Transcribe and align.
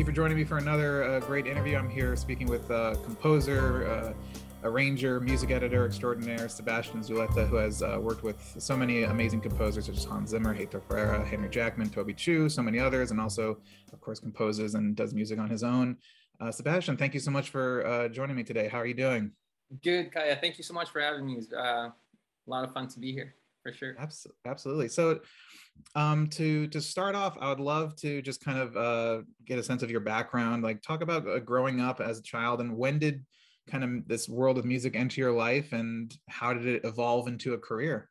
you 0.00 0.06
for 0.06 0.12
joining 0.12 0.38
me 0.38 0.44
for 0.44 0.56
another 0.56 1.04
uh, 1.04 1.20
great 1.20 1.46
interview. 1.46 1.76
I'm 1.76 1.90
here 1.90 2.16
speaking 2.16 2.46
with 2.46 2.70
uh, 2.70 2.94
composer, 3.04 3.86
uh, 3.86 4.66
arranger, 4.66 5.20
music 5.20 5.50
editor 5.50 5.84
extraordinaire 5.84 6.48
Sebastian 6.48 7.02
Zuleta, 7.02 7.46
who 7.46 7.56
has 7.56 7.82
uh, 7.82 7.98
worked 8.00 8.22
with 8.22 8.56
so 8.58 8.74
many 8.74 9.02
amazing 9.02 9.42
composers 9.42 9.84
such 9.84 9.98
as 9.98 10.04
Hans 10.04 10.30
Zimmer, 10.30 10.56
Heitor 10.56 10.80
Pereira, 10.88 11.22
Henry 11.22 11.50
Jackman, 11.50 11.90
Toby 11.90 12.14
Chu, 12.14 12.48
so 12.48 12.62
many 12.62 12.78
others, 12.78 13.10
and 13.10 13.20
also, 13.20 13.58
of 13.92 14.00
course, 14.00 14.18
composes 14.18 14.74
and 14.74 14.96
does 14.96 15.12
music 15.12 15.38
on 15.38 15.50
his 15.50 15.62
own. 15.62 15.98
Uh, 16.40 16.50
Sebastian, 16.50 16.96
thank 16.96 17.12
you 17.12 17.20
so 17.20 17.30
much 17.30 17.50
for 17.50 17.86
uh, 17.86 18.08
joining 18.08 18.36
me 18.36 18.42
today. 18.42 18.68
How 18.68 18.78
are 18.78 18.86
you 18.86 18.94
doing? 18.94 19.32
Good, 19.82 20.14
Kaya. 20.14 20.38
Thank 20.40 20.56
you 20.56 20.64
so 20.64 20.72
much 20.72 20.88
for 20.88 21.02
having 21.02 21.26
me. 21.26 21.34
It's 21.34 21.52
a 21.52 21.92
lot 22.46 22.64
of 22.64 22.72
fun 22.72 22.88
to 22.88 22.98
be 22.98 23.12
here, 23.12 23.34
for 23.62 23.72
sure. 23.72 23.94
Absolutely. 24.46 24.88
So, 24.88 25.20
um, 25.94 26.28
to 26.30 26.66
to 26.68 26.80
start 26.80 27.14
off, 27.14 27.36
I 27.40 27.48
would 27.48 27.60
love 27.60 27.96
to 27.96 28.22
just 28.22 28.44
kind 28.44 28.58
of 28.58 28.76
uh, 28.76 29.22
get 29.44 29.58
a 29.58 29.62
sense 29.62 29.82
of 29.82 29.90
your 29.90 30.00
background. 30.00 30.62
Like, 30.62 30.82
talk 30.82 31.02
about 31.02 31.28
uh, 31.28 31.38
growing 31.38 31.80
up 31.80 32.00
as 32.00 32.18
a 32.18 32.22
child, 32.22 32.60
and 32.60 32.76
when 32.76 32.98
did 32.98 33.24
kind 33.68 33.84
of 33.84 34.08
this 34.08 34.28
world 34.28 34.58
of 34.58 34.64
music 34.64 34.96
enter 34.96 35.20
your 35.20 35.32
life, 35.32 35.72
and 35.72 36.14
how 36.28 36.52
did 36.52 36.66
it 36.66 36.84
evolve 36.84 37.28
into 37.28 37.54
a 37.54 37.58
career? 37.58 38.08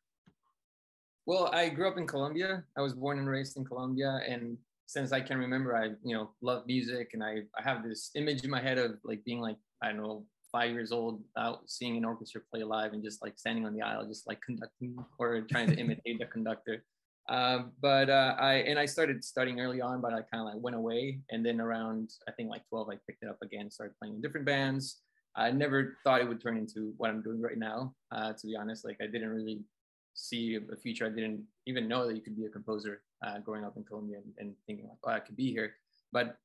Well, 1.26 1.50
I 1.54 1.70
grew 1.70 1.88
up 1.88 1.98
in 1.98 2.08
Colombia. 2.08 2.64
I 2.78 2.82
was 2.82 2.94
born 2.94 3.20
and 3.20 3.30
raised 3.30 3.58
in 3.58 3.66
Colombia, 3.66 4.20
and 4.28 4.58
since 4.88 5.12
I 5.12 5.22
can 5.22 5.38
remember, 5.38 5.76
I 5.76 5.90
you 6.04 6.16
know 6.16 6.32
love 6.42 6.64
music, 6.66 7.12
and 7.14 7.24
I 7.24 7.42
I 7.58 7.62
have 7.62 7.84
this 7.84 8.12
image 8.16 8.44
in 8.44 8.50
my 8.50 8.62
head 8.62 8.78
of 8.78 8.98
like 9.04 9.24
being 9.24 9.40
like 9.40 9.58
I 9.84 9.90
don't 9.90 9.98
know 9.98 10.26
five 10.52 10.72
years 10.72 10.92
old 10.92 11.22
out 11.38 11.62
seeing 11.68 11.98
an 11.98 12.06
orchestra 12.06 12.42
play 12.52 12.64
live 12.64 12.94
and 12.94 13.04
just 13.04 13.22
like 13.22 13.38
standing 13.38 13.66
on 13.66 13.74
the 13.74 13.82
aisle, 13.82 14.06
just 14.08 14.28
like 14.28 14.42
conducting 14.42 14.98
or 15.18 15.42
trying 15.42 15.68
to 15.68 15.76
imitate 15.76 16.20
the 16.20 16.26
conductor. 16.26 16.84
Um, 17.30 17.74
but 17.80 18.10
uh, 18.10 18.36
I 18.40 18.54
and 18.56 18.80
I 18.80 18.86
started 18.86 19.24
studying 19.24 19.60
early 19.60 19.82
on, 19.82 20.02
but 20.02 20.14
I 20.14 20.22
kind 20.22 20.42
of 20.42 20.46
like 20.46 20.64
went 20.64 20.76
away, 20.76 21.20
and 21.30 21.46
then 21.46 21.62
around 21.62 22.10
I 22.28 22.32
think 22.32 22.50
like 22.50 22.68
12, 22.70 22.90
I 22.90 22.96
picked 23.08 23.24
it 23.24 23.30
up 23.30 23.38
again, 23.44 23.70
started 23.70 23.94
playing 24.00 24.16
in 24.16 24.22
different 24.22 24.48
bands. 24.48 25.02
I 25.36 25.52
never 25.52 25.98
thought 26.04 26.22
it 26.22 26.28
would 26.28 26.42
turn 26.42 26.58
into 26.58 26.94
what 26.98 27.12
I'm 27.12 27.22
doing 27.22 27.40
right 27.40 27.58
now. 27.58 27.94
Uh, 28.12 28.34
to 28.34 28.48
be 28.48 28.56
honest, 28.56 28.84
like 28.84 28.98
I 29.02 29.06
didn't 29.06 29.30
really 29.30 29.62
see 30.16 30.58
a 30.58 30.76
future. 30.76 31.06
I 31.06 31.10
didn't 31.10 31.44
even 31.68 31.88
know 31.88 32.08
that 32.08 32.16
you 32.16 32.22
could 32.22 32.36
be 32.36 32.46
a 32.46 32.50
composer 32.50 33.02
uh, 33.26 33.40
growing 33.40 33.64
up 33.64 33.78
in 33.78 33.84
Colombia 33.84 34.18
and, 34.18 34.34
and, 34.38 34.56
thinking 34.66 34.88
like, 34.88 34.98
oh, 35.04 35.12
I 35.12 35.20
could 35.20 35.36
be 35.36 35.52
here. 35.52 35.74
But 36.12 36.38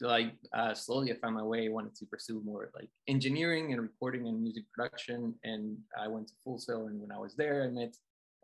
like 0.00 0.32
uh, 0.52 0.74
slowly, 0.74 1.12
I 1.12 1.16
found 1.16 1.34
my 1.34 1.42
way. 1.42 1.66
I 1.66 1.70
wanted 1.70 1.94
to 1.96 2.06
pursue 2.06 2.42
more 2.44 2.70
like 2.74 2.88
engineering 3.06 3.72
and 3.72 3.82
recording 3.82 4.26
and 4.28 4.40
music 4.40 4.64
production. 4.72 5.34
And 5.44 5.76
I 5.98 6.08
went 6.08 6.28
to 6.28 6.34
Full 6.44 6.58
Sail, 6.58 6.86
and 6.86 7.00
when 7.00 7.12
I 7.12 7.18
was 7.18 7.34
there, 7.34 7.64
I 7.64 7.68
met 7.68 7.94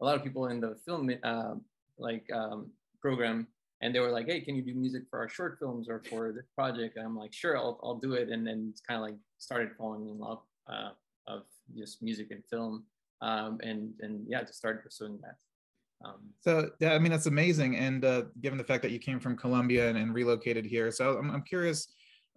a 0.01 0.05
lot 0.05 0.17
of 0.17 0.25
people 0.25 0.47
in 0.49 0.61
the 0.61 0.77
film 0.85 1.11
uh, 1.23 1.55
like 1.99 2.27
um, 2.33 2.71
program, 3.01 3.47
and 3.81 3.95
they 3.95 4.01
were 4.01 4.11
like, 4.11 4.27
"Hey, 4.27 4.41
can 4.41 4.57
you 4.57 4.63
do 4.63 4.75
music 4.75 5.03
for 5.11 5.19
our 5.19 5.29
short 5.29 5.59
films 5.59 5.89
or 5.89 6.03
for 6.09 6.33
this 6.33 6.47
project?" 6.55 6.97
And 6.97 7.07
I'm 7.07 7.17
like, 7.17 7.33
"Sure, 7.33 7.57
I'll, 7.57 7.79
I'll 7.83 7.99
do 7.99 8.15
it." 8.15 8.29
And 8.29 8.47
then 8.47 8.69
it's 8.71 8.81
kind 8.81 8.99
of 8.99 9.03
like 9.03 9.19
started 9.39 9.71
falling 9.79 10.09
in 10.09 10.19
love 10.19 10.41
uh, 10.69 10.91
of 11.27 11.43
just 11.77 12.03
music 12.03 12.31
and 12.31 12.43
film 12.51 12.85
um, 13.25 13.59
and 13.63 13.93
and 14.01 14.25
yeah, 14.29 14.43
just 14.43 14.57
started 14.57 14.83
pursuing 14.83 15.19
that. 15.23 15.37
Um, 16.05 16.31
so 16.41 16.71
yeah, 16.81 16.93
I 16.93 16.99
mean 16.99 17.11
that's 17.11 17.27
amazing, 17.27 17.77
and 17.77 18.05
uh, 18.05 18.23
given 18.41 18.59
the 18.59 18.65
fact 18.65 18.83
that 18.83 18.91
you 18.91 18.99
came 18.99 19.19
from 19.19 19.37
Colombia 19.37 19.89
and, 19.89 19.97
and 19.97 20.15
relocated 20.15 20.65
here, 20.67 20.91
so 20.91 21.17
I'm, 21.17 21.31
I'm 21.31 21.43
curious, 21.43 21.89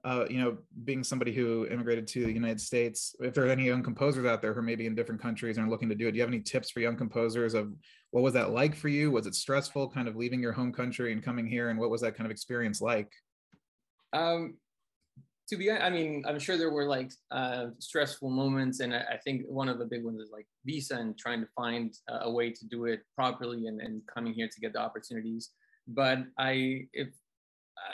uh, 0.05 0.25
you 0.29 0.39
know, 0.39 0.57
being 0.85 1.03
somebody 1.03 1.33
who 1.33 1.67
immigrated 1.67 2.07
to 2.07 2.25
the 2.25 2.31
United 2.31 2.61
States, 2.61 3.15
if 3.19 3.33
there 3.33 3.45
are 3.45 3.49
any 3.49 3.65
young 3.65 3.83
composers 3.83 4.25
out 4.25 4.41
there 4.41 4.53
who 4.53 4.59
are 4.59 4.63
maybe 4.63 4.85
in 4.85 4.95
different 4.95 5.21
countries 5.21 5.57
and 5.57 5.67
are 5.67 5.69
looking 5.69 5.89
to 5.89 5.95
do 5.95 6.07
it, 6.07 6.11
do 6.11 6.17
you 6.17 6.21
have 6.21 6.29
any 6.29 6.39
tips 6.39 6.71
for 6.71 6.79
young 6.79 6.95
composers 6.95 7.53
of 7.53 7.73
what 8.11 8.23
was 8.23 8.33
that 8.33 8.51
like 8.51 8.75
for 8.75 8.87
you? 8.87 9.11
Was 9.11 9.27
it 9.27 9.35
stressful, 9.35 9.89
kind 9.89 10.07
of 10.07 10.15
leaving 10.15 10.41
your 10.41 10.53
home 10.53 10.71
country 10.71 11.11
and 11.11 11.21
coming 11.21 11.45
here, 11.45 11.69
and 11.69 11.77
what 11.77 11.89
was 11.89 12.02
that 12.02 12.15
kind 12.15 12.25
of 12.25 12.31
experience 12.31 12.79
like? 12.79 13.11
Um, 14.13 14.55
to 15.47 15.55
be 15.55 15.71
i 15.71 15.89
mean 15.89 16.23
i'm 16.27 16.39
sure 16.39 16.58
there 16.58 16.71
were 16.71 16.85
like 16.85 17.11
uh, 17.31 17.67
stressful 17.80 18.30
moments 18.30 18.80
and 18.81 18.93
I, 18.93 19.03
I, 19.13 19.17
think 19.23 19.45
one 19.47 19.69
of 19.69 19.80
the 19.80 19.85
big 19.85 20.03
ones 20.03 20.19
is 20.21 20.30
like 20.31 20.45
visa 20.65 20.95
and 20.95 21.17
trying 21.17 21.41
to 21.41 21.47
find 21.55 21.93
a 22.09 22.30
way 22.30 22.52
to 22.52 22.65
do 22.65 22.85
it 22.85 23.02
properly 23.15 23.67
and, 23.67 23.81
and 23.81 24.02
coming 24.13 24.33
here 24.33 24.49
to 24.52 24.59
get 24.59 24.73
the 24.73 24.80
opportunities. 24.80 25.52
But 25.87 26.19
i 26.37 26.86
if 26.93 27.09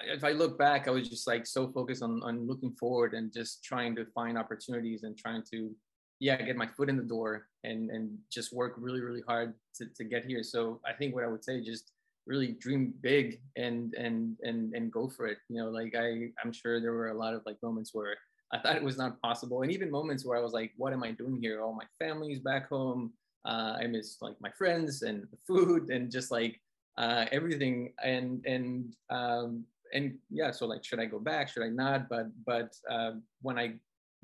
if 0.07 0.23
i 0.23 0.31
look 0.31 0.57
back 0.57 0.87
i 0.87 0.91
was 0.91 1.07
just 1.09 1.27
like 1.27 1.45
so 1.45 1.71
focused 1.71 2.01
on, 2.01 2.21
on 2.23 2.47
looking 2.47 2.73
forward 2.79 3.13
and 3.13 3.31
just 3.31 3.63
trying 3.63 3.95
to 3.95 4.05
find 4.15 4.37
opportunities 4.37 5.03
and 5.03 5.17
trying 5.17 5.43
to 5.51 5.71
yeah 6.19 6.41
get 6.41 6.55
my 6.55 6.67
foot 6.67 6.89
in 6.89 6.97
the 6.97 7.03
door 7.03 7.47
and 7.63 7.91
and 7.91 8.17
just 8.31 8.53
work 8.53 8.73
really 8.77 9.01
really 9.01 9.23
hard 9.27 9.53
to, 9.75 9.85
to 9.97 10.03
get 10.03 10.25
here. 10.25 10.43
So 10.43 10.81
i 10.85 10.93
think 10.93 11.13
what 11.13 11.23
i 11.23 11.27
would 11.27 11.43
say 11.43 11.61
just 11.61 11.91
really 12.25 12.53
dream 12.53 12.93
big 13.01 13.41
and 13.55 13.93
and 13.95 14.37
and 14.43 14.73
and 14.73 14.91
go 14.91 15.07
for 15.07 15.27
it. 15.27 15.37
You 15.49 15.61
know 15.61 15.69
like 15.69 15.95
i 15.95 16.29
i'm 16.43 16.53
sure 16.53 16.79
there 16.79 16.93
were 16.93 17.09
a 17.09 17.17
lot 17.17 17.33
of 17.33 17.41
like 17.45 17.57
moments 17.61 17.93
where 17.93 18.15
i 18.51 18.59
thought 18.59 18.75
it 18.75 18.83
was 18.83 18.97
not 18.97 19.21
possible. 19.21 19.61
And 19.61 19.71
even 19.71 19.91
moments 19.91 20.25
where 20.25 20.37
i 20.37 20.41
was 20.41 20.53
like 20.53 20.71
what 20.77 20.93
am 20.93 21.03
i 21.03 21.11
doing 21.11 21.39
here? 21.41 21.61
All 21.61 21.73
my 21.73 21.85
family's 21.99 22.39
back 22.39 22.69
home. 22.69 23.13
Uh, 23.45 23.75
i 23.81 23.87
miss 23.87 24.17
like 24.21 24.39
my 24.39 24.51
friends 24.51 25.01
and 25.01 25.27
the 25.31 25.37
food 25.45 25.89
and 25.89 26.11
just 26.11 26.31
like 26.31 26.59
uh, 26.97 27.25
everything. 27.31 27.93
And 28.03 28.45
and 28.45 28.95
um, 29.09 29.65
and 29.93 30.17
yeah 30.29 30.51
so 30.51 30.65
like 30.65 30.83
should 30.83 30.99
i 30.99 31.05
go 31.05 31.19
back? 31.19 31.49
Should 31.49 31.63
i 31.63 31.69
not? 31.69 32.09
But 32.09 32.27
but 32.45 32.75
uh, 32.89 33.11
when 33.41 33.59
i 33.59 33.73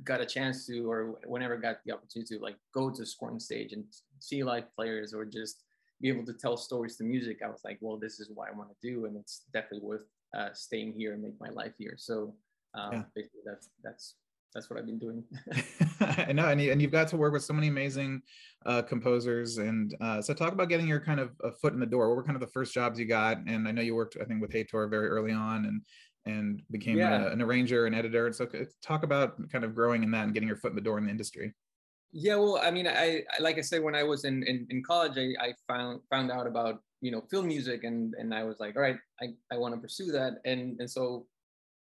got 0.04 0.22
a 0.22 0.26
chance 0.26 0.66
to 0.68 0.90
or 0.90 1.20
whenever 1.26 1.58
I 1.58 1.62
got 1.62 1.80
the 1.86 1.92
opportunity 1.94 2.38
to 2.38 2.44
like 2.44 2.56
go 2.74 2.90
to 2.90 3.06
scoring 3.06 3.40
stage 3.40 3.74
and 3.74 3.84
see 4.20 4.44
live 4.44 4.74
players 4.76 5.14
or 5.14 5.26
just 5.26 5.64
be 6.02 6.10
able 6.10 6.26
to 6.26 6.34
tell 6.34 6.58
stories 6.58 6.96
to 6.98 7.04
music, 7.04 7.40
I 7.44 7.50
was 7.50 7.62
like, 7.64 7.78
well, 7.82 7.98
this 7.98 8.20
is 8.20 8.30
what 8.34 8.50
I 8.50 8.58
want 8.58 8.70
to 8.70 8.76
do, 8.82 9.06
and 9.06 9.18
it's 9.18 9.44
definitely 9.54 9.88
worth 9.88 10.06
uh, 10.38 10.50
staying 10.54 10.94
here 10.94 11.14
and 11.14 11.22
make 11.22 11.40
my 11.40 11.50
life 11.50 11.74
here. 11.78 11.96
So 11.98 12.36
um, 12.74 12.94
yeah. 12.94 13.04
basically, 13.16 13.42
that's 13.46 13.70
that's 13.84 14.16
that's 14.54 14.70
what 14.70 14.80
I've 14.80 14.86
been 14.86 15.00
doing. 15.00 15.24
I 16.00 16.32
know, 16.32 16.48
and, 16.48 16.62
you, 16.62 16.72
and 16.72 16.82
you've 16.82 16.92
got 16.92 17.08
to 17.10 17.18
work 17.18 17.34
with 17.34 17.44
so 17.44 17.54
many 17.54 17.68
amazing 17.68 18.22
uh, 18.66 18.82
composers, 18.82 19.58
and 19.58 19.96
uh, 20.02 20.22
so 20.22 20.34
talk 20.34 20.54
about 20.54 20.70
getting 20.70 20.88
your 20.88 21.00
kind 21.00 21.20
of 21.20 21.32
a 21.44 21.52
foot 21.52 21.74
in 21.74 21.80
the 21.80 21.86
door. 21.86 22.10
What 22.10 22.18
were 22.18 22.24
kind 22.24 22.36
of 22.36 22.42
the 22.42 22.48
first 22.48 22.74
jobs 22.74 23.00
you 23.00 23.06
got? 23.06 23.38
And 23.48 23.68
I 23.68 23.72
know 23.72 23.82
you 23.82 23.96
worked, 23.96 24.18
I 24.22 24.26
think, 24.26 24.42
with 24.42 24.52
Heitor 24.52 24.90
very 24.90 25.10
early 25.10 25.32
on, 25.32 25.66
and 25.66 25.82
and 26.26 26.62
became 26.72 26.98
yeah. 26.98 27.26
a, 27.26 27.32
an 27.32 27.42
arranger 27.42 27.86
and 27.86 27.96
editor. 27.96 28.28
And 28.28 28.36
so 28.36 28.48
talk 28.84 29.04
about 29.04 29.50
kind 29.50 29.64
of 29.64 29.74
growing 29.74 30.04
in 30.04 30.12
that 30.12 30.26
and 30.26 30.34
getting 30.34 30.48
your 30.48 30.58
foot 30.58 30.72
in 30.72 30.76
the 30.76 30.82
door 30.82 30.98
in 30.98 31.06
the 31.06 31.12
industry. 31.12 31.54
Yeah, 32.12 32.36
well, 32.36 32.60
I 32.62 32.72
mean, 32.72 32.88
I, 32.88 33.24
I 33.38 33.42
like 33.42 33.58
I 33.58 33.62
said 33.62 33.84
when 33.84 33.96
I 33.96 34.04
was 34.04 34.26
in 34.26 34.42
in, 34.44 34.66
in 34.70 34.82
college, 34.84 35.18
I, 35.18 35.46
I 35.46 35.54
found 35.68 36.02
found 36.10 36.32
out 36.32 36.48
about 36.48 36.82
you 37.02 37.12
know 37.12 37.22
film 37.30 37.48
music, 37.48 37.84
and 37.84 38.16
and 38.16 38.34
I 38.34 38.44
was 38.44 38.60
like, 38.60 38.76
all 38.76 38.82
right, 38.82 38.98
I, 39.22 39.28
I 39.52 39.58
want 39.58 39.76
to 39.76 39.82
pursue 39.82 40.12
that, 40.14 40.42
and 40.46 40.80
and 40.80 40.90
so 40.90 41.28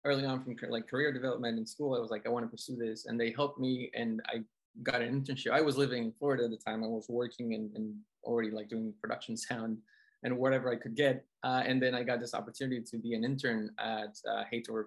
early 0.06 0.26
on 0.26 0.44
from 0.44 0.56
like 0.70 0.88
career 0.88 1.12
development 1.12 1.58
in 1.58 1.66
school, 1.66 1.96
I 1.96 2.00
was 2.00 2.12
like, 2.12 2.28
I 2.28 2.30
want 2.30 2.46
to 2.46 2.50
pursue 2.50 2.76
this, 2.76 3.06
and 3.06 3.20
they 3.20 3.32
helped 3.32 3.60
me, 3.60 3.90
and 3.96 4.22
I 4.28 4.44
got 4.84 5.02
an 5.02 5.20
internship. 5.20 5.52
I 5.52 5.62
was 5.62 5.78
living 5.78 6.04
in 6.04 6.12
Florida 6.12 6.44
at 6.44 6.52
the 6.52 6.58
time. 6.58 6.84
I 6.84 6.88
was 6.88 7.08
working 7.10 7.54
and, 7.54 7.76
and 7.76 7.96
already 8.24 8.52
like 8.52 8.70
doing 8.70 8.94
production 9.02 9.38
sound 9.38 9.78
and 10.24 10.38
whatever 10.38 10.72
I 10.72 10.76
could 10.76 10.96
get, 10.96 11.26
uh, 11.44 11.64
and 11.66 11.82
then 11.82 11.96
I 11.96 12.04
got 12.04 12.20
this 12.20 12.34
opportunity 12.34 12.82
to 12.82 12.98
be 12.98 13.14
an 13.14 13.24
intern 13.24 13.72
at 13.80 14.16
uh, 14.30 14.44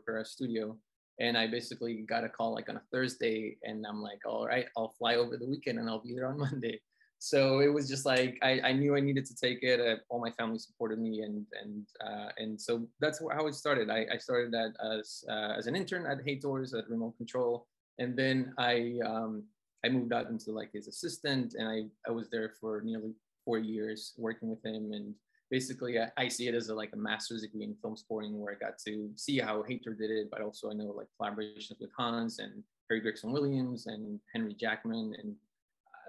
Pereira 0.06 0.24
Studio 0.24 0.78
and 1.18 1.36
I 1.36 1.46
basically 1.46 2.04
got 2.08 2.24
a 2.24 2.28
call 2.28 2.54
like 2.54 2.68
on 2.68 2.76
a 2.76 2.82
Thursday, 2.92 3.56
and 3.62 3.86
I'm 3.86 4.02
like, 4.02 4.20
all 4.26 4.46
right, 4.46 4.66
I'll 4.76 4.94
fly 4.98 5.16
over 5.16 5.36
the 5.36 5.46
weekend 5.46 5.78
and 5.78 5.88
I'll 5.88 6.02
be 6.02 6.14
there 6.14 6.28
on 6.28 6.38
Monday. 6.46 6.80
So 7.18 7.60
it 7.60 7.68
was 7.68 7.88
just 7.88 8.04
like 8.04 8.38
I, 8.42 8.60
I 8.60 8.72
knew 8.72 8.94
I 8.94 9.00
needed 9.00 9.24
to 9.26 9.34
take 9.34 9.62
it. 9.62 9.80
Uh, 9.80 9.96
all 10.10 10.20
my 10.20 10.30
family 10.32 10.58
supported 10.58 10.98
me, 10.98 11.22
and 11.22 11.46
and 11.62 11.86
uh, 12.04 12.28
and 12.36 12.60
so 12.60 12.86
that's 13.00 13.20
how 13.32 13.46
it 13.46 13.54
started. 13.54 13.90
I, 13.90 14.06
I 14.12 14.18
started 14.18 14.52
that 14.52 14.74
as 14.98 15.24
uh, 15.28 15.54
as 15.56 15.66
an 15.66 15.76
intern 15.76 16.06
at 16.06 16.24
Heitor's 16.24 16.74
at 16.74 16.88
Remote 16.90 17.16
Control, 17.16 17.66
and 17.98 18.16
then 18.16 18.52
I 18.58 18.98
um, 19.04 19.44
I 19.84 19.88
moved 19.88 20.12
out 20.12 20.28
into 20.28 20.52
like 20.52 20.70
his 20.72 20.88
assistant, 20.88 21.54
and 21.54 21.66
I 21.66 21.84
I 22.06 22.12
was 22.12 22.28
there 22.28 22.52
for 22.60 22.82
nearly 22.84 23.14
four 23.46 23.58
years 23.58 24.12
working 24.18 24.50
with 24.50 24.62
him 24.64 24.92
and 24.92 25.14
basically 25.50 25.98
I, 25.98 26.10
I, 26.16 26.28
see 26.28 26.48
it 26.48 26.54
as 26.54 26.68
a, 26.68 26.74
like 26.74 26.90
a 26.92 26.96
master's 26.96 27.42
degree 27.42 27.64
in 27.64 27.76
film 27.80 27.96
scoring 27.96 28.38
where 28.38 28.52
I 28.52 28.58
got 28.58 28.78
to 28.86 29.10
see 29.16 29.38
how 29.38 29.62
Heitor 29.62 29.96
did 29.96 30.10
it, 30.10 30.28
but 30.30 30.40
also 30.40 30.70
I 30.70 30.74
know 30.74 30.86
like 30.86 31.08
collaborations 31.20 31.80
with 31.80 31.90
Hans 31.96 32.38
and 32.38 32.62
Harry 32.88 33.00
Gregson 33.00 33.32
Williams 33.32 33.86
and 33.86 34.20
Henry 34.32 34.54
Jackman. 34.54 35.14
And 35.22 35.36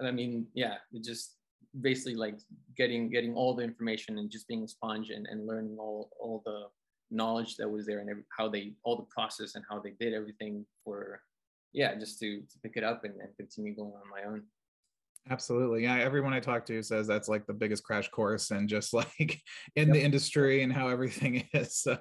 I 0.06 0.10
mean, 0.10 0.46
yeah, 0.54 0.76
just 1.02 1.36
basically 1.80 2.14
like 2.14 2.38
getting 2.76 3.10
getting 3.10 3.34
all 3.34 3.54
the 3.54 3.62
information 3.62 4.18
and 4.18 4.30
just 4.30 4.48
being 4.48 4.64
a 4.64 4.68
sponge 4.68 5.10
and, 5.10 5.26
and 5.26 5.46
learning 5.46 5.76
all 5.78 6.10
all 6.18 6.42
the 6.44 6.66
knowledge 7.10 7.56
that 7.56 7.68
was 7.68 7.86
there 7.86 8.00
and 8.00 8.10
every, 8.10 8.24
how 8.36 8.48
they 8.48 8.74
all 8.84 8.96
the 8.96 9.06
process 9.14 9.54
and 9.54 9.64
how 9.68 9.78
they 9.78 9.92
did 9.98 10.12
everything 10.12 10.64
for 10.84 11.20
yeah 11.72 11.94
just 11.94 12.18
to, 12.18 12.40
to 12.40 12.58
pick 12.62 12.76
it 12.76 12.84
up 12.84 13.04
and, 13.04 13.14
and 13.20 13.34
continue 13.36 13.74
going 13.74 13.92
on 13.92 14.10
my 14.10 14.28
own 14.28 14.42
Absolutely. 15.30 15.82
Yeah. 15.82 15.98
Everyone 15.98 16.32
I 16.32 16.40
talk 16.40 16.64
to 16.66 16.82
says 16.82 17.06
that's 17.06 17.28
like 17.28 17.46
the 17.46 17.52
biggest 17.52 17.84
crash 17.84 18.08
course 18.08 18.50
and 18.50 18.68
just 18.68 18.94
like 18.94 19.42
in 19.76 19.88
yep. 19.88 19.94
the 19.94 20.02
industry 20.02 20.62
and 20.62 20.72
how 20.72 20.88
everything 20.88 21.46
is. 21.52 21.76
So, 21.76 21.98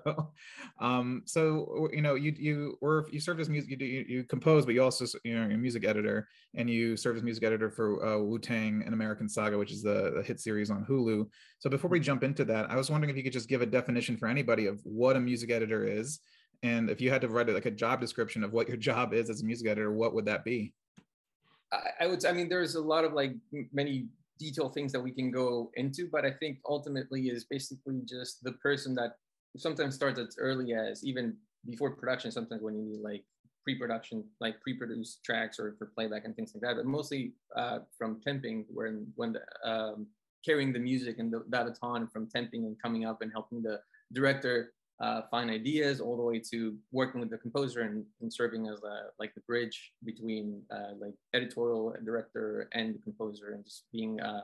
um, 0.79 1.23
so, 1.25 1.89
you 1.91 2.01
know, 2.01 2.15
you, 2.15 2.33
you 2.37 2.77
were, 2.81 3.07
you 3.11 3.19
served 3.19 3.41
as 3.41 3.49
music, 3.49 3.69
you, 3.69 3.75
do, 3.75 3.85
you, 3.85 4.05
you 4.07 4.23
compose, 4.23 4.65
but 4.65 4.75
you 4.75 4.83
also, 4.83 5.05
you 5.23 5.35
know, 5.35 5.45
you're 5.45 5.55
a 5.55 5.57
music 5.57 5.85
editor 5.85 6.27
and 6.55 6.69
you 6.69 6.95
served 6.95 7.17
as 7.17 7.23
music 7.23 7.43
editor 7.43 7.69
for 7.69 8.05
uh, 8.05 8.19
Wu-Tang, 8.19 8.83
an 8.85 8.93
American 8.93 9.27
Saga, 9.27 9.57
which 9.57 9.71
is 9.71 9.83
the, 9.83 10.13
the 10.15 10.23
hit 10.23 10.39
series 10.39 10.71
on 10.71 10.85
Hulu. 10.85 11.27
So 11.59 11.69
before 11.69 11.89
we 11.89 11.99
mm-hmm. 11.99 12.05
jump 12.05 12.23
into 12.23 12.45
that, 12.45 12.71
I 12.71 12.75
was 12.75 12.89
wondering 12.89 13.09
if 13.09 13.17
you 13.17 13.23
could 13.23 13.33
just 13.33 13.49
give 13.49 13.61
a 13.61 13.65
definition 13.65 14.15
for 14.15 14.27
anybody 14.27 14.67
of 14.67 14.79
what 14.83 15.17
a 15.17 15.19
music 15.19 15.51
editor 15.51 15.85
is 15.85 16.19
And 16.63 16.89
if 16.89 17.01
you 17.01 17.09
had 17.09 17.21
to 17.21 17.27
write 17.27 17.49
like 17.49 17.65
a 17.65 17.71
job 17.71 17.99
description 17.99 18.43
of 18.43 18.53
what 18.53 18.67
your 18.67 18.77
job 18.89 19.13
is 19.13 19.29
as 19.29 19.41
a 19.41 19.45
music 19.45 19.67
editor, 19.67 19.91
what 19.91 20.13
would 20.13 20.25
that 20.25 20.43
be? 20.43 20.73
I, 21.71 21.77
I 22.01 22.07
would. 22.07 22.25
I 22.25 22.31
mean, 22.31 22.49
there's 22.49 22.75
a 22.75 22.81
lot 22.81 23.03
of 23.05 23.13
like 23.13 23.33
many 23.71 24.07
detailed 24.39 24.73
things 24.73 24.91
that 24.91 24.99
we 25.01 25.11
can 25.11 25.31
go 25.31 25.71
into, 25.75 26.07
but 26.11 26.25
I 26.25 26.31
think 26.31 26.59
ultimately 26.67 27.27
is 27.27 27.45
basically 27.45 28.01
just 28.05 28.43
the 28.43 28.53
person 28.53 28.95
that 28.95 29.17
sometimes 29.57 29.95
starts 29.95 30.19
as 30.19 30.37
early 30.39 30.73
as 30.73 31.03
even 31.03 31.35
before 31.65 31.91
production. 31.91 32.31
Sometimes 32.31 32.61
when 32.61 32.75
you 32.75 32.83
need 32.83 33.01
like 33.01 33.23
pre-production, 33.63 34.23
like 34.39 34.61
pre-produced 34.61 35.23
tracks 35.23 35.59
or 35.59 35.75
for 35.77 35.87
playback 35.87 36.23
and 36.25 36.35
things 36.35 36.53
like 36.53 36.61
that, 36.61 36.75
but 36.75 36.85
mostly 36.85 37.33
uh, 37.55 37.79
from 37.97 38.21
temping, 38.25 38.65
when 38.69 39.07
when 39.15 39.33
the, 39.33 39.69
um, 39.69 40.07
carrying 40.45 40.71
the 40.71 40.79
music 40.79 41.19
and 41.19 41.33
the, 41.33 41.43
that 41.49 41.65
baton 41.65 42.07
from 42.07 42.27
temping 42.27 42.65
and 42.65 42.81
coming 42.81 43.05
up 43.05 43.21
and 43.21 43.31
helping 43.31 43.61
the 43.61 43.79
director 44.13 44.71
uh, 44.99 45.21
find 45.29 45.49
ideas 45.49 46.01
all 46.01 46.17
the 46.17 46.23
way 46.23 46.39
to 46.39 46.75
working 46.91 47.19
with 47.19 47.29
the 47.29 47.37
composer 47.37 47.81
and, 47.81 48.03
and 48.21 48.33
serving 48.33 48.67
as 48.67 48.81
a, 48.83 49.07
like 49.19 49.33
the 49.35 49.41
bridge 49.41 49.91
between 50.03 50.61
uh, 50.71 50.93
like 50.99 51.13
editorial 51.35 51.93
director 52.03 52.67
and 52.73 52.95
the 52.95 52.99
composer 52.99 53.51
and 53.53 53.63
just 53.63 53.83
being 53.91 54.19
uh, 54.21 54.41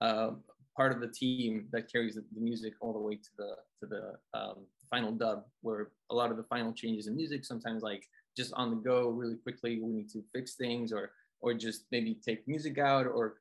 uh, 0.00 0.30
part 0.76 0.92
of 0.92 1.00
the 1.00 1.06
team 1.06 1.66
that 1.70 1.90
carries 1.90 2.16
the, 2.16 2.24
the, 2.34 2.40
music 2.40 2.72
all 2.80 2.92
the 2.92 2.98
way 2.98 3.14
to 3.14 3.28
the 3.38 3.54
to 3.80 3.86
the 3.86 4.38
um, 4.38 4.56
final 4.90 5.12
dub 5.12 5.44
where 5.60 5.90
a 6.10 6.14
lot 6.14 6.30
of 6.30 6.36
the 6.36 6.42
final 6.44 6.72
changes 6.72 7.06
in 7.06 7.14
music 7.14 7.44
sometimes 7.44 7.82
like 7.82 8.04
just 8.36 8.52
on 8.54 8.70
the 8.70 8.76
go 8.76 9.08
really 9.08 9.36
quickly 9.36 9.80
we 9.80 9.92
need 9.92 10.08
to 10.08 10.22
fix 10.34 10.54
things 10.54 10.92
or 10.92 11.12
or 11.40 11.54
just 11.54 11.84
maybe 11.92 12.16
take 12.26 12.46
music 12.48 12.78
out 12.78 13.06
or 13.06 13.36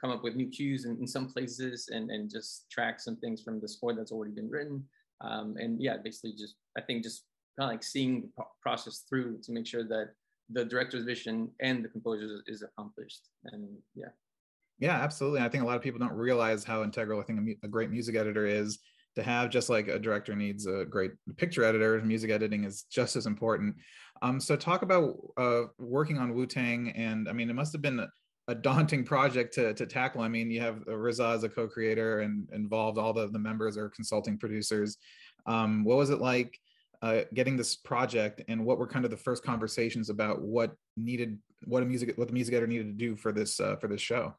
come 0.00 0.10
up 0.10 0.22
with 0.22 0.36
new 0.36 0.48
cues 0.48 0.84
in, 0.84 0.96
in 0.98 1.06
some 1.06 1.26
places 1.26 1.88
and, 1.92 2.10
and 2.10 2.30
just 2.30 2.70
track 2.70 3.00
some 3.00 3.16
things 3.16 3.42
from 3.42 3.60
the 3.60 3.68
score 3.68 3.94
that's 3.94 4.12
already 4.12 4.32
been 4.32 4.50
written 4.50 4.84
um, 5.22 5.56
and 5.58 5.80
yeah, 5.80 5.96
basically 6.02 6.32
just, 6.32 6.54
I 6.76 6.80
think 6.80 7.02
just 7.02 7.24
kind 7.58 7.70
of 7.70 7.74
like 7.74 7.82
seeing 7.82 8.30
the 8.36 8.44
process 8.62 9.04
through 9.08 9.38
to 9.42 9.52
make 9.52 9.66
sure 9.66 9.84
that 9.84 10.10
the 10.50 10.64
director's 10.64 11.04
vision 11.04 11.50
and 11.60 11.84
the 11.84 11.88
composer's 11.88 12.42
is 12.46 12.62
accomplished. 12.62 13.28
And 13.44 13.68
yeah. 13.94 14.08
Yeah, 14.78 14.96
absolutely. 15.00 15.40
I 15.40 15.48
think 15.48 15.62
a 15.62 15.66
lot 15.66 15.76
of 15.76 15.82
people 15.82 16.00
don't 16.00 16.12
realize 16.12 16.64
how 16.64 16.82
integral 16.82 17.20
I 17.20 17.24
think 17.24 17.38
a, 17.62 17.66
a 17.66 17.68
great 17.68 17.90
music 17.90 18.16
editor 18.16 18.46
is 18.46 18.78
to 19.14 19.22
have 19.22 19.50
just 19.50 19.68
like 19.68 19.88
a 19.88 19.98
director 19.98 20.34
needs 20.34 20.66
a 20.66 20.84
great 20.84 21.12
picture 21.36 21.64
editor 21.64 22.00
music 22.02 22.30
editing 22.30 22.64
is 22.64 22.84
just 22.90 23.16
as 23.16 23.26
important 23.26 23.74
um, 24.22 24.40
so 24.40 24.56
talk 24.56 24.82
about 24.82 25.16
uh, 25.36 25.62
working 25.78 26.18
on 26.18 26.34
wu-tang 26.34 26.90
and 26.96 27.28
i 27.28 27.32
mean 27.32 27.50
it 27.50 27.54
must 27.54 27.72
have 27.72 27.82
been 27.82 28.06
a 28.48 28.54
daunting 28.54 29.04
project 29.04 29.54
to, 29.54 29.72
to 29.74 29.86
tackle. 29.86 30.20
I 30.20 30.28
mean, 30.28 30.50
you 30.50 30.60
have 30.60 30.84
RZA 30.86 31.34
as 31.34 31.44
a 31.44 31.48
co-creator 31.48 32.20
and 32.20 32.48
involved 32.52 32.98
all 32.98 33.12
the, 33.12 33.28
the 33.28 33.38
members 33.38 33.76
are 33.76 33.88
consulting 33.88 34.36
producers. 34.36 34.98
Um, 35.46 35.84
what 35.84 35.96
was 35.96 36.10
it 36.10 36.20
like 36.20 36.58
uh, 37.02 37.22
getting 37.34 37.56
this 37.56 37.76
project 37.76 38.42
and 38.48 38.64
what 38.64 38.78
were 38.78 38.86
kind 38.86 39.04
of 39.04 39.10
the 39.10 39.16
first 39.16 39.44
conversations 39.44 40.10
about 40.10 40.42
what 40.42 40.74
needed, 40.96 41.38
what 41.64 41.82
a 41.82 41.86
music, 41.86 42.16
what 42.16 42.28
the 42.28 42.34
music 42.34 42.54
editor 42.54 42.66
needed 42.66 42.86
to 42.86 42.92
do 42.92 43.16
for 43.16 43.32
this, 43.32 43.60
uh, 43.60 43.76
for 43.76 43.88
this 43.88 44.00
show? 44.00 44.34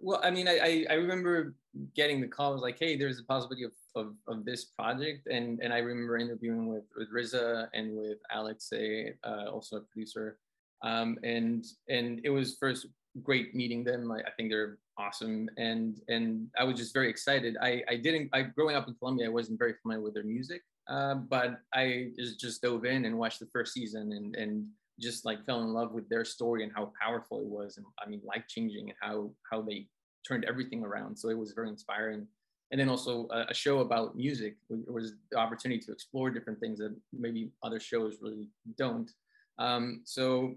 Well, 0.00 0.20
I 0.22 0.30
mean, 0.30 0.46
I, 0.46 0.86
I 0.88 0.94
remember 0.94 1.54
getting 1.94 2.20
the 2.20 2.28
call. 2.28 2.50
I 2.50 2.54
was 2.54 2.62
like, 2.62 2.78
"Hey, 2.78 2.96
there's 2.96 3.18
a 3.18 3.24
possibility 3.24 3.64
of, 3.64 3.72
of, 3.96 4.14
of 4.28 4.44
this 4.44 4.64
project," 4.64 5.26
and 5.26 5.60
and 5.60 5.72
I 5.72 5.78
remember 5.78 6.16
interviewing 6.18 6.68
with 6.68 6.84
with 6.96 7.12
RZA 7.12 7.68
and 7.74 7.96
with 7.96 8.18
Alex, 8.30 8.72
uh, 8.72 9.50
also 9.50 9.78
a 9.78 9.80
producer, 9.80 10.38
um, 10.82 11.18
and 11.22 11.64
and 11.88 12.20
it 12.24 12.30
was 12.30 12.56
first 12.58 12.86
great 13.22 13.54
meeting 13.54 13.84
them. 13.84 14.10
I, 14.12 14.18
I, 14.18 14.30
think 14.36 14.50
they're 14.50 14.78
awesome, 14.98 15.48
and 15.56 16.00
and 16.08 16.48
I 16.58 16.64
was 16.64 16.78
just 16.78 16.92
very 16.92 17.10
excited. 17.10 17.56
I 17.60 17.82
I 17.88 17.96
didn't 17.96 18.30
I 18.32 18.42
growing 18.42 18.76
up 18.76 18.88
in 18.88 18.94
Colombia, 18.94 19.26
I 19.26 19.30
wasn't 19.30 19.58
very 19.58 19.74
familiar 19.82 20.02
with 20.02 20.14
their 20.14 20.24
music, 20.24 20.62
uh, 20.88 21.14
but 21.14 21.60
I 21.74 22.10
just 22.18 22.38
just 22.40 22.62
dove 22.62 22.84
in 22.84 23.04
and 23.04 23.18
watched 23.18 23.40
the 23.40 23.48
first 23.52 23.72
season 23.72 24.12
and 24.12 24.36
and 24.36 24.66
just 25.00 25.24
like 25.24 25.44
fell 25.46 25.62
in 25.62 25.72
love 25.72 25.92
with 25.92 26.08
their 26.08 26.24
story 26.24 26.64
and 26.64 26.72
how 26.74 26.92
powerful 27.00 27.40
it 27.40 27.46
was, 27.46 27.76
and 27.76 27.86
I 28.04 28.08
mean 28.08 28.20
life 28.24 28.44
changing 28.48 28.90
and 28.90 28.98
how 29.00 29.30
how 29.50 29.62
they 29.62 29.88
turned 30.26 30.44
everything 30.44 30.84
around. 30.84 31.16
So 31.16 31.28
it 31.28 31.38
was 31.38 31.52
very 31.52 31.68
inspiring. 31.68 32.26
And 32.70 32.78
then 32.78 32.90
also 32.90 33.26
a, 33.30 33.46
a 33.48 33.54
show 33.54 33.78
about 33.78 34.14
music 34.14 34.56
was 34.68 35.14
the 35.30 35.38
opportunity 35.38 35.80
to 35.80 35.92
explore 35.92 36.28
different 36.28 36.60
things 36.60 36.78
that 36.80 36.94
maybe 37.12 37.50
other 37.62 37.80
shows 37.80 38.18
really 38.20 38.50
don't. 38.76 39.10
Um, 39.58 40.02
so, 40.04 40.54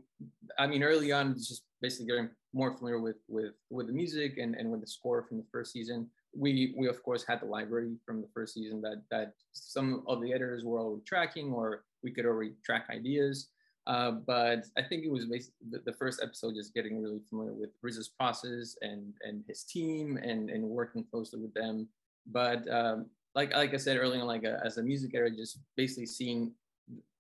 I 0.60 0.68
mean, 0.68 0.84
early 0.84 1.12
on, 1.12 1.34
just 1.34 1.64
basically 1.82 2.08
getting 2.08 2.30
more 2.54 2.76
familiar 2.78 3.00
with 3.00 3.18
with 3.28 3.54
with 3.70 3.88
the 3.88 3.94
music 3.94 4.38
and, 4.38 4.56
and 4.56 4.70
with 4.72 4.82
the 4.82 4.88
score 4.88 5.24
from 5.24 5.38
the 5.38 5.46
first 5.52 5.72
season. 5.72 6.10
We 6.36 6.74
we 6.78 6.88
of 6.88 7.02
course 7.04 7.26
had 7.28 7.42
the 7.42 7.46
library 7.46 7.96
from 8.06 8.22
the 8.22 8.28
first 8.34 8.54
season 8.54 8.82
that 8.82 9.04
that 9.10 9.34
some 9.52 10.04
of 10.08 10.22
the 10.22 10.32
editors 10.32 10.64
were 10.64 10.80
already 10.80 11.04
tracking, 11.06 11.52
or 11.52 11.84
we 12.04 12.12
could 12.12 12.26
already 12.26 12.54
track 12.64 12.88
ideas. 12.90 13.50
Uh, 13.88 14.12
but 14.12 14.66
I 14.78 14.84
think 14.84 15.04
it 15.04 15.12
was 15.12 15.26
basically 15.26 15.70
the, 15.72 15.80
the, 15.80 15.94
first 15.94 16.22
episode 16.22 16.54
just 16.54 16.72
getting 16.76 17.02
really 17.02 17.20
familiar 17.28 17.54
with 17.54 17.72
RZA's 17.84 18.10
process 18.10 18.76
and 18.82 19.14
and 19.24 19.44
his 19.48 19.64
team 19.64 20.18
and 20.18 20.52
and 20.52 20.64
working 20.64 21.04
closely 21.04 21.40
with 21.40 21.54
them. 21.56 21.88
But 22.28 22.70
um, 22.72 23.08
like 23.34 23.56
like 23.56 23.74
I 23.74 23.78
said 23.78 23.98
earlier, 23.98 24.24
like 24.24 24.44
a, 24.44 24.62
as 24.64 24.78
a 24.78 24.84
music 24.84 25.16
editor, 25.16 25.36
just 25.36 25.60
basically 25.76 26.06
seeing 26.06 26.54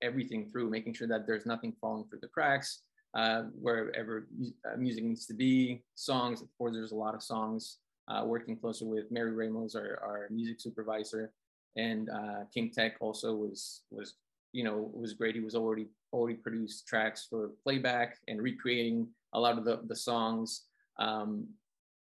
everything 0.02 0.50
through, 0.50 0.70
making 0.70 0.94
sure 0.94 1.08
that 1.08 1.26
there's 1.28 1.46
nothing 1.46 1.74
falling 1.80 2.06
through 2.06 2.20
the 2.22 2.28
cracks, 2.28 2.82
uh, 3.14 3.44
wherever 3.60 4.28
uh, 4.66 4.78
music 4.78 5.04
needs 5.04 5.26
to 5.28 5.34
be. 5.34 5.84
Songs, 5.96 6.42
of 6.42 6.48
course, 6.58 6.74
there's 6.74 6.92
a 6.92 6.96
lot 6.96 7.16
of 7.16 7.24
songs. 7.24 7.78
Uh, 8.08 8.26
working 8.26 8.58
closer 8.58 8.86
with 8.86 9.12
Mary 9.12 9.32
Ramos, 9.32 9.76
our, 9.76 10.00
our 10.04 10.28
music 10.32 10.60
supervisor, 10.60 11.32
and 11.78 12.10
uh, 12.10 12.44
King 12.54 12.70
Tech 12.70 12.96
also 13.00 13.34
was 13.34 13.84
was 13.90 14.16
you 14.52 14.64
know 14.64 14.92
was 14.94 15.14
great. 15.14 15.36
He 15.36 15.42
was 15.42 15.56
already 15.56 15.88
already 16.12 16.36
produced 16.36 16.88
tracks 16.88 17.28
for 17.30 17.52
playback 17.64 18.18
and 18.28 18.42
recreating 18.42 19.08
a 19.34 19.40
lot 19.40 19.58
of 19.58 19.66
the 19.66 19.82
the 19.88 19.96
songs. 19.96 20.64
Um, 21.00 21.48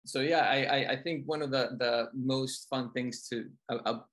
so 0.06 0.22
yeah, 0.22 0.48
I, 0.50 0.64
I, 0.64 0.92
I 0.92 0.96
think 0.96 1.26
one 1.26 1.42
of 1.42 1.52
the 1.52 1.76
the 1.78 2.10
most 2.14 2.68
fun 2.70 2.92
things 2.92 3.28
to 3.28 3.46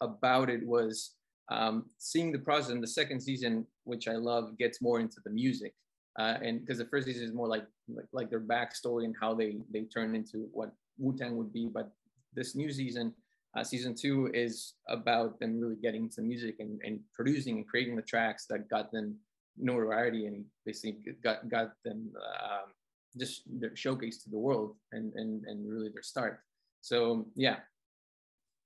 about 0.00 0.50
it 0.50 0.66
was 0.66 1.14
um, 1.50 1.86
seeing 1.98 2.32
the 2.32 2.38
process 2.38 2.70
in 2.70 2.80
the 2.80 2.86
second 2.86 3.20
season, 3.20 3.66
which 3.84 4.08
I 4.08 4.16
love, 4.16 4.56
gets 4.58 4.80
more 4.82 5.00
into 5.00 5.20
the 5.24 5.30
music. 5.30 5.74
Uh, 6.18 6.38
and 6.42 6.60
because 6.60 6.78
the 6.78 6.86
first 6.86 7.06
season 7.06 7.24
is 7.24 7.32
more 7.32 7.48
like, 7.48 7.66
like, 7.88 8.06
like 8.12 8.30
their 8.30 8.40
backstory 8.40 9.04
and 9.04 9.14
how 9.20 9.34
they 9.34 9.58
they 9.70 9.82
turn 9.82 10.14
into 10.14 10.48
what 10.52 10.72
Wu 10.98 11.16
Tang 11.16 11.36
would 11.36 11.52
be, 11.52 11.68
but 11.72 11.90
this 12.34 12.54
new 12.54 12.72
season, 12.72 13.12
uh, 13.56 13.62
season 13.62 13.94
two, 13.94 14.30
is 14.32 14.74
about 14.88 15.38
them 15.38 15.60
really 15.60 15.76
getting 15.76 16.04
into 16.04 16.22
music 16.22 16.56
and, 16.58 16.80
and 16.84 17.00
producing 17.12 17.58
and 17.58 17.68
creating 17.68 17.96
the 17.96 18.02
tracks 18.02 18.46
that 18.46 18.68
got 18.68 18.90
them 18.92 19.16
notoriety 19.58 20.26
and 20.26 20.44
basically 20.64 20.96
got 21.22 21.48
got 21.48 21.72
them 21.84 22.10
um, 22.16 22.72
just 23.18 23.42
their 23.60 23.74
showcase 23.76 24.22
to 24.22 24.30
the 24.30 24.38
world 24.38 24.74
and 24.92 25.12
and 25.14 25.44
and 25.44 25.70
really 25.70 25.90
their 25.90 26.02
start. 26.02 26.40
So 26.80 27.26
yeah, 27.34 27.56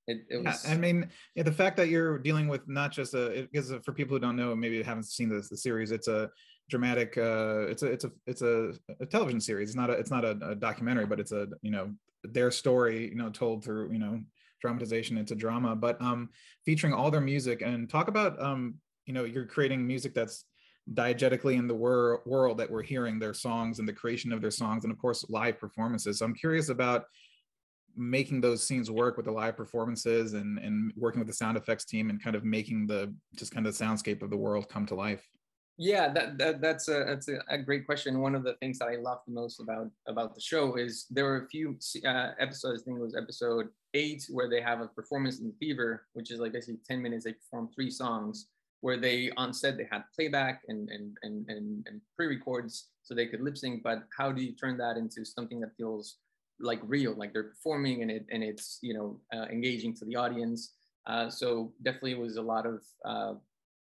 it, 0.07 0.25
it 0.29 0.45
was... 0.45 0.65
yeah, 0.65 0.73
I 0.73 0.77
mean, 0.77 1.09
yeah, 1.35 1.43
the 1.43 1.53
fact 1.53 1.77
that 1.77 1.89
you're 1.89 2.19
dealing 2.19 2.49
with 2.49 2.67
not 2.69 2.93
just 2.93 3.15
a 3.15 3.49
because 3.51 3.73
for 3.85 3.93
people 3.93 4.17
who 4.17 4.21
don't 4.21 4.37
know, 4.37 4.55
maybe 4.55 4.83
haven't 4.83 5.05
seen 5.05 5.29
this 5.29 5.49
the 5.49 5.57
series, 5.57 5.91
it's 5.91 6.09
a 6.09 6.31
dramatic. 6.69 7.17
Uh, 7.17 7.67
it's 7.69 7.83
a 7.83 7.87
it's 7.87 8.05
a 8.05 8.13
it's 8.27 8.43
a, 8.43 8.73
a 9.01 9.07
television 9.07 9.41
series. 9.41 9.71
It's 9.71 9.77
not 9.77 9.91
a 9.91 9.95
it's 9.95 10.11
not 10.11 10.25
a, 10.25 10.31
a, 10.43 10.55
documentary, 10.55 11.07
but 11.07 11.21
it's 11.21 11.33
a 11.33 11.49
you 11.63 11.71
know 11.71 11.93
their 12.25 12.51
story 12.51 13.09
you 13.09 13.17
know 13.17 13.31
told 13.31 13.65
through 13.65 13.93
you 13.93 13.99
know 13.99 14.21
dramatization 14.61 15.17
It's 15.17 15.33
a 15.33 15.37
drama, 15.37 15.75
but 15.75 16.01
um 16.01 16.29
featuring 16.65 16.93
all 16.93 17.11
their 17.11 17.21
music 17.21 17.63
and 17.63 17.89
talk 17.89 18.09
about 18.09 18.41
um 18.43 18.75
you 19.07 19.15
know 19.15 19.25
you're 19.25 19.47
creating 19.47 19.87
music 19.87 20.15
that's 20.15 20.45
diegetically 20.95 21.57
in 21.57 21.67
the 21.67 21.75
wor- 21.75 22.23
world 22.27 22.59
that 22.59 22.71
we're 22.71 22.83
hearing 22.83 23.19
their 23.19 23.35
songs 23.35 23.79
and 23.79 23.89
the 23.89 23.93
creation 23.93 24.33
of 24.33 24.41
their 24.41 24.51
songs 24.51 24.85
and 24.85 24.93
of 24.93 24.99
course 24.99 25.25
live 25.29 25.59
performances 25.59 26.19
so 26.19 26.25
i'm 26.25 26.35
curious 26.35 26.69
about 26.69 27.05
making 28.01 28.41
those 28.41 28.67
scenes 28.67 28.91
work 28.91 29.17
with 29.17 29.27
the 29.27 29.33
live 29.33 29.57
performances 29.57 30.33
and 30.33 30.59
and 30.59 30.93
working 30.97 31.21
with 31.21 31.29
the 31.29 31.35
sound 31.35 31.57
effects 31.57 31.85
team 31.85 32.11
and 32.11 32.23
kind 32.23 32.35
of 32.35 32.45
making 32.45 32.87
the 32.87 33.15
just 33.37 33.53
kind 33.53 33.67
of 33.67 33.77
the 33.77 33.85
soundscape 33.85 34.23
of 34.23 34.31
the 34.31 34.37
world 34.37 34.69
come 34.69 34.87
to 34.87 34.95
life? 34.95 35.29
Yeah 35.77 36.13
that, 36.13 36.39
that 36.39 36.61
that's 36.61 36.89
a 36.89 37.05
that's 37.07 37.29
a, 37.29 37.59
great 37.59 37.87
question. 37.87 38.21
One 38.21 38.35
of 38.35 38.43
the 38.43 38.55
things 38.55 38.79
that 38.79 38.89
i 38.89 38.97
love 38.97 39.19
the 39.27 39.33
most 39.33 39.61
about 39.61 39.91
about 40.09 40.35
the 40.35 40.41
show 40.41 40.77
is 40.77 41.07
there 41.11 41.25
were 41.25 41.45
a 41.45 41.49
few 41.49 41.79
uh, 42.07 42.31
episodes 42.39 42.83
i 42.83 42.85
think 42.85 42.99
it 42.99 43.03
was 43.03 43.17
episode 43.17 43.69
eight 43.95 44.25
where 44.31 44.49
they 44.49 44.61
have 44.61 44.81
a 44.81 44.89
performance 44.89 45.41
in 45.41 45.53
fever 45.61 46.07
which 46.15 46.31
is 46.31 46.41
like 46.41 46.53
basically 46.53 46.81
10 46.89 47.03
minutes 47.03 47.25
they 47.25 47.33
perform 47.33 47.69
three 47.75 47.91
songs 47.91 48.49
where 48.83 48.97
they 48.97 49.31
on 49.37 49.53
set 49.53 49.77
they 49.77 49.89
had 49.91 50.03
playback 50.15 50.63
and 50.69 50.89
and 50.91 51.17
and 51.23 51.49
and, 51.49 51.87
and 51.87 52.01
pre-records 52.17 52.89
so 53.03 53.15
they 53.15 53.27
could 53.27 53.41
lip 53.41 53.57
sync 53.57 53.83
but 53.83 54.05
how 54.17 54.31
do 54.31 54.43
you 54.43 54.53
turn 54.53 54.77
that 54.77 54.97
into 54.97 55.25
something 55.25 55.61
that 55.61 55.77
feels 55.77 56.19
like 56.61 56.81
real, 56.85 57.15
like 57.15 57.33
they're 57.33 57.45
performing 57.55 58.03
and 58.03 58.11
it 58.11 58.27
and 58.31 58.43
it's 58.43 58.79
you 58.83 58.95
know 58.95 59.21
uh, 59.35 59.47
engaging 59.47 59.95
to 59.97 60.05
the 60.05 60.17
audience. 60.17 60.75
Uh, 61.07 61.29
so 61.31 61.73
definitely 61.83 62.15
was 62.15 62.37
a 62.37 62.43
lot 62.43 62.67
of 62.67 62.83
uh, 63.05 63.35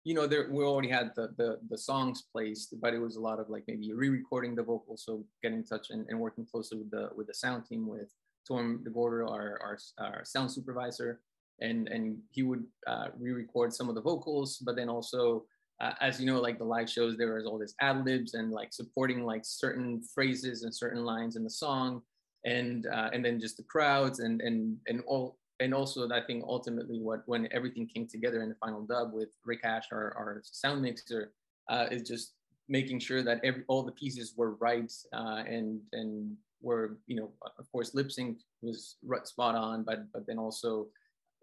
you 0.04 0.14
know 0.14 0.26
there 0.26 0.48
we 0.50 0.64
already 0.64 0.88
had 0.88 1.12
the, 1.16 1.28
the 1.36 1.58
the 1.68 1.78
songs 1.78 2.24
placed, 2.32 2.74
but 2.80 2.94
it 2.94 2.98
was 2.98 3.16
a 3.16 3.20
lot 3.20 3.38
of 3.38 3.48
like 3.48 3.64
maybe 3.66 3.92
re-recording 3.92 4.54
the 4.54 4.62
vocals, 4.62 5.04
so 5.04 5.24
getting 5.42 5.58
in 5.58 5.64
touch 5.64 5.90
and, 5.90 6.06
and 6.08 6.18
working 6.18 6.46
closely 6.46 6.78
with 6.78 6.90
the 6.90 7.10
with 7.16 7.26
the 7.26 7.34
sound 7.34 7.64
team 7.66 7.86
with 7.86 8.10
Tom 8.46 8.82
DeGorder, 8.86 9.28
our, 9.28 9.58
our 9.62 9.78
our 9.98 10.24
sound 10.24 10.50
supervisor, 10.50 11.20
and 11.60 11.88
and 11.88 12.18
he 12.30 12.42
would 12.42 12.64
uh, 12.86 13.08
re-record 13.18 13.72
some 13.72 13.88
of 13.88 13.94
the 13.94 14.00
vocals, 14.00 14.58
but 14.58 14.76
then 14.76 14.88
also 14.88 15.44
uh, 15.80 15.92
as 16.00 16.20
you 16.20 16.26
know, 16.26 16.40
like 16.40 16.58
the 16.58 16.64
live 16.64 16.90
shows, 16.90 17.16
there 17.16 17.34
was 17.34 17.46
all 17.46 17.58
this 17.58 17.74
ad 17.80 18.04
libs 18.04 18.34
and 18.34 18.52
like 18.52 18.72
supporting 18.72 19.24
like 19.24 19.42
certain 19.44 20.02
phrases 20.14 20.62
and 20.62 20.74
certain 20.74 21.04
lines 21.04 21.36
in 21.36 21.44
the 21.44 21.50
song, 21.50 22.02
and 22.44 22.86
uh, 22.86 23.10
and 23.12 23.24
then 23.24 23.40
just 23.40 23.56
the 23.56 23.62
crowds 23.64 24.20
and 24.20 24.40
and 24.40 24.76
and 24.86 25.02
all 25.06 25.38
and 25.60 25.74
also 25.74 26.08
I 26.10 26.22
think 26.22 26.44
ultimately 26.46 27.00
what 27.00 27.22
when 27.26 27.48
everything 27.52 27.86
came 27.86 28.06
together 28.06 28.42
in 28.42 28.48
the 28.48 28.54
final 28.54 28.82
dub 28.82 29.12
with 29.12 29.28
Rick 29.44 29.60
Ash, 29.64 29.86
our, 29.92 30.14
our 30.16 30.40
sound 30.44 30.82
mixer, 30.82 31.32
uh, 31.68 31.86
is 31.90 32.02
just 32.02 32.32
making 32.68 33.00
sure 33.00 33.22
that 33.22 33.40
every 33.44 33.64
all 33.68 33.82
the 33.82 33.92
pieces 33.92 34.34
were 34.36 34.54
right 34.54 34.90
uh, 35.12 35.42
and 35.46 35.80
and 35.92 36.36
were 36.62 36.98
you 37.06 37.16
know 37.16 37.30
of 37.58 37.70
course 37.72 37.94
lip 37.94 38.10
sync 38.10 38.38
was 38.62 38.96
spot 39.24 39.54
on, 39.54 39.82
but 39.82 40.10
but 40.12 40.26
then 40.26 40.38
also 40.38 40.86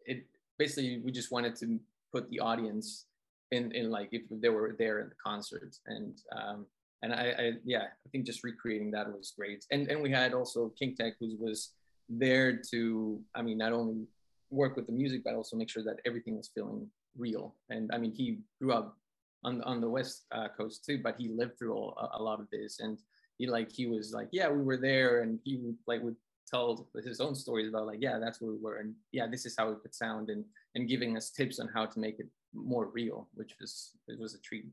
it 0.06 0.25
basically 0.58 1.00
we 1.04 1.12
just 1.12 1.32
wanted 1.32 1.56
to 1.56 1.80
put 2.12 2.30
the 2.30 2.39
audience 2.39 3.06
in 3.51 3.72
in 3.74 3.92
like 3.92 4.10
if 4.12 4.24
they 4.30 4.50
were 4.50 4.75
there 4.77 5.00
in 5.00 5.10
the 5.10 5.16
concert 5.24 5.75
and 5.86 6.22
um, 6.36 6.66
and 7.04 7.13
I, 7.13 7.34
I 7.38 7.51
yeah 7.63 7.84
I 8.06 8.10
think 8.12 8.25
just 8.25 8.44
recreating 8.44 8.92
that 8.92 9.08
was 9.08 9.34
great. 9.38 9.66
And 9.72 9.88
and 9.89 10.01
we 10.01 10.12
had 10.12 10.34
also 10.34 10.70
King 10.77 10.96
Tech 10.96 11.13
who 11.20 11.36
was 11.39 11.72
there 12.10 12.58
to 12.72 13.20
I 13.36 13.42
mean 13.42 13.58
not 13.58 13.74
only 13.74 14.06
work 14.50 14.75
with 14.75 14.88
the 14.88 14.94
music 14.94 15.24
but 15.24 15.36
also 15.36 15.58
make 15.58 15.70
sure 15.70 15.84
that 15.84 16.00
everything 16.06 16.38
was 16.38 16.50
feeling 16.54 16.88
real. 17.18 17.56
And 17.70 17.92
I 17.94 17.98
mean 17.98 18.12
he 18.12 18.39
grew 18.60 18.74
up 18.74 18.98
on 19.44 19.62
on 19.63 19.82
the 19.82 19.89
west 19.89 20.25
uh, 20.32 20.48
coast 20.58 20.86
too 20.86 21.00
but 21.04 21.16
he 21.18 21.30
lived 21.30 21.58
through 21.58 21.74
all, 21.74 21.94
a, 21.98 22.22
a 22.22 22.24
lot 22.24 22.39
of 22.39 22.50
this. 22.51 22.80
And 22.80 22.98
he 23.38 23.48
like 23.48 23.72
he 23.72 23.86
was 23.86 24.13
like 24.13 24.30
yeah 24.32 24.50
we 24.50 24.63
were 24.63 24.77
there. 24.77 25.22
And 25.22 25.39
he 25.44 25.58
would 25.58 25.77
like 25.86 26.01
would 26.01 26.16
tell 26.48 26.88
his 27.04 27.20
own 27.20 27.36
stories 27.36 27.68
about 27.68 27.88
like 27.88 28.00
yeah 28.01 28.18
that's 28.18 28.42
where 28.42 28.51
we 28.51 28.58
were. 28.58 28.77
And 28.77 28.96
yeah 29.12 29.27
this 29.27 29.46
is 29.46 29.56
how 29.58 29.70
it 29.70 29.82
could 29.82 29.94
sound. 29.94 30.30
And 30.30 30.44
and 30.75 30.88
giving 30.88 31.16
us 31.16 31.30
tips 31.30 31.60
on 31.60 31.68
how 31.68 31.86
to 31.86 32.00
make 32.00 32.20
it 32.20 32.27
more 32.54 32.88
real 32.88 33.27
which 33.36 33.56
was 33.60 33.92
it 34.08 34.20
was 34.20 34.34
a 34.34 34.39
treat 34.39 34.66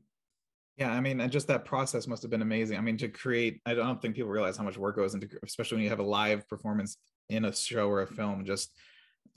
yeah 0.77 0.91
i 0.91 0.99
mean 0.99 1.21
and 1.21 1.31
just 1.31 1.47
that 1.47 1.65
process 1.65 2.07
must 2.07 2.21
have 2.21 2.31
been 2.31 2.41
amazing. 2.41 2.77
I 2.77 2.81
mean 2.81 2.97
to 2.97 3.07
create 3.07 3.61
i 3.65 3.73
don't 3.73 4.01
think 4.01 4.15
people 4.15 4.29
realize 4.29 4.57
how 4.57 4.63
much 4.63 4.77
work 4.77 4.95
goes 4.95 5.13
into 5.13 5.27
especially 5.43 5.77
when 5.77 5.83
you 5.83 5.89
have 5.89 5.99
a 5.99 6.03
live 6.03 6.47
performance 6.47 6.97
in 7.29 7.45
a 7.45 7.53
show 7.55 7.89
or 7.89 8.01
a 8.01 8.07
film 8.07 8.45
just 8.45 8.71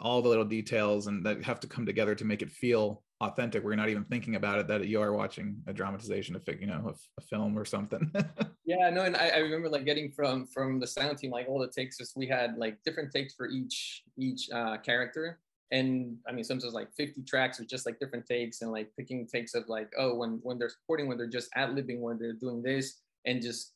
all 0.01 0.23
the 0.23 0.29
little 0.29 0.45
details 0.45 1.07
and 1.07 1.25
that 1.27 1.43
have 1.43 1.61
to 1.61 1.67
come 1.67 1.87
together 1.87 2.15
to 2.15 2.25
make 2.25 2.43
it 2.43 2.51
feel 2.51 3.03
authentic 3.21 3.63
you're 3.63 3.75
not 3.75 3.89
even 3.89 4.05
thinking 4.05 4.37
about 4.37 4.59
it 4.59 4.69
that 4.69 4.87
you 4.87 5.01
are 5.01 5.13
watching 5.13 5.57
a 5.67 5.73
dramatization 5.73 6.37
of 6.37 6.43
you 6.61 6.67
know 6.67 6.83
of 6.87 7.01
a 7.19 7.23
film 7.23 7.59
or 7.59 7.65
something. 7.65 8.11
Yeah 8.65 8.91
no 8.91 9.05
and 9.05 9.17
I, 9.17 9.29
I, 9.31 9.39
remember 9.39 9.71
like 9.71 9.87
getting 9.87 10.11
from 10.11 10.47
from 10.47 10.79
the 10.79 10.87
sound 10.87 11.17
team 11.17 11.31
like 11.31 11.49
all 11.49 11.59
the 11.59 11.69
takes 11.69 12.01
is 12.01 12.13
we 12.15 12.27
had 12.27 12.59
like 12.59 12.77
different 12.85 13.11
takes 13.11 13.33
for 13.33 13.49
each 13.49 14.03
each 14.19 14.51
uh 14.51 14.77
character 14.77 15.41
and 15.71 16.17
i 16.29 16.33
mean 16.33 16.45
sometimes 16.45 16.73
like 16.73 16.89
50 16.97 17.23
tracks 17.23 17.59
with 17.59 17.69
just 17.69 17.87
like 17.87 17.99
different 17.99 18.27
takes 18.27 18.63
and 18.63 18.73
like 18.73 18.91
picking 18.97 19.27
takes 19.27 19.55
of 19.55 19.69
like 19.69 19.93
oh 19.99 20.15
when 20.15 20.41
when 20.43 20.59
they're 20.59 20.71
supporting 20.71 21.09
when 21.09 21.19
they're 21.19 21.27
just 21.27 21.51
ad-libbing 21.55 22.01
when 22.01 22.19
they're 22.19 22.33
doing 22.33 22.63
this 22.63 23.01
and 23.27 23.43
just 23.43 23.73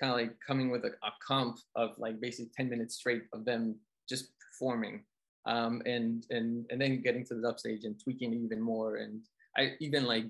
kind 0.00 0.10
of 0.10 0.18
like 0.18 0.34
coming 0.46 0.70
with 0.70 0.84
a, 0.84 0.88
a 0.88 1.12
comp 1.26 1.58
of 1.76 1.90
like 1.98 2.20
basically 2.20 2.50
10 2.56 2.68
minutes 2.70 2.96
straight 2.96 3.24
of 3.32 3.44
them 3.44 3.76
just 4.08 4.32
performing 4.40 5.02
um, 5.46 5.82
and 5.86 6.26
and 6.30 6.66
and 6.70 6.80
then 6.80 7.02
getting 7.02 7.24
to 7.26 7.34
the 7.34 7.48
upstage 7.48 7.84
and 7.84 8.00
tweaking 8.02 8.32
it 8.32 8.38
even 8.38 8.60
more. 8.60 8.96
And 8.96 9.20
I 9.56 9.72
even 9.80 10.04
like 10.04 10.24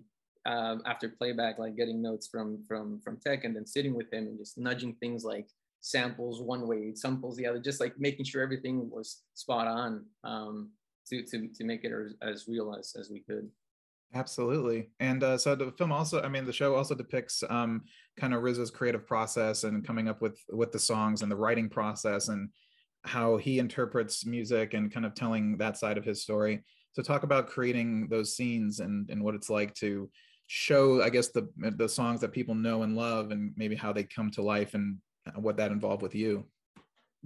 um, 0.47 0.83
after 0.87 1.09
playback, 1.09 1.59
like 1.59 1.77
getting 1.77 2.03
notes 2.03 2.27
from 2.27 2.65
from 2.67 3.01
from 3.01 3.19
Tech, 3.19 3.45
and 3.45 3.55
then 3.55 3.67
sitting 3.67 3.95
with 3.95 4.13
him 4.13 4.27
and 4.27 4.39
just 4.39 4.59
nudging 4.59 4.95
things 4.95 5.25
like 5.25 5.47
samples 5.81 6.43
one 6.43 6.67
way, 6.67 6.95
samples 6.95 7.37
the 7.37 7.47
other, 7.47 7.61
just 7.61 7.81
like 7.81 7.99
making 7.99 8.25
sure 8.25 8.43
everything 8.43 8.91
was 8.91 9.23
spot 9.35 9.67
on 9.67 10.05
um, 10.25 10.71
to 11.09 11.23
to 11.23 11.49
to 11.55 11.65
make 11.65 11.85
it 11.85 11.93
as, 11.93 12.15
as 12.23 12.49
real 12.49 12.75
as 12.79 12.95
as 12.99 13.11
we 13.11 13.21
could. 13.21 13.49
Absolutely. 14.15 14.91
And 15.01 15.25
uh, 15.25 15.37
so 15.37 15.57
the 15.57 15.73
film 15.73 15.91
also, 15.91 16.23
I 16.23 16.29
mean, 16.29 16.45
the 16.45 16.53
show 16.53 16.77
also 16.77 16.95
depicts 16.95 17.43
um, 17.51 17.83
kind 18.17 18.33
of 18.33 18.43
RZA's 18.43 18.71
creative 18.71 19.07
process 19.07 19.65
and 19.65 19.85
coming 19.85 20.09
up 20.09 20.23
with 20.23 20.39
with 20.51 20.71
the 20.71 20.79
songs 20.79 21.23
and 21.23 21.31
the 21.31 21.37
writing 21.37 21.69
process 21.69 22.29
and 22.29 22.49
how 23.05 23.37
he 23.37 23.59
interprets 23.59 24.25
music 24.25 24.75
and 24.75 24.93
kind 24.93 25.05
of 25.05 25.15
telling 25.15 25.57
that 25.59 25.77
side 25.77 25.99
of 25.99 26.05
his 26.05 26.23
story. 26.23 26.63
So 26.93 27.03
talk 27.03 27.25
about 27.25 27.49
creating 27.49 28.07
those 28.09 28.37
scenes 28.37 28.79
and, 28.79 29.11
and 29.11 29.23
what 29.23 29.35
it's 29.35 29.51
like 29.51 29.75
to 29.75 30.09
show, 30.47 31.03
I 31.03 31.11
guess, 31.11 31.29
the 31.29 31.49
the 31.77 31.89
songs 31.89 32.21
that 32.21 32.33
people 32.33 32.55
know 32.55 32.83
and 32.83 32.95
love 32.95 33.33
and 33.33 33.53
maybe 33.57 33.75
how 33.75 33.93
they 33.93 34.05
come 34.05 34.31
to 34.33 34.43
life 34.43 34.75
and 34.75 34.99
what 35.35 35.57
that 35.57 35.73
involved 35.73 36.03
with 36.03 36.15
you. 36.15 36.47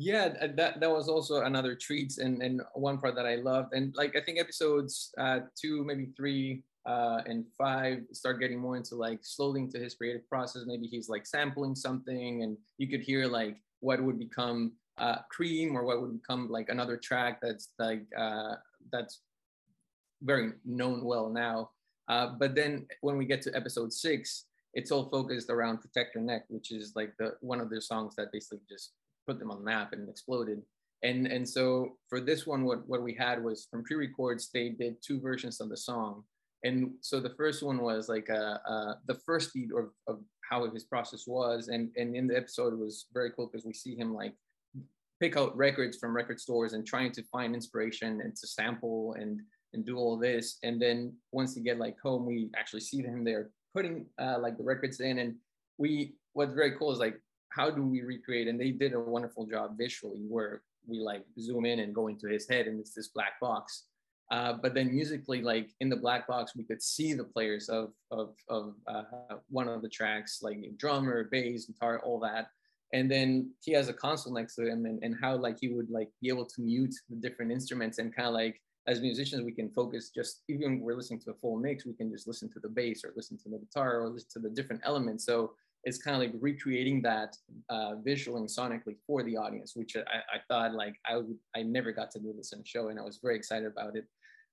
Yeah, 0.00 0.28
that 0.54 0.78
that 0.78 0.90
was 0.90 1.08
also 1.08 1.42
another 1.42 1.74
treat 1.74 2.18
and, 2.18 2.40
and 2.40 2.62
one 2.74 2.98
part 2.98 3.16
that 3.16 3.26
I 3.26 3.34
loved. 3.34 3.74
And 3.74 3.92
like 3.96 4.14
I 4.14 4.20
think 4.20 4.38
episodes 4.38 5.12
uh, 5.18 5.40
two, 5.60 5.84
maybe 5.84 6.10
three, 6.16 6.62
uh, 6.86 7.22
and 7.26 7.44
five 7.58 8.04
start 8.12 8.38
getting 8.38 8.60
more 8.60 8.76
into 8.76 8.94
like 8.94 9.18
slowly 9.22 9.60
into 9.60 9.80
his 9.80 9.96
creative 9.96 10.26
process. 10.28 10.62
Maybe 10.66 10.86
he's 10.86 11.08
like 11.08 11.26
sampling 11.26 11.74
something, 11.74 12.44
and 12.44 12.56
you 12.78 12.86
could 12.86 13.00
hear 13.00 13.26
like 13.26 13.56
what 13.80 14.00
would 14.00 14.20
become 14.20 14.74
uh, 14.98 15.16
C.R.E.A.M. 15.36 15.76
or 15.76 15.82
what 15.82 16.00
would 16.00 16.22
become 16.22 16.48
like 16.48 16.68
another 16.68 16.96
track 16.96 17.40
that's 17.42 17.70
like 17.80 18.04
uh, 18.16 18.54
that's 18.92 19.22
very 20.22 20.52
known 20.64 21.04
well 21.04 21.28
now. 21.28 21.70
Uh, 22.06 22.34
but 22.38 22.54
then 22.54 22.86
when 23.00 23.18
we 23.18 23.24
get 23.24 23.42
to 23.42 23.56
episode 23.56 23.92
six, 23.92 24.44
it's 24.74 24.92
all 24.92 25.10
focused 25.10 25.50
around 25.50 25.78
Protect 25.78 26.14
Your 26.14 26.22
Neck, 26.22 26.44
which 26.46 26.70
is 26.70 26.92
like 26.94 27.16
the 27.18 27.34
one 27.40 27.60
of 27.60 27.68
their 27.68 27.80
songs 27.80 28.14
that 28.14 28.30
basically 28.30 28.60
just 28.68 28.92
put 29.28 29.38
them 29.38 29.50
on 29.50 29.58
the 29.58 29.64
map 29.64 29.92
and 29.92 30.08
exploded. 30.08 30.62
And 31.02 31.26
and 31.26 31.48
so 31.48 31.96
for 32.08 32.20
this 32.20 32.46
one, 32.46 32.64
what 32.64 32.80
what 32.88 33.02
we 33.02 33.14
had 33.14 33.42
was 33.44 33.68
from 33.70 33.84
pre-records, 33.84 34.50
they 34.52 34.70
did 34.70 34.96
two 35.00 35.20
versions 35.20 35.60
of 35.60 35.68
the 35.68 35.76
song. 35.76 36.24
And 36.64 36.94
so 37.02 37.20
the 37.20 37.36
first 37.36 37.62
one 37.62 37.78
was 37.78 38.08
like 38.08 38.28
uh, 38.30 38.58
uh, 38.68 38.94
the 39.06 39.18
first 39.26 39.54
beat 39.54 39.70
of, 39.72 39.90
of 40.08 40.18
how 40.50 40.68
his 40.70 40.84
process 40.84 41.24
was, 41.26 41.68
and 41.68 41.90
and 41.96 42.16
in 42.16 42.26
the 42.26 42.36
episode 42.36 42.72
it 42.72 42.78
was 42.78 43.06
very 43.12 43.30
cool 43.34 43.46
because 43.46 43.66
we 43.66 43.74
see 43.74 43.94
him 43.94 44.12
like 44.12 44.34
pick 45.20 45.36
out 45.36 45.56
records 45.56 45.98
from 45.98 46.14
record 46.14 46.40
stores 46.40 46.72
and 46.72 46.86
trying 46.86 47.12
to 47.12 47.22
find 47.24 47.54
inspiration 47.54 48.20
and 48.22 48.34
to 48.36 48.46
sample 48.46 49.14
and 49.20 49.40
and 49.72 49.84
do 49.84 49.96
all 49.98 50.16
this. 50.16 50.58
And 50.62 50.80
then 50.80 51.14
once 51.30 51.56
you 51.56 51.62
get 51.62 51.78
like 51.78 51.96
home, 52.02 52.26
we 52.26 52.50
actually 52.56 52.80
see 52.80 53.02
him 53.02 53.22
there 53.22 53.50
putting 53.74 54.06
uh, 54.20 54.38
like 54.40 54.56
the 54.56 54.64
records 54.64 54.98
in. 55.00 55.18
And 55.18 55.36
we 55.76 56.14
what's 56.32 56.54
very 56.54 56.72
cool 56.76 56.92
is 56.92 56.98
like 56.98 57.20
how 57.50 57.70
do 57.70 57.82
we 57.82 58.02
recreate? 58.02 58.48
And 58.48 58.60
they 58.60 58.70
did 58.70 58.94
a 58.94 59.00
wonderful 59.00 59.46
job 59.46 59.76
visually 59.78 60.24
where 60.28 60.62
we 60.86 61.00
like 61.00 61.24
zoom 61.40 61.66
in 61.66 61.80
and 61.80 61.94
go 61.94 62.08
into 62.08 62.28
his 62.28 62.48
head 62.48 62.66
and 62.66 62.80
it's 62.80 62.94
this 62.94 63.08
black 63.08 63.40
box. 63.40 63.84
Uh, 64.30 64.52
but 64.52 64.74
then 64.74 64.94
musically, 64.94 65.40
like 65.40 65.70
in 65.80 65.88
the 65.88 65.96
black 65.96 66.28
box, 66.28 66.54
we 66.54 66.62
could 66.62 66.82
see 66.82 67.14
the 67.14 67.24
players 67.24 67.68
of 67.68 67.92
of, 68.10 68.34
of 68.48 68.74
uh, 68.86 69.02
one 69.48 69.68
of 69.68 69.80
the 69.80 69.88
tracks, 69.88 70.40
like 70.42 70.58
drummer, 70.76 71.24
bass, 71.24 71.64
guitar, 71.64 72.00
all 72.04 72.20
that 72.20 72.48
and 72.92 73.10
then 73.10 73.50
he 73.60 73.72
has 73.72 73.88
a 73.88 73.92
console 73.92 74.32
next 74.32 74.54
to 74.54 74.66
him 74.66 74.86
and, 74.86 75.02
and 75.02 75.16
how 75.20 75.36
like 75.36 75.58
he 75.60 75.68
would 75.68 75.90
like 75.90 76.08
be 76.20 76.28
able 76.28 76.46
to 76.46 76.60
mute 76.60 76.94
the 77.10 77.16
different 77.16 77.52
instruments 77.52 77.98
and 77.98 78.14
kind 78.14 78.28
of 78.28 78.34
like 78.34 78.60
as 78.86 79.00
musicians 79.00 79.42
we 79.42 79.52
can 79.52 79.70
focus 79.70 80.10
just 80.14 80.42
even 80.48 80.80
we're 80.80 80.94
listening 80.94 81.20
to 81.20 81.30
a 81.30 81.34
full 81.34 81.56
mix 81.56 81.84
we 81.84 81.92
can 81.92 82.10
just 82.10 82.26
listen 82.26 82.50
to 82.50 82.60
the 82.60 82.68
bass 82.68 83.04
or 83.04 83.12
listen 83.16 83.36
to 83.36 83.48
the 83.50 83.58
guitar 83.58 84.00
or 84.00 84.08
listen 84.08 84.28
to 84.32 84.38
the 84.38 84.54
different 84.54 84.80
elements 84.84 85.24
so 85.24 85.52
it's 85.88 85.98
kind 85.98 86.14
of 86.14 86.20
like 86.20 86.34
recreating 86.40 87.00
that 87.00 87.34
uh, 87.70 87.94
visually 88.04 88.40
and 88.40 88.48
sonically 88.48 88.96
for 89.06 89.22
the 89.22 89.36
audience 89.36 89.72
which 89.74 89.96
I, 89.96 90.36
I 90.36 90.38
thought 90.46 90.74
like 90.74 90.94
I 91.08 91.16
would 91.16 91.38
I 91.56 91.62
never 91.62 91.92
got 91.92 92.10
to 92.12 92.18
do 92.18 92.32
this 92.36 92.52
in 92.52 92.60
a 92.60 92.64
show 92.64 92.88
and 92.88 92.98
I 92.98 93.02
was 93.02 93.18
very 93.22 93.36
excited 93.36 93.66
about 93.66 93.96
it. 93.96 94.06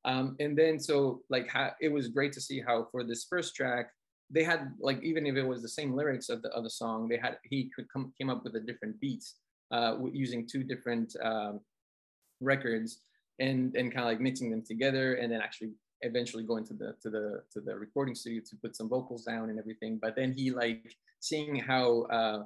Um, 0.06 0.36
and 0.40 0.58
then 0.58 0.80
so 0.80 1.22
like 1.30 1.48
how, 1.50 1.72
it 1.82 1.92
was 1.92 2.08
great 2.08 2.32
to 2.34 2.42
see 2.42 2.62
how 2.66 2.88
for 2.92 3.04
this 3.04 3.26
first 3.30 3.56
track 3.56 3.88
they 4.32 4.44
had 4.44 4.74
like 4.80 5.02
even 5.04 5.26
if 5.28 5.36
it 5.36 5.46
was 5.46 5.62
the 5.62 5.76
same 5.80 5.94
lyrics 5.94 6.30
of 6.30 6.42
the 6.42 6.50
of 6.50 6.64
the 6.64 6.70
song, 6.70 7.08
they 7.08 7.18
had 7.18 7.38
he 7.44 7.70
could 7.76 7.88
come 7.92 8.14
came 8.18 8.30
up 8.30 8.44
with 8.44 8.56
a 8.56 8.60
different 8.60 9.00
beats 9.00 9.36
uh, 9.72 9.96
using 10.12 10.48
two 10.48 10.64
different 10.64 11.16
um, 11.22 11.60
records 12.40 13.02
and 13.40 13.76
and 13.76 13.92
kind 13.94 14.06
of 14.06 14.12
like 14.12 14.22
mixing 14.22 14.50
them 14.50 14.64
together 14.66 15.16
and 15.16 15.32
then 15.32 15.42
actually 15.42 15.72
eventually 16.06 16.44
going 16.44 16.66
to 16.66 16.74
the 16.74 16.96
to 17.02 17.10
the 17.10 17.44
to 17.52 17.60
the 17.60 17.76
recording 17.76 18.16
studio 18.16 18.42
to 18.50 18.56
put 18.56 18.76
some 18.76 18.88
vocals 18.88 19.24
down 19.24 19.50
and 19.50 19.60
everything. 19.60 20.00
But 20.02 20.16
then 20.16 20.32
he 20.32 20.52
like 20.52 20.96
seeing 21.20 21.56
how 21.56 22.04
uh, 22.04 22.44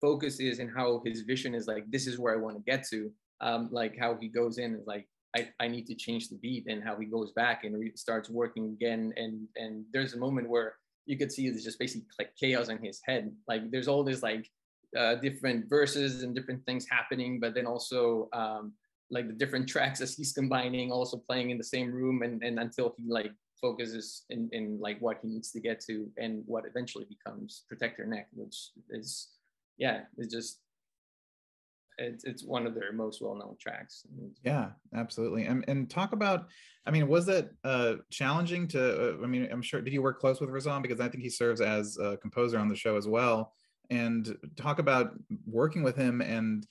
focus 0.00 0.40
is 0.40 0.58
and 0.58 0.70
how 0.74 1.02
his 1.04 1.22
vision 1.22 1.54
is 1.54 1.66
like 1.66 1.90
this 1.90 2.06
is 2.06 2.18
where 2.18 2.34
I 2.34 2.38
want 2.38 2.56
to 2.56 2.62
get 2.70 2.86
to. 2.88 3.10
Um, 3.42 3.68
like 3.72 3.96
how 3.98 4.16
he 4.20 4.28
goes 4.28 4.58
in 4.58 4.74
is 4.74 4.86
like 4.86 5.08
I, 5.36 5.48
I 5.60 5.68
need 5.68 5.86
to 5.86 5.94
change 5.94 6.28
the 6.28 6.36
beat 6.36 6.66
and 6.68 6.82
how 6.82 6.96
he 6.96 7.06
goes 7.06 7.32
back 7.32 7.64
and 7.64 7.78
re- 7.78 7.96
starts 7.96 8.28
working 8.28 8.66
again 8.70 9.12
and 9.16 9.46
and 9.56 9.84
there's 9.92 10.14
a 10.14 10.18
moment 10.18 10.48
where 10.48 10.74
you 11.06 11.16
could 11.16 11.32
see 11.32 11.46
it's 11.46 11.64
just 11.64 11.78
basically 11.78 12.06
like 12.18 12.32
chaos 12.38 12.68
in 12.68 12.78
his 12.78 13.00
head. 13.04 13.32
Like 13.48 13.70
there's 13.70 13.88
all 13.88 14.04
this 14.04 14.22
like 14.22 14.48
uh, 14.96 15.16
different 15.16 15.68
verses 15.68 16.22
and 16.22 16.34
different 16.34 16.64
things 16.66 16.86
happening, 16.88 17.40
but 17.40 17.54
then 17.54 17.66
also 17.66 18.28
um, 18.32 18.72
like 19.10 19.26
the 19.26 19.34
different 19.34 19.68
tracks 19.68 20.00
as 20.00 20.14
he's 20.14 20.32
combining, 20.32 20.92
also 20.92 21.16
playing 21.16 21.50
in 21.50 21.58
the 21.58 21.64
same 21.64 21.92
room, 21.92 22.22
and 22.22 22.42
and 22.42 22.58
until 22.58 22.94
he 22.96 23.04
like 23.08 23.32
focuses 23.60 24.24
in 24.30 24.48
in 24.52 24.78
like 24.80 24.98
what 25.00 25.18
he 25.22 25.28
needs 25.28 25.50
to 25.52 25.60
get 25.60 25.80
to 25.80 26.08
and 26.18 26.42
what 26.46 26.64
eventually 26.66 27.06
becomes 27.06 27.64
Protect 27.68 27.98
Your 27.98 28.06
Neck, 28.06 28.28
which 28.34 28.70
is 28.90 29.28
yeah, 29.78 30.02
it's 30.18 30.32
just 30.32 30.60
it's, 32.00 32.24
it's 32.24 32.44
one 32.44 32.66
of 32.66 32.74
their 32.74 32.92
most 32.92 33.20
well-known 33.20 33.56
tracks. 33.60 34.06
Yeah 34.42 34.70
absolutely. 34.94 35.44
And, 35.44 35.64
and 35.68 35.90
talk 35.90 36.12
about 36.12 36.46
i 36.86 36.90
mean 36.90 37.06
was 37.08 37.28
it 37.28 37.50
uh 37.64 37.96
challenging 38.10 38.66
to 38.68 38.80
uh, 38.80 39.22
i 39.22 39.26
mean 39.26 39.46
i'm 39.52 39.60
sure 39.60 39.82
did 39.82 39.92
you 39.92 40.02
work 40.02 40.18
close 40.18 40.40
with 40.40 40.48
razan? 40.50 40.82
Because 40.82 41.00
i 41.00 41.08
think 41.08 41.22
he 41.22 41.28
serves 41.28 41.60
as 41.60 41.98
a 41.98 42.16
composer 42.16 42.58
on 42.58 42.68
the 42.68 42.76
show 42.76 42.96
as 42.96 43.06
well. 43.06 43.52
And 43.90 44.36
talk 44.56 44.78
about 44.78 45.12
working 45.46 45.82
with 45.82 45.96
him 45.96 46.20
and 46.20 46.66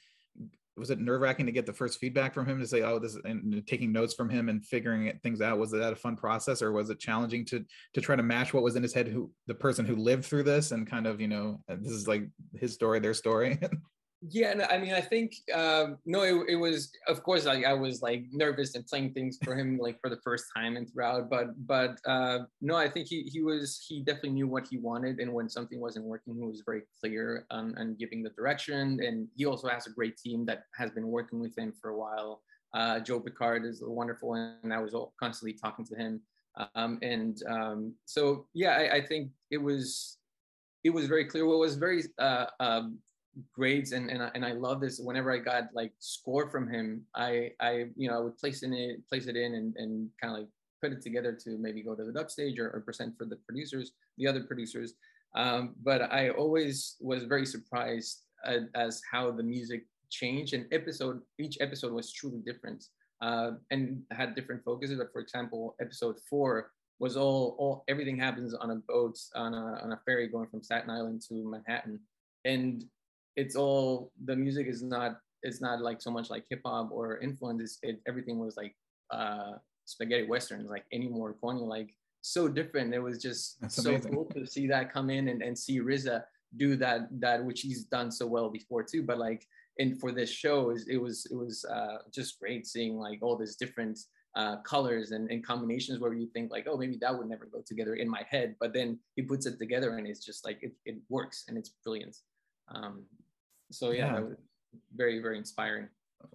was 0.79 0.89
it 0.89 0.99
nerve 0.99 1.21
wracking 1.21 1.45
to 1.45 1.51
get 1.51 1.65
the 1.65 1.73
first 1.73 1.99
feedback 1.99 2.33
from 2.33 2.45
him 2.45 2.59
to 2.59 2.67
say, 2.67 2.81
oh, 2.81 2.97
this 2.99 3.17
and 3.25 3.65
taking 3.67 3.91
notes 3.91 4.13
from 4.13 4.29
him 4.29 4.49
and 4.49 4.65
figuring 4.65 5.11
things 5.21 5.41
out? 5.41 5.59
Was 5.59 5.71
that 5.71 5.93
a 5.93 5.95
fun 5.95 6.15
process 6.15 6.61
or 6.61 6.71
was 6.71 6.89
it 6.89 6.99
challenging 6.99 7.45
to 7.45 7.65
to 7.93 8.01
try 8.01 8.15
to 8.15 8.23
match 8.23 8.53
what 8.53 8.63
was 8.63 8.75
in 8.75 8.83
his 8.83 8.93
head, 8.93 9.07
who 9.07 9.31
the 9.47 9.53
person 9.53 9.85
who 9.85 9.95
lived 9.95 10.25
through 10.25 10.43
this 10.43 10.71
and 10.71 10.89
kind 10.89 11.05
of, 11.05 11.21
you 11.21 11.27
know, 11.27 11.59
this 11.67 11.91
is 11.91 12.07
like 12.07 12.23
his 12.55 12.73
story, 12.73 12.99
their 12.99 13.13
story? 13.13 13.59
yeah 14.21 14.53
no, 14.53 14.65
i 14.65 14.77
mean 14.77 14.93
i 14.93 14.99
think 14.99 15.33
um, 15.53 15.97
no 16.05 16.23
it, 16.23 16.49
it 16.49 16.55
was 16.55 16.91
of 17.07 17.23
course 17.23 17.45
like 17.45 17.65
i 17.65 17.73
was 17.73 18.01
like 18.01 18.25
nervous 18.31 18.75
and 18.75 18.85
playing 18.85 19.13
things 19.13 19.37
for 19.43 19.55
him 19.55 19.77
like 19.77 19.97
for 20.01 20.09
the 20.09 20.19
first 20.23 20.45
time 20.55 20.75
and 20.75 20.91
throughout 20.91 21.29
but 21.29 21.47
but 21.65 21.97
uh, 22.05 22.39
no 22.61 22.75
i 22.75 22.89
think 22.89 23.07
he 23.07 23.23
he 23.23 23.41
was 23.41 23.83
he 23.87 24.01
definitely 24.01 24.31
knew 24.31 24.47
what 24.47 24.67
he 24.69 24.77
wanted 24.77 25.19
and 25.19 25.31
when 25.31 25.47
something 25.47 25.79
wasn't 25.79 26.03
working 26.03 26.35
he 26.35 26.41
was 26.41 26.63
very 26.65 26.81
clear 26.99 27.45
on, 27.49 27.77
on 27.77 27.95
giving 27.95 28.21
the 28.21 28.29
direction 28.31 28.99
and 29.01 29.27
he 29.35 29.45
also 29.45 29.69
has 29.69 29.87
a 29.87 29.91
great 29.91 30.17
team 30.17 30.45
that 30.45 30.63
has 30.75 30.91
been 30.91 31.07
working 31.07 31.39
with 31.39 31.57
him 31.57 31.73
for 31.81 31.91
a 31.91 31.97
while. 31.97 32.41
Uh, 32.73 32.99
joe 32.99 33.19
picard 33.19 33.65
is 33.65 33.81
wonderful 33.83 34.33
and 34.33 34.73
i 34.73 34.77
was 34.77 34.93
constantly 35.19 35.53
talking 35.53 35.85
to 35.85 35.95
him. 35.95 36.21
Um, 36.75 36.99
and 37.01 37.41
um, 37.49 37.93
so 38.05 38.47
yeah 38.53 38.71
I, 38.71 38.95
I, 38.97 39.05
think 39.05 39.31
it 39.49 39.57
was 39.57 40.17
it 40.83 40.89
was 40.89 41.07
very 41.07 41.25
clear. 41.25 41.45
What 41.45 41.59
was 41.59 41.75
very 41.75 42.03
uh, 42.17 42.45
um, 42.59 42.99
grades 43.53 43.91
and 43.91 44.09
and 44.09 44.21
I, 44.23 44.31
and 44.35 44.45
I 44.45 44.53
love 44.53 44.81
this. 44.81 44.99
Whenever 44.99 45.31
I 45.31 45.37
got 45.37 45.69
like 45.73 45.93
score 45.99 46.49
from 46.49 46.69
him 46.69 47.03
I 47.15 47.51
I 47.59 47.85
you 47.95 48.09
know 48.09 48.17
I 48.17 48.19
would 48.19 48.37
place 48.37 48.63
in 48.63 48.73
it 48.73 49.07
place 49.07 49.27
it 49.27 49.35
in 49.35 49.55
and, 49.55 49.75
and 49.77 50.09
kind 50.21 50.33
of 50.33 50.39
like 50.39 50.49
put 50.81 50.93
it 50.93 51.01
together 51.01 51.37
to 51.43 51.57
maybe 51.57 51.83
go 51.83 51.95
to 51.95 52.05
the 52.05 52.11
dub 52.11 52.31
stage 52.31 52.57
or, 52.59 52.69
or 52.71 52.81
present 52.81 53.17
for 53.17 53.25
the 53.25 53.35
producers 53.47 53.91
the 54.17 54.27
other 54.27 54.43
producers. 54.43 54.93
Um, 55.35 55.75
but 55.83 56.01
I 56.11 56.29
always 56.29 56.95
was 56.99 57.23
very 57.23 57.45
surprised 57.45 58.23
at, 58.45 58.63
as 58.75 59.01
how 59.11 59.31
the 59.31 59.43
music 59.43 59.85
changed 60.09 60.53
and 60.53 60.65
episode 60.71 61.21
each 61.37 61.57
episode 61.61 61.93
was 61.93 62.11
truly 62.11 62.39
different 62.45 62.85
uh, 63.21 63.51
and 63.71 64.01
had 64.11 64.35
different 64.35 64.63
focuses. 64.63 64.97
But 64.97 65.11
for 65.11 65.21
example 65.21 65.75
episode 65.79 66.17
four 66.29 66.71
was 66.99 67.15
all 67.15 67.55
all 67.57 67.83
everything 67.87 68.17
happens 68.17 68.53
on 68.53 68.71
a 68.71 68.75
boat 68.75 69.17
on 69.35 69.53
a, 69.53 69.81
on 69.83 69.93
a 69.93 69.99
ferry 70.05 70.27
going 70.27 70.47
from 70.47 70.61
Staten 70.61 70.89
Island 70.89 71.21
to 71.29 71.33
Manhattan. 71.33 71.99
And 72.45 72.85
it's 73.39 73.55
all 73.55 74.11
the 74.25 74.35
music 74.35 74.67
is 74.67 74.81
not 74.83 75.11
it's 75.41 75.61
not 75.61 75.81
like 75.81 76.01
so 76.01 76.11
much 76.11 76.29
like 76.29 76.43
hip 76.49 76.61
hop 76.65 76.89
or 76.91 77.19
influence. 77.19 77.79
It, 77.81 78.01
everything 78.07 78.39
was 78.39 78.57
like 78.57 78.75
uh, 79.11 79.53
spaghetti 79.85 80.27
westerns, 80.27 80.69
like 80.69 80.85
Ennio 80.93 81.11
Morricone, 81.11 81.65
like 81.77 81.95
so 82.21 82.49
different. 82.49 82.93
It 82.93 82.99
was 82.99 83.21
just 83.21 83.61
That's 83.61 83.75
so 83.75 83.91
amazing. 83.91 84.13
cool 84.13 84.25
to 84.35 84.45
see 84.45 84.67
that 84.67 84.91
come 84.91 85.09
in 85.09 85.29
and, 85.29 85.41
and 85.41 85.57
see 85.57 85.79
RZA 85.79 86.23
do 86.57 86.75
that 86.77 87.07
that 87.19 87.43
which 87.45 87.61
he's 87.61 87.83
done 87.85 88.11
so 88.11 88.25
well 88.27 88.49
before 88.49 88.83
too. 88.83 89.03
But 89.03 89.17
like 89.17 89.47
and 89.79 89.97
for 90.01 90.11
this 90.11 90.29
show, 90.29 90.71
it 90.95 91.01
was 91.01 91.25
it 91.31 91.35
was 91.35 91.65
uh, 91.65 91.99
just 92.13 92.39
great 92.39 92.67
seeing 92.67 92.97
like 92.97 93.19
all 93.21 93.37
these 93.37 93.55
different 93.55 93.97
uh, 94.35 94.57
colors 94.57 95.11
and, 95.11 95.31
and 95.31 95.45
combinations 95.45 95.99
where 95.99 96.13
you 96.13 96.27
think 96.33 96.51
like, 96.51 96.67
oh, 96.69 96.77
maybe 96.77 96.97
that 97.01 97.17
would 97.17 97.27
never 97.27 97.45
go 97.45 97.61
together 97.65 97.95
in 97.95 98.07
my 98.09 98.23
head, 98.29 98.55
but 98.59 98.73
then 98.73 98.99
he 99.15 99.21
puts 99.21 99.45
it 99.45 99.57
together 99.57 99.97
and 99.97 100.05
it's 100.05 100.23
just 100.23 100.45
like 100.45 100.59
it, 100.61 100.73
it 100.85 100.97
works 101.09 101.45
and 101.47 101.57
it's 101.57 101.71
brilliant. 101.83 102.15
Um, 102.73 103.05
so 103.71 103.91
yeah, 103.91 104.19
yeah. 104.19 104.21
very 104.95 105.19
very 105.19 105.37
inspiring. 105.37 105.87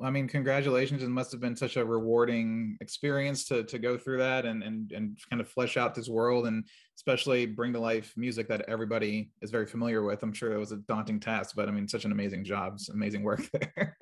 I 0.02 0.10
mean, 0.10 0.28
congratulations! 0.28 1.02
It 1.02 1.10
must 1.10 1.30
have 1.32 1.40
been 1.40 1.56
such 1.56 1.76
a 1.76 1.84
rewarding 1.84 2.78
experience 2.80 3.44
to 3.46 3.64
to 3.64 3.78
go 3.78 3.98
through 3.98 4.18
that 4.18 4.46
and 4.46 4.62
and 4.62 4.90
and 4.92 5.18
kind 5.28 5.40
of 5.40 5.48
flesh 5.48 5.76
out 5.76 5.94
this 5.94 6.08
world 6.08 6.46
and 6.46 6.64
especially 6.96 7.46
bring 7.46 7.72
to 7.74 7.80
life 7.80 8.12
music 8.16 8.48
that 8.48 8.62
everybody 8.68 9.30
is 9.42 9.50
very 9.50 9.66
familiar 9.66 10.02
with. 10.02 10.22
I'm 10.22 10.32
sure 10.32 10.50
that 10.50 10.58
was 10.58 10.72
a 10.72 10.76
daunting 10.76 11.20
task, 11.20 11.54
but 11.54 11.68
I 11.68 11.72
mean, 11.72 11.86
such 11.86 12.04
an 12.04 12.12
amazing 12.12 12.44
job, 12.44 12.78
amazing 12.92 13.22
work 13.22 13.42
there. 13.52 13.96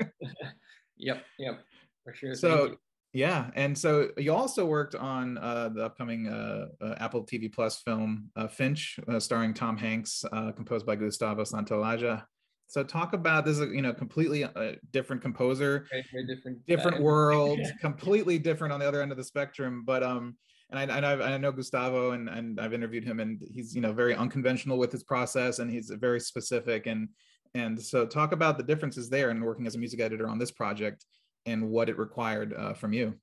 yep, 0.97 1.25
yep, 1.39 1.61
for 2.05 2.15
sure. 2.15 2.35
So 2.35 2.77
yeah, 3.13 3.51
and 3.55 3.77
so 3.77 4.09
you 4.17 4.33
also 4.33 4.65
worked 4.65 4.95
on 4.95 5.37
uh, 5.37 5.69
the 5.69 5.85
upcoming 5.85 6.29
uh, 6.29 6.69
uh, 6.81 6.95
Apple 6.99 7.25
TV 7.25 7.53
Plus 7.53 7.81
film 7.81 8.31
uh, 8.37 8.49
Finch, 8.49 8.99
uh, 9.07 9.21
starring 9.21 9.53
Tom 9.53 9.77
Hanks, 9.77 10.25
uh, 10.33 10.53
composed 10.53 10.87
by 10.87 10.97
Gustavo 10.97 11.43
Santaolalla. 11.43 12.25
So 12.67 12.83
talk 12.83 13.13
about 13.13 13.45
this, 13.45 13.59
is 13.59 13.73
you 13.73 13.83
know, 13.83 13.93
completely 13.93 14.45
uh, 14.45 14.73
different 14.93 15.21
composer, 15.21 15.87
very, 15.91 16.27
different, 16.27 16.67
different 16.67 17.03
world, 17.03 17.61
completely 17.81 18.39
different 18.39 18.73
on 18.73 18.81
the 18.81 18.89
other 18.89 19.03
end 19.03 19.11
of 19.11 19.19
the 19.19 19.25
spectrum. 19.25 19.83
But 19.85 20.03
um, 20.03 20.37
and 20.71 20.91
I, 20.91 20.97
and 20.97 21.07
I, 21.07 21.35
I 21.35 21.39
know 21.39 21.53
Gustavo, 21.53 22.13
and 22.13 22.29
and 22.29 22.59
I've 22.59 22.73
interviewed 22.73 23.05
him, 23.05 23.21
and 23.21 23.41
he's 23.51 23.75
you 23.75 23.83
know 23.83 23.93
very 23.93 24.15
unconventional 24.15 24.79
with 24.79 24.91
his 24.91 25.03
process, 25.03 25.59
and 25.59 25.71
he's 25.71 25.91
very 25.91 26.19
specific, 26.19 26.87
and 26.87 27.09
and 27.55 27.81
so 27.81 28.07
talk 28.07 28.33
about 28.33 28.57
the 28.57 28.65
differences 28.65 29.11
there 29.11 29.31
and 29.31 29.45
working 29.45 29.67
as 29.67 29.75
a 29.75 29.79
music 29.79 30.01
editor 30.01 30.27
on 30.27 30.39
this 30.39 30.51
project 30.51 31.05
and 31.45 31.69
what 31.69 31.89
it 31.89 31.99
required 31.99 32.55
uh, 32.55 32.73
from 32.73 32.93
you. 32.93 33.15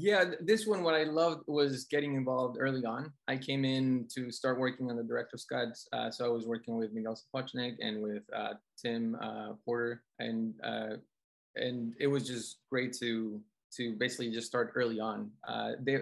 Yeah, 0.00 0.26
this 0.40 0.64
one, 0.64 0.84
what 0.84 0.94
I 0.94 1.02
loved 1.02 1.42
was 1.48 1.84
getting 1.86 2.14
involved 2.14 2.56
early 2.60 2.84
on. 2.84 3.12
I 3.26 3.36
came 3.36 3.64
in 3.64 4.06
to 4.14 4.30
start 4.30 4.60
working 4.60 4.88
on 4.90 4.96
the 4.96 5.02
director's 5.02 5.44
cut. 5.44 5.76
Uh, 5.92 6.08
so 6.08 6.24
I 6.24 6.28
was 6.28 6.46
working 6.46 6.78
with 6.78 6.92
Miguel 6.92 7.18
Sapochnik 7.18 7.78
and 7.80 8.00
with 8.00 8.22
uh, 8.32 8.54
Tim 8.80 9.16
uh, 9.20 9.54
Porter, 9.64 10.04
and 10.20 10.54
uh, 10.62 10.98
and 11.56 11.94
it 11.98 12.06
was 12.06 12.28
just 12.28 12.58
great 12.70 12.92
to 13.00 13.40
to 13.76 13.96
basically 13.96 14.30
just 14.30 14.46
start 14.46 14.70
early 14.76 15.00
on. 15.00 15.32
Uh, 15.48 15.72
they, 15.82 15.98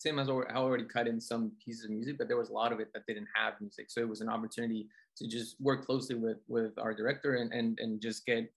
Tim 0.00 0.18
has 0.18 0.28
already 0.28 0.84
cut 0.84 1.08
in 1.08 1.20
some 1.20 1.50
pieces 1.64 1.86
of 1.86 1.90
music, 1.90 2.18
but 2.18 2.28
there 2.28 2.36
was 2.36 2.50
a 2.50 2.52
lot 2.52 2.72
of 2.72 2.78
it 2.78 2.92
that 2.94 3.06
didn't 3.08 3.28
have 3.34 3.54
music. 3.60 3.86
So 3.88 4.00
it 4.00 4.08
was 4.08 4.20
an 4.20 4.28
opportunity 4.28 4.86
to 5.16 5.26
just 5.26 5.60
work 5.60 5.84
closely 5.84 6.14
with 6.14 6.38
with 6.46 6.78
our 6.78 6.94
director 6.94 7.34
and 7.34 7.52
and 7.52 7.76
and 7.80 8.00
just 8.00 8.24
get 8.24 8.52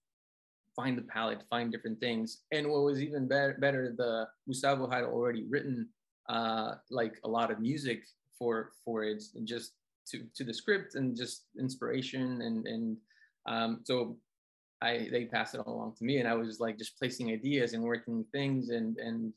find 0.76 0.96
the 0.96 1.02
palette, 1.02 1.42
find 1.50 1.72
different 1.72 1.98
things. 1.98 2.42
And 2.52 2.68
what 2.68 2.82
was 2.82 3.00
even 3.00 3.26
better, 3.26 3.56
better 3.58 3.94
the 3.96 4.28
Gustavo 4.46 4.88
had 4.88 5.04
already 5.04 5.44
written 5.48 5.88
uh, 6.28 6.74
like 6.90 7.18
a 7.24 7.28
lot 7.28 7.50
of 7.50 7.58
music 7.58 8.04
for 8.38 8.70
for 8.84 9.02
it, 9.02 9.22
and 9.34 9.46
just 9.46 9.72
to 10.10 10.24
to 10.36 10.44
the 10.44 10.54
script 10.54 10.94
and 10.94 11.16
just 11.16 11.44
inspiration 11.58 12.42
and 12.42 12.66
and 12.66 12.96
um, 13.46 13.80
so 13.84 14.16
I 14.82 15.08
they 15.10 15.24
passed 15.24 15.54
it 15.54 15.62
all 15.64 15.74
along 15.74 15.94
to 15.98 16.04
me, 16.04 16.18
and 16.18 16.28
I 16.28 16.34
was 16.34 16.60
like 16.60 16.78
just 16.78 16.98
placing 16.98 17.32
ideas 17.32 17.72
and 17.72 17.82
working 17.82 18.24
things 18.32 18.68
and 18.68 18.98
and 18.98 19.32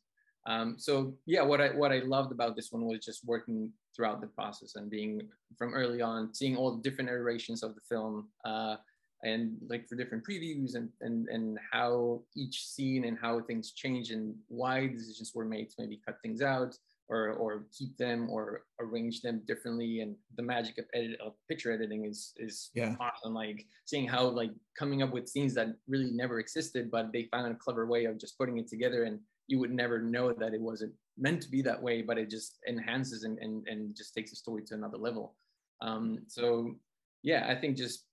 um, 0.46 0.76
so 0.78 1.14
yeah, 1.26 1.42
what 1.42 1.62
I 1.62 1.70
what 1.70 1.92
I 1.92 2.00
loved 2.00 2.32
about 2.32 2.56
this 2.56 2.72
one 2.72 2.86
was 2.86 3.06
just 3.06 3.26
working 3.26 3.72
throughout 3.96 4.22
the 4.22 4.28
process 4.28 4.76
and 4.76 4.90
being 4.90 5.22
from 5.58 5.74
early 5.74 6.02
on, 6.02 6.34
seeing 6.34 6.56
all 6.56 6.76
the 6.76 6.82
different 6.82 7.10
iterations 7.10 7.64
of 7.64 7.76
the 7.76 7.82
film. 7.82 8.28
Uh, 8.46 8.78
and 9.24 9.58
like 9.68 9.88
for 9.88 9.96
different 9.96 10.26
previews 10.26 10.76
and, 10.76 10.90
and 11.02 11.28
and 11.28 11.58
how 11.72 12.22
each 12.36 12.66
scene 12.68 13.06
and 13.06 13.18
how 13.20 13.42
things 13.42 13.72
change 13.72 14.12
and 14.12 14.36
why 14.48 14.88
decisions 14.88 15.34
were 15.36 15.46
made 15.46 15.70
to 15.70 15.76
maybe 15.80 16.02
cut 16.06 16.18
things 16.22 16.42
out 16.42 16.76
or 17.10 17.32
or 17.32 17.66
keep 17.78 17.98
them 17.98 18.30
or 18.30 18.64
arrange 18.80 19.22
them 19.22 19.42
differently. 19.46 20.02
And 20.02 20.16
the 20.38 20.44
magic 20.44 20.78
of 20.78 20.86
edit 20.94 21.20
of 21.20 21.34
picture 21.50 21.72
editing 21.72 22.06
is 22.06 22.34
is 22.38 22.70
yeah. 22.74 22.96
awesome 23.00 23.34
like 23.34 23.66
seeing 23.86 24.08
how 24.08 24.28
like 24.28 24.52
coming 24.78 25.02
up 25.02 25.12
with 25.12 25.28
scenes 25.28 25.54
that 25.56 25.68
really 25.88 26.12
never 26.12 26.40
existed 26.40 26.90
but 26.92 27.12
they 27.12 27.24
found 27.24 27.52
a 27.52 27.56
clever 27.56 27.86
way 27.88 28.06
of 28.06 28.18
just 28.18 28.38
putting 28.38 28.58
it 28.58 28.68
together. 28.68 29.04
And 29.04 29.20
you 29.48 29.60
would 29.60 29.72
never 29.72 30.00
know 30.00 30.32
that 30.32 30.54
it 30.54 30.62
wasn't 30.62 30.94
meant 31.18 31.42
to 31.42 31.50
be 31.50 31.62
that 31.64 31.82
way 31.82 32.02
but 32.02 32.18
it 32.18 32.30
just 32.30 32.60
enhances 32.68 33.24
and 33.24 33.38
and, 33.40 33.68
and 33.68 33.96
just 33.98 34.14
takes 34.14 34.30
the 34.30 34.38
story 34.38 34.64
to 34.68 34.76
another 34.76 34.98
level. 34.98 35.36
Um 35.82 36.20
so 36.28 36.76
yeah 37.22 37.46
i 37.50 37.56
think 37.56 37.76
just 37.76 38.06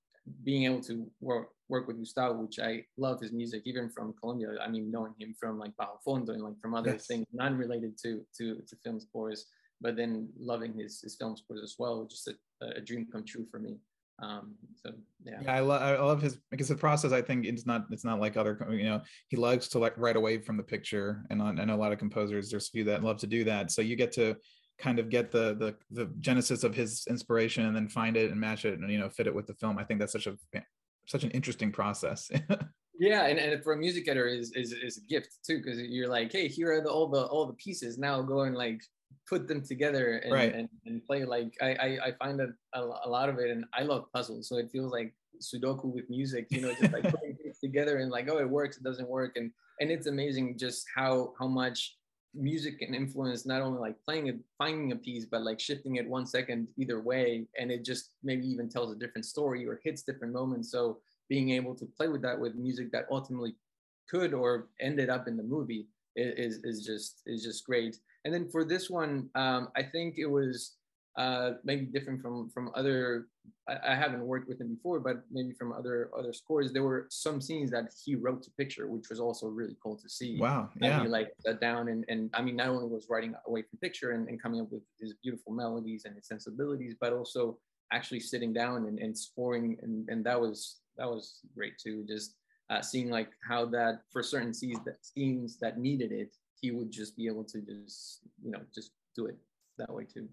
being 0.45 0.65
able 0.65 0.81
to 0.83 1.07
work 1.21 1.49
work 1.69 1.89
with 1.89 1.99
Gustavo, 1.99 2.35
which 2.41 2.59
I 2.61 2.85
love 2.97 3.21
his 3.21 3.33
music, 3.33 3.63
even 3.65 3.91
from 3.91 4.15
Colombia. 4.21 4.51
I 4.63 4.69
mean, 4.69 4.91
knowing 4.91 5.15
him 5.19 5.35
from 5.39 5.59
like 5.59 5.73
Bajo 5.77 5.99
Fondo 6.07 6.31
and 6.31 6.43
like 6.43 6.61
from 6.61 6.75
other 6.75 6.93
yes. 6.93 7.07
things, 7.07 7.27
non 7.33 7.57
related 7.57 7.99
to 8.03 8.23
to 8.39 8.63
to 8.67 8.77
film 8.85 9.01
scores, 9.01 9.47
but 9.81 9.97
then 9.97 10.29
loving 10.39 10.75
his 10.75 11.01
his 11.01 11.17
film 11.17 11.37
scores 11.37 11.63
as 11.63 11.77
well, 11.79 12.07
just 12.09 12.29
a, 12.29 12.35
a 12.77 12.81
dream 12.81 13.07
come 13.11 13.25
true 13.25 13.47
for 13.51 13.59
me. 13.59 13.79
Um, 14.23 14.55
so 14.83 14.93
yeah, 15.25 15.41
yeah, 15.43 15.55
I 15.55 15.61
love 15.61 15.83
I 15.83 15.97
love 15.99 16.23
his 16.23 16.39
because 16.51 16.69
the 16.69 16.75
process. 16.75 17.13
I 17.13 17.21
think 17.21 17.45
it's 17.45 17.67
not 17.67 17.87
it's 17.91 18.05
not 18.05 18.21
like 18.21 18.37
other 18.37 18.67
you 18.71 18.85
know 18.85 19.03
he 19.29 19.37
loves 19.37 19.69
to 19.69 19.79
like 19.79 19.95
right 19.99 20.17
away 20.17 20.39
from 20.39 20.57
the 20.57 20.63
picture, 20.63 21.25
and 21.31 21.43
I 21.43 21.53
know 21.53 21.75
a 21.75 21.77
lot 21.77 21.93
of 21.93 21.99
composers. 21.99 22.51
There's 22.51 22.69
a 22.69 22.71
few 22.71 22.85
that 22.85 23.05
love 23.05 23.19
to 23.19 23.27
do 23.27 23.45
that. 23.45 23.71
So 23.71 23.83
you 23.83 23.95
get 23.95 24.13
to 24.13 24.37
kind 24.79 24.99
of 24.99 25.09
get 25.09 25.31
the 25.31 25.55
the 25.55 25.75
the 25.91 26.11
genesis 26.21 26.65
of 26.65 26.75
his 26.75 27.07
inspiration 27.09 27.67
and 27.67 27.75
then 27.75 27.89
find 27.89 28.17
it 28.17 28.31
and 28.31 28.41
match 28.41 28.65
it 28.65 28.79
and 28.79 28.91
you 28.91 28.99
know 28.99 29.09
fit 29.09 29.27
it 29.27 29.35
with 29.35 29.47
the 29.47 29.55
film. 29.55 29.79
I 29.79 29.85
think 29.85 30.01
that's 30.01 30.13
such 30.13 30.27
a 30.27 30.37
such 31.07 31.25
an 31.25 31.31
interesting 31.31 31.73
process. 31.73 32.31
yeah, 32.99 33.27
and, 33.27 33.39
and 33.39 33.63
for 33.63 33.73
a 33.73 33.77
music 33.77 34.09
editor 34.09 34.27
is 34.27 34.53
is, 34.55 34.73
is 34.73 34.99
a 34.99 35.07
gift 35.09 35.39
too 35.47 35.59
because 35.63 35.81
you're 35.81 36.09
like, 36.09 36.33
hey, 36.33 36.49
here 36.49 36.73
are 36.73 36.81
the 36.81 36.91
all 36.91 37.09
the 37.09 37.25
all 37.27 37.47
the 37.47 37.55
pieces. 37.55 37.99
Now 37.99 38.23
go 38.23 38.43
and 38.43 38.57
like 38.57 38.81
put 39.29 39.49
them 39.49 39.61
together 39.61 40.19
and, 40.19 40.33
right. 40.33 40.55
and, 40.55 40.69
and, 40.85 41.05
play 41.05 41.25
like 41.25 41.53
I, 41.61 41.67
I, 41.67 41.99
I 42.07 42.13
find 42.13 42.39
that 42.39 42.55
a, 42.75 42.81
a, 42.81 43.09
lot 43.09 43.29
of 43.29 43.39
it 43.39 43.51
and 43.51 43.65
I 43.75 43.83
love 43.83 44.05
puzzles 44.15 44.49
so 44.49 44.57
it 44.57 44.71
feels 44.71 44.93
like 44.93 45.13
Sudoku 45.43 45.93
with 45.93 46.09
music 46.09 46.47
you 46.51 46.61
know 46.61 46.73
just 46.81 46.93
like 46.93 47.03
putting 47.11 47.37
things 47.57 47.59
together 47.61 47.99
and 47.99 48.11
like, 48.11 48.29
oh, 48.31 48.39
it 48.39 48.49
works, 48.49 48.77
it 48.77 48.83
doesn't 48.83 49.09
work. 49.09 49.33
And 49.37 49.51
and 49.81 49.91
it's 49.91 50.07
amazing 50.07 50.59
just 50.59 50.87
how 50.95 51.35
how 51.39 51.47
much 51.47 51.97
music 52.37 52.79
can 52.79 52.95
influence 52.95 53.47
not 53.47 53.63
only 53.63 53.79
like 53.79 53.97
playing 54.05 54.29
it, 54.29 54.37
finding 54.59 54.93
a 54.93 54.97
piece, 54.97 55.25
but 55.25 55.43
like 55.43 55.61
shifting 55.61 55.97
it 55.97 56.09
one 56.09 56.27
second 56.27 56.69
either 56.77 57.01
way. 57.01 57.47
And 57.59 57.71
it 57.71 57.85
just 57.85 58.11
maybe 58.23 58.47
even 58.47 58.69
tells 58.69 58.93
a 58.93 58.97
different 58.97 59.25
story 59.25 59.67
or 59.67 59.81
hits 59.83 60.03
different 60.03 60.33
moments. 60.33 60.71
So 60.71 60.99
being 61.29 61.51
able 61.51 61.75
to 61.75 61.87
play 61.97 62.09
with 62.09 62.23
that 62.23 62.39
with 62.39 62.55
music 62.55 62.93
that 62.93 63.07
ultimately 63.11 63.55
could 64.09 64.33
or 64.33 64.69
ended 64.81 65.11
up 65.11 65.27
in 65.27 65.37
the 65.37 65.43
movie 65.43 65.89
is 66.15 66.61
is 66.65 66.85
just 66.85 67.23
is 67.27 67.43
just 67.43 67.65
great. 67.65 67.97
And 68.25 68.33
then 68.33 68.49
for 68.49 68.65
this 68.65 68.89
one, 68.89 69.29
um, 69.35 69.69
I 69.77 69.83
think 69.83 70.17
it 70.19 70.27
was 70.27 70.77
uh, 71.17 71.53
maybe 71.65 71.87
different 71.87 72.21
from 72.21 72.51
from 72.51 72.71
other. 72.75 73.27
I, 73.69 73.93
I, 73.93 73.95
haven't 73.95 74.21
worked 74.21 74.49
with 74.49 74.61
him 74.61 74.75
before, 74.75 75.01
but 75.01 75.23
maybe 75.31 75.53
from 75.53 75.73
other 75.73 76.11
other 76.17 76.33
scores, 76.33 76.73
there 76.73 76.83
were 76.83 77.07
some 77.11 77.41
scenes 77.41 77.71
that 77.71 77.91
he 78.05 78.15
wrote 78.15 78.43
to 78.43 78.51
picture, 78.59 78.87
which 78.87 79.09
was 79.09 79.19
also 79.19 79.47
really 79.47 79.77
cool 79.83 79.97
to 79.97 80.09
see. 80.11 80.39
Wow, 80.39 80.69
yeah. 80.81 81.03
he 81.03 81.09
like 81.09 81.31
sat 81.39 81.59
down 81.61 81.89
and 81.89 82.05
and 82.09 82.31
I 82.35 82.43
mean, 82.43 82.57
not 82.57 82.69
only 82.69 82.87
was 82.87 83.07
writing 83.09 83.35
away 83.47 83.63
from 83.63 83.79
picture 83.79 84.11
and, 84.11 84.29
and 84.29 84.43
coming 84.43 84.61
up 84.61 84.71
with 84.71 84.83
his 85.01 85.15
beautiful 85.23 85.53
melodies 85.53 86.05
and 86.05 86.15
his 86.15 86.27
sensibilities, 86.27 86.95
but 87.01 87.15
also 87.15 87.59
actually 87.93 88.21
sitting 88.21 88.53
down 88.53 88.87
and, 88.87 88.99
and 88.99 89.17
scoring, 89.17 89.79
and 89.83 90.07
and 90.11 90.25
that 90.27 90.39
was 90.39 90.81
that 90.99 91.09
was 91.09 91.41
great 91.55 91.79
too. 91.79 92.05
Just 92.07 92.35
uh, 92.69 92.83
seeing 92.83 93.09
like 93.09 93.31
how 93.49 93.65
that 93.67 94.01
for 94.13 94.23
certain 94.23 94.53
scenes 94.53 94.81
that 94.85 95.05
scenes 95.05 95.57
that 95.61 95.79
needed 95.79 96.13
it, 96.13 96.37
he 96.61 96.73
would 96.73 96.91
just 96.91 97.17
be 97.17 97.27
able 97.27 97.45
to 97.45 97.63
just 97.63 98.21
you 98.45 98.51
know 98.51 98.61
just 98.75 98.91
do 99.15 99.27
it 99.27 99.39
that 99.79 99.91
way 99.91 100.05
too. 100.05 100.29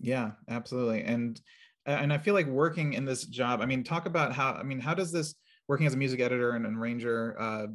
Yeah, 0.00 0.32
absolutely. 0.48 1.02
And 1.02 1.40
and 1.86 2.12
I 2.12 2.18
feel 2.18 2.34
like 2.34 2.46
working 2.46 2.92
in 2.92 3.04
this 3.04 3.24
job. 3.24 3.60
I 3.60 3.66
mean, 3.66 3.82
talk 3.84 4.06
about 4.06 4.32
how. 4.32 4.52
I 4.52 4.62
mean, 4.62 4.78
how 4.78 4.94
does 4.94 5.12
this 5.12 5.34
working 5.68 5.86
as 5.86 5.94
a 5.94 5.96
music 5.96 6.20
editor 6.20 6.52
and, 6.52 6.66
arranger 6.66 7.40
uh, 7.40 7.66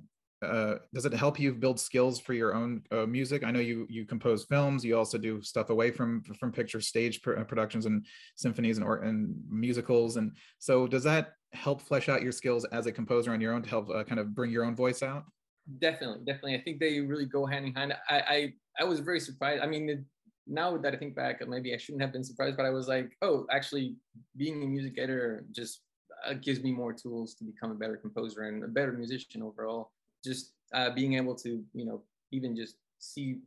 uh, 0.41 0.75
does 0.93 1.05
it 1.05 1.13
help 1.13 1.39
you 1.39 1.53
build 1.53 1.79
skills 1.79 2.19
for 2.19 2.33
your 2.33 2.53
own 2.53 2.81
uh, 2.91 3.05
music? 3.05 3.43
I 3.43 3.51
know 3.51 3.59
you 3.59 3.87
you 3.89 4.05
compose 4.05 4.45
films. 4.45 4.83
You 4.83 4.97
also 4.97 5.17
do 5.17 5.41
stuff 5.41 5.69
away 5.69 5.91
from 5.91 6.23
from 6.39 6.51
picture 6.51 6.81
stage 6.81 7.21
pr- 7.21 7.41
productions 7.43 7.85
and 7.85 8.05
symphonies 8.35 8.77
and 8.77 8.85
or 8.85 8.97
and 8.97 9.35
musicals. 9.49 10.17
And 10.17 10.35
so, 10.59 10.87
does 10.87 11.03
that 11.03 11.33
help 11.53 11.81
flesh 11.81 12.09
out 12.09 12.21
your 12.21 12.33
skills 12.33 12.65
as 12.65 12.85
a 12.85 12.91
composer 12.91 13.31
on 13.31 13.41
your 13.41 13.53
own 13.53 13.63
to 13.63 13.69
help 13.69 13.89
uh, 13.89 14.03
kind 14.03 14.19
of 14.19 14.35
bring 14.35 14.51
your 14.51 14.65
own 14.65 14.75
voice 14.75 15.01
out? 15.01 15.23
Definitely, 15.79 16.25
definitely. 16.25 16.55
I 16.55 16.61
think 16.61 16.79
they 16.79 16.99
really 16.99 17.25
go 17.25 17.45
hand 17.45 17.65
in 17.65 17.73
hand. 17.73 17.93
I 18.09 18.19
I, 18.19 18.53
I 18.81 18.83
was 18.83 18.99
very 18.99 19.19
surprised. 19.19 19.63
I 19.63 19.67
mean, 19.67 20.05
now 20.47 20.77
that 20.77 20.93
I 20.93 20.97
think 20.97 21.15
back, 21.15 21.45
maybe 21.47 21.73
I 21.73 21.77
shouldn't 21.77 22.01
have 22.01 22.13
been 22.13 22.23
surprised, 22.23 22.57
but 22.57 22.65
I 22.65 22.69
was 22.69 22.87
like, 22.87 23.17
oh, 23.21 23.45
actually, 23.51 23.95
being 24.37 24.61
a 24.63 24.67
music 24.67 24.93
editor 24.97 25.45
just 25.51 25.81
uh, 26.25 26.33
gives 26.33 26.61
me 26.61 26.71
more 26.71 26.93
tools 26.93 27.33
to 27.35 27.43
become 27.43 27.71
a 27.71 27.75
better 27.75 27.97
composer 27.97 28.43
and 28.43 28.63
a 28.63 28.67
better 28.67 28.91
musician 28.91 29.41
overall. 29.41 29.91
Just 30.23 30.53
uh, 30.73 30.91
being 30.91 31.15
able 31.15 31.35
to, 31.35 31.63
you 31.73 31.85
know, 31.85 32.03
even 32.31 32.55
just 32.55 32.75
see 32.99 33.39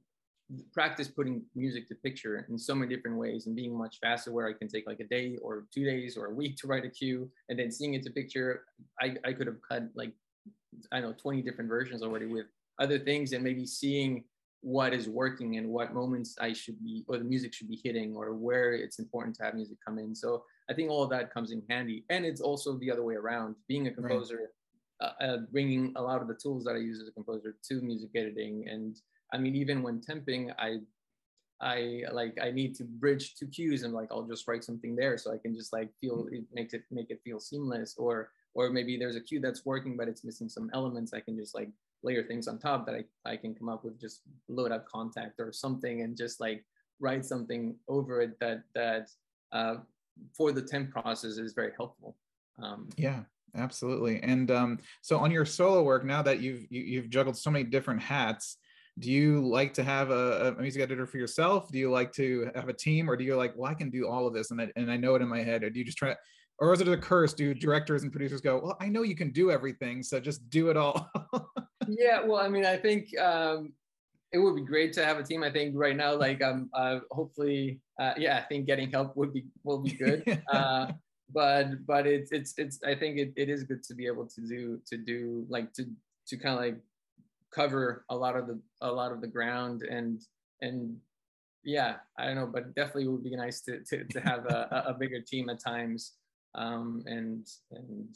practice 0.73 1.09
putting 1.09 1.43
music 1.55 1.87
to 1.89 1.95
picture 1.95 2.47
in 2.49 2.59
so 2.59 2.75
many 2.75 2.95
different 2.95 3.19
ways 3.19 3.47
and 3.47 3.55
being 3.55 3.77
much 3.77 3.99
faster 4.01 4.33
where 4.33 4.49
I 4.49 4.55
can 4.55 4.67
take 4.67 4.87
like 4.87 5.01
a 5.01 5.05
day 5.05 5.37
or 5.43 5.67
two 5.75 5.85
days 5.85 6.17
or 6.17 6.27
a 6.27 6.35
week 6.35 6.57
to 6.59 6.67
write 6.67 6.85
a 6.85 6.89
cue 6.89 7.31
and 7.49 7.59
then 7.59 7.71
seeing 7.71 7.95
it 7.95 8.03
to 8.05 8.11
picture. 8.11 8.65
I, 9.01 9.17
I 9.25 9.33
could 9.35 9.47
have 9.47 9.59
cut 9.69 9.85
like, 9.95 10.13
I 10.91 11.01
know, 11.01 11.13
20 11.13 11.43
different 11.43 11.69
versions 11.69 12.03
already 12.03 12.27
with 12.27 12.47
other 12.79 12.99
things 12.99 13.33
and 13.33 13.45
maybe 13.45 13.67
seeing 13.67 14.25
what 14.61 14.93
is 14.93 15.09
working 15.09 15.57
and 15.57 15.69
what 15.69 15.95
moments 15.95 16.37
I 16.41 16.53
should 16.53 16.83
be, 16.85 17.05
or 17.07 17.19
the 17.19 17.25
music 17.25 17.55
should 17.55 17.69
be 17.69 17.81
hitting, 17.83 18.17
or 18.17 18.35
where 18.35 18.73
it's 18.73 18.99
important 18.99 19.37
to 19.37 19.45
have 19.45 19.55
music 19.55 19.79
come 19.85 19.99
in. 19.99 20.15
So 20.15 20.45
I 20.69 20.75
think 20.75 20.91
all 20.91 21.03
of 21.03 21.11
that 21.11 21.33
comes 21.33 21.53
in 21.53 21.63
handy. 21.71 22.05
And 22.11 22.25
it's 22.25 22.41
also 22.41 22.77
the 22.79 22.91
other 22.91 23.05
way 23.05 23.15
around. 23.15 23.55
Being 23.69 23.87
a 23.87 23.93
composer, 23.93 24.51
right. 25.01 25.13
uh, 25.21 25.25
uh, 25.25 25.37
bringing 25.53 25.93
a 25.97 26.03
lot 26.03 26.21
of 26.21 26.29
the 26.29 26.35
tools 26.35 26.65
that 26.65 26.75
I 26.75 26.79
use 26.79 27.01
as 27.01 27.09
a 27.09 27.13
composer 27.13 27.57
to 27.69 27.81
music 27.81 28.11
editing. 28.17 28.67
And 28.69 28.97
I 29.33 29.39
mean, 29.39 29.55
even 29.55 29.83
when 29.83 30.01
temping, 30.01 30.53
I, 30.59 30.79
I 31.61 32.03
like 32.13 32.39
I 32.41 32.51
need 32.53 32.77
to 32.77 32.85
bridge 32.85 33.35
two 33.35 33.49
cues 33.49 33.83
and 33.83 33.93
like 33.93 34.09
I'll 34.13 34.23
just 34.23 34.47
write 34.47 34.63
something 34.63 34.95
there 34.95 35.19
so 35.19 35.33
I 35.33 35.39
can 35.39 35.57
just 35.57 35.73
like 35.73 35.91
feel 36.01 36.29
it 36.31 36.45
makes 36.53 36.73
it 36.73 36.85
make 36.91 37.11
it 37.11 37.21
feel 37.25 37.41
seamless. 37.41 37.97
Or 37.99 38.31
or 38.55 38.71
maybe 38.71 38.97
there's 38.97 39.17
a 39.17 39.21
cue 39.21 39.41
that's 39.41 39.67
working 39.67 39.97
but 39.97 40.07
it's 40.07 40.23
missing 40.23 40.49
some 40.49 40.71
elements. 40.73 41.13
I 41.13 41.21
can 41.21 41.37
just 41.37 41.57
like 41.57 41.71
layer 42.03 42.23
things 42.23 42.49
on 42.49 42.59
top 42.59 42.87
that 42.87 42.95
I, 42.95 43.31
I 43.31 43.37
can 43.37 43.55
come 43.55 43.69
up 43.69 43.85
with 43.85 44.01
just 44.01 44.23
load 44.49 44.73
up 44.73 44.87
Kontakt 44.89 45.39
or 45.39 45.53
something 45.53 46.03
and 46.03 46.17
just 46.17 46.41
like 46.41 46.65
write 47.01 47.25
something 47.25 47.77
over 47.89 48.21
it 48.21 48.39
that 48.41 48.63
that 48.75 49.11
uh, 49.53 49.77
for 50.37 50.53
the 50.53 50.63
temp 50.63 50.91
process 50.91 51.39
is 51.39 51.53
very 51.53 51.73
helpful. 51.77 52.17
Um, 52.63 52.89
yeah, 52.97 53.23
absolutely. 53.57 54.21
And 54.23 54.51
um, 54.51 54.79
so 55.03 55.19
on 55.19 55.31
your 55.31 55.45
solo 55.45 55.83
work, 55.83 56.05
now 56.05 56.23
that 56.23 56.41
you've 56.41 56.67
you, 56.71 56.81
have 56.81 56.89
you 56.89 57.01
have 57.03 57.11
juggled 57.11 57.37
so 57.37 57.51
many 57.51 57.65
different 57.65 58.03
hats, 58.03 58.59
do 58.99 59.13
you 59.13 59.41
like 59.47 59.73
to 59.75 59.85
have 59.85 60.11
a, 60.11 60.55
a, 60.59 60.61
music 60.61 60.83
editor 60.83 61.07
for 61.07 61.19
yourself? 61.19 61.71
Do 61.71 61.79
you 61.79 61.91
like 61.91 62.13
to 62.15 62.51
have 62.55 62.69
a 62.69 62.73
team, 62.73 63.09
or 63.09 63.17
do 63.17 63.25
you 63.25 63.37
like, 63.37 63.55
well, 63.57 63.71
I 63.71 63.75
can 63.75 63.91
do 63.91 64.09
all 64.09 64.27
of 64.27 64.35
this 64.35 64.51
and 64.51 64.61
I, 64.61 64.69
and 64.77 64.91
I 64.91 64.97
know 64.97 65.15
it 65.15 65.23
in 65.23 65.29
my 65.29 65.43
head, 65.43 65.63
or 65.63 65.71
do 65.71 65.79
you 65.79 65.85
just 65.85 65.99
try? 65.99 66.15
Or 66.61 66.73
is 66.73 66.81
it 66.81 66.89
a 66.89 66.97
curse? 66.97 67.33
Do 67.35 67.55
directors 67.55 68.03
and 68.03 68.11
producers 68.11 68.41
go, 68.41 68.59
well, 68.59 68.77
I 68.81 68.89
know 68.89 69.03
you 69.03 69.15
can 69.15 69.31
do 69.31 69.53
everything, 69.53 70.03
so 70.03 70.19
just 70.19 70.51
do 70.51 70.71
it 70.71 70.77
all? 70.77 71.09
yeah, 71.89 72.25
well, 72.25 72.41
I 72.41 72.49
mean, 72.49 72.65
I 72.65 72.77
think 72.77 73.17
um, 73.19 73.73
it 74.33 74.39
would 74.39 74.57
be 74.57 74.63
great 74.63 74.93
to 74.95 75.05
have 75.05 75.19
a 75.19 75.23
team. 75.23 75.43
I 75.43 75.51
think 75.51 75.75
right 75.77 75.97
now, 75.97 76.15
like, 76.15 76.43
um, 76.43 76.71
uh, 76.75 77.01
hopefully, 77.11 77.81
uh, 78.01 78.15
yeah, 78.17 78.39
I 78.39 78.43
think 78.43 78.67
getting 78.67 78.91
help 78.91 79.17
would 79.17 79.33
be 79.33 79.47
will 79.65 79.79
be 79.79 79.93
good. 79.93 80.43
uh, 80.53 80.93
but 81.33 81.87
but 81.87 82.07
it's 82.07 82.33
it's 82.33 82.55
it's 82.59 82.79
I 82.85 82.95
think 82.95 83.19
it, 83.19 83.33
it 83.37 83.49
is 83.49 83.65
good 83.65 83.83
to 83.85 83.95
be 83.95 84.07
able 84.07 84.27
to 84.27 84.41
do 84.41 84.81
to 84.87 84.97
do 84.97 85.47
like 85.49 85.73
to 85.75 85.85
to 86.29 86.37
kind 86.37 86.55
of 86.55 86.61
like 86.61 86.79
cover 87.51 88.05
a 88.11 88.17
lot 88.17 88.37
of 88.37 88.47
the 88.47 88.61
a 88.81 88.91
lot 88.91 89.13
of 89.13 89.21
the 89.21 89.27
ground 89.27 89.83
and 89.83 90.21
and 90.61 90.97
yeah 91.65 91.97
i 92.19 92.25
don't 92.25 92.37
know 92.37 92.47
but 92.47 92.75
definitely 92.75 93.05
it 93.05 93.09
would 93.09 93.25
be 93.25 93.35
nice 93.35 93.61
to 93.61 93.81
to, 93.85 94.05
to 94.05 94.21
have 94.21 94.45
a, 94.47 94.85
a 94.89 94.95
bigger 94.95 95.21
team 95.21 95.49
at 95.49 95.59
times 95.59 96.13
um 96.55 97.03
and 97.07 97.47
and 97.73 98.09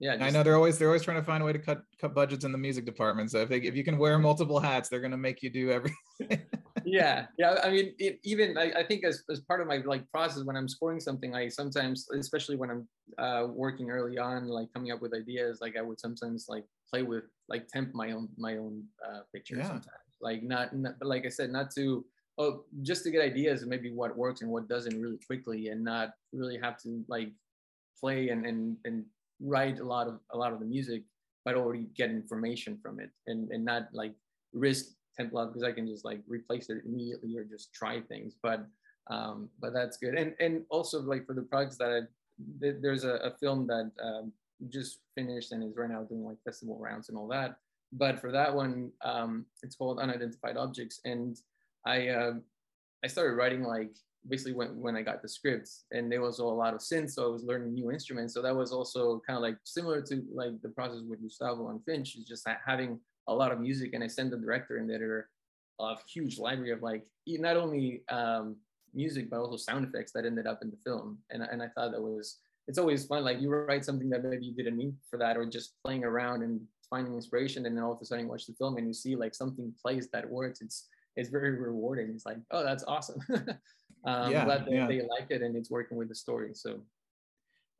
yeah 0.00 0.16
just, 0.16 0.24
i 0.24 0.30
know 0.30 0.42
they're 0.42 0.56
always 0.56 0.78
they're 0.78 0.88
always 0.88 1.02
trying 1.02 1.18
to 1.18 1.24
find 1.24 1.42
a 1.42 1.46
way 1.46 1.52
to 1.52 1.58
cut 1.58 1.82
cut 2.00 2.14
budgets 2.14 2.44
in 2.44 2.52
the 2.52 2.58
music 2.58 2.84
department. 2.84 3.30
So 3.30 3.38
if 3.40 3.48
they 3.48 3.58
if 3.58 3.74
you 3.74 3.84
can 3.84 3.98
wear 3.98 4.18
multiple 4.18 4.60
hats 4.60 4.88
they're 4.88 5.00
going 5.00 5.12
to 5.12 5.16
make 5.16 5.42
you 5.42 5.50
do 5.50 5.70
everything 5.70 6.42
yeah 6.86 7.26
yeah 7.36 7.56
i 7.64 7.70
mean 7.70 7.92
it, 7.98 8.20
even 8.22 8.56
I, 8.56 8.70
I 8.78 8.86
think 8.86 9.04
as, 9.04 9.24
as 9.28 9.40
part 9.40 9.60
of 9.60 9.66
my 9.66 9.78
like 9.78 10.08
process 10.10 10.44
when 10.44 10.56
i'm 10.56 10.68
scoring 10.68 11.00
something 11.00 11.34
i 11.34 11.48
sometimes 11.48 12.06
especially 12.16 12.56
when 12.56 12.70
i'm 12.70 12.88
uh, 13.18 13.48
working 13.48 13.90
early 13.90 14.18
on 14.18 14.46
like 14.46 14.72
coming 14.72 14.92
up 14.92 15.02
with 15.02 15.12
ideas 15.12 15.58
like 15.60 15.76
i 15.76 15.82
would 15.82 15.98
sometimes 15.98 16.46
like 16.48 16.64
play 16.88 17.02
with 17.02 17.24
like 17.48 17.66
temp 17.68 17.92
my 17.92 18.12
own 18.12 18.28
my 18.38 18.56
own 18.56 18.84
uh, 19.06 19.20
pictures 19.34 19.58
yeah. 19.58 19.66
sometimes. 19.66 19.90
Like 20.20 20.42
not, 20.42 20.74
not 20.74 20.94
like 21.02 21.26
i 21.26 21.28
said 21.28 21.50
not 21.50 21.70
to 21.72 22.04
oh 22.38 22.62
just 22.82 23.02
to 23.04 23.10
get 23.10 23.20
ideas 23.22 23.62
of 23.62 23.68
maybe 23.68 23.90
what 23.92 24.16
works 24.16 24.40
and 24.42 24.50
what 24.50 24.68
doesn't 24.68 25.00
really 25.00 25.18
quickly 25.26 25.68
and 25.68 25.82
not 25.82 26.10
really 26.32 26.58
have 26.58 26.80
to 26.82 27.04
like 27.08 27.32
play 28.00 28.28
and 28.28 28.46
and, 28.46 28.76
and 28.84 29.04
write 29.40 29.80
a 29.80 29.84
lot 29.84 30.06
of 30.06 30.18
a 30.32 30.36
lot 30.36 30.52
of 30.52 30.60
the 30.60 30.64
music 30.64 31.02
but 31.44 31.54
already 31.54 31.86
get 31.94 32.10
information 32.10 32.78
from 32.82 32.98
it 32.98 33.10
and 33.26 33.50
and 33.50 33.64
not 33.64 33.88
like 33.92 34.12
risk 34.52 34.86
template 35.18 35.48
because 35.48 35.62
I 35.62 35.72
can 35.72 35.86
just 35.86 36.04
like 36.04 36.20
replace 36.26 36.68
it 36.70 36.82
immediately 36.84 37.36
or 37.36 37.44
just 37.44 37.72
try 37.72 38.00
things. 38.00 38.34
But 38.42 38.66
um, 39.08 39.48
but 39.60 39.72
that's 39.72 39.96
good. 39.96 40.14
And 40.14 40.34
and 40.40 40.64
also 40.68 41.00
like 41.00 41.26
for 41.26 41.34
the 41.34 41.42
products 41.42 41.76
that 41.78 41.90
I 41.90 42.00
th- 42.60 42.76
there's 42.80 43.04
a, 43.04 43.14
a, 43.14 43.30
film 43.38 43.66
that 43.68 43.90
um, 44.02 44.32
just 44.68 44.98
finished 45.14 45.52
and 45.52 45.62
is 45.62 45.76
right 45.76 45.88
now 45.88 46.02
doing 46.02 46.24
like 46.24 46.42
festival 46.44 46.76
rounds 46.78 47.08
and 47.08 47.16
all 47.16 47.28
that. 47.28 47.56
But 47.92 48.20
for 48.20 48.32
that 48.32 48.52
one, 48.52 48.90
um, 49.04 49.46
it's 49.62 49.76
called 49.76 50.00
Unidentified 50.00 50.56
Objects, 50.56 51.00
and 51.04 51.38
I 51.86 52.08
uh, 52.08 52.32
I 53.04 53.06
started 53.06 53.36
writing 53.36 53.62
like 53.62 53.94
basically 54.28 54.54
when, 54.54 54.80
when 54.80 54.96
I 54.96 55.02
got 55.02 55.22
the 55.22 55.28
scripts 55.28 55.84
and 55.90 56.10
there 56.10 56.22
was 56.22 56.38
a 56.38 56.44
lot 56.44 56.74
of 56.74 56.80
synths, 56.80 57.12
so 57.12 57.24
I 57.24 57.28
was 57.28 57.44
learning 57.44 57.74
new 57.74 57.90
instruments. 57.90 58.34
So 58.34 58.42
that 58.42 58.54
was 58.54 58.72
also 58.72 59.22
kind 59.26 59.36
of 59.36 59.42
like 59.42 59.56
similar 59.64 60.02
to 60.02 60.22
like 60.34 60.60
the 60.62 60.70
process 60.70 61.00
with 61.08 61.22
Gustavo 61.22 61.68
and 61.70 61.84
Finch 61.84 62.16
is 62.16 62.24
just 62.24 62.46
having 62.64 63.00
a 63.28 63.34
lot 63.34 63.52
of 63.52 63.60
music 63.60 63.90
and 63.92 64.02
I 64.04 64.06
sent 64.06 64.30
the 64.30 64.36
director 64.36 64.76
and 64.76 64.90
editor 64.90 65.28
a 65.80 65.94
huge 66.08 66.38
library 66.38 66.72
of 66.72 66.82
like 66.82 67.04
not 67.26 67.56
only 67.56 68.02
um, 68.08 68.56
music 68.94 69.28
but 69.28 69.38
also 69.38 69.56
sound 69.56 69.86
effects 69.86 70.12
that 70.12 70.24
ended 70.24 70.46
up 70.46 70.60
in 70.62 70.70
the 70.70 70.76
film. 70.84 71.18
And, 71.30 71.42
and 71.42 71.62
I 71.62 71.68
thought 71.68 71.92
that 71.92 72.00
was 72.00 72.38
it's 72.68 72.78
always 72.78 73.06
fun. 73.06 73.24
Like 73.24 73.40
you 73.40 73.50
write 73.50 73.84
something 73.84 74.10
that 74.10 74.24
maybe 74.24 74.46
you 74.46 74.54
didn't 74.54 74.76
need 74.76 74.94
for 75.08 75.18
that, 75.18 75.36
or 75.36 75.46
just 75.46 75.74
playing 75.84 76.04
around 76.04 76.42
and 76.42 76.60
finding 76.90 77.14
inspiration, 77.14 77.66
and 77.66 77.76
then 77.76 77.84
all 77.84 77.92
of 77.92 77.98
a 78.00 78.04
sudden 78.04 78.24
you 78.24 78.30
watch 78.30 78.46
the 78.46 78.54
film 78.54 78.76
and 78.76 78.86
you 78.86 78.94
see 78.94 79.16
like 79.16 79.34
something 79.34 79.72
plays 79.80 80.08
that 80.12 80.28
works. 80.28 80.60
It's 80.60 80.88
it's 81.16 81.30
very 81.30 81.52
rewarding. 81.58 82.10
It's 82.10 82.26
like, 82.26 82.38
oh, 82.50 82.62
that's 82.64 82.84
awesome. 82.86 83.20
um, 84.06 84.32
yeah, 84.32 84.44
glad 84.44 84.64
that 84.66 84.72
yeah. 84.72 84.86
they 84.86 85.02
like 85.02 85.30
it 85.30 85.42
and 85.42 85.56
it's 85.56 85.70
working 85.70 85.98
with 85.98 86.08
the 86.08 86.14
story. 86.14 86.50
So. 86.54 86.80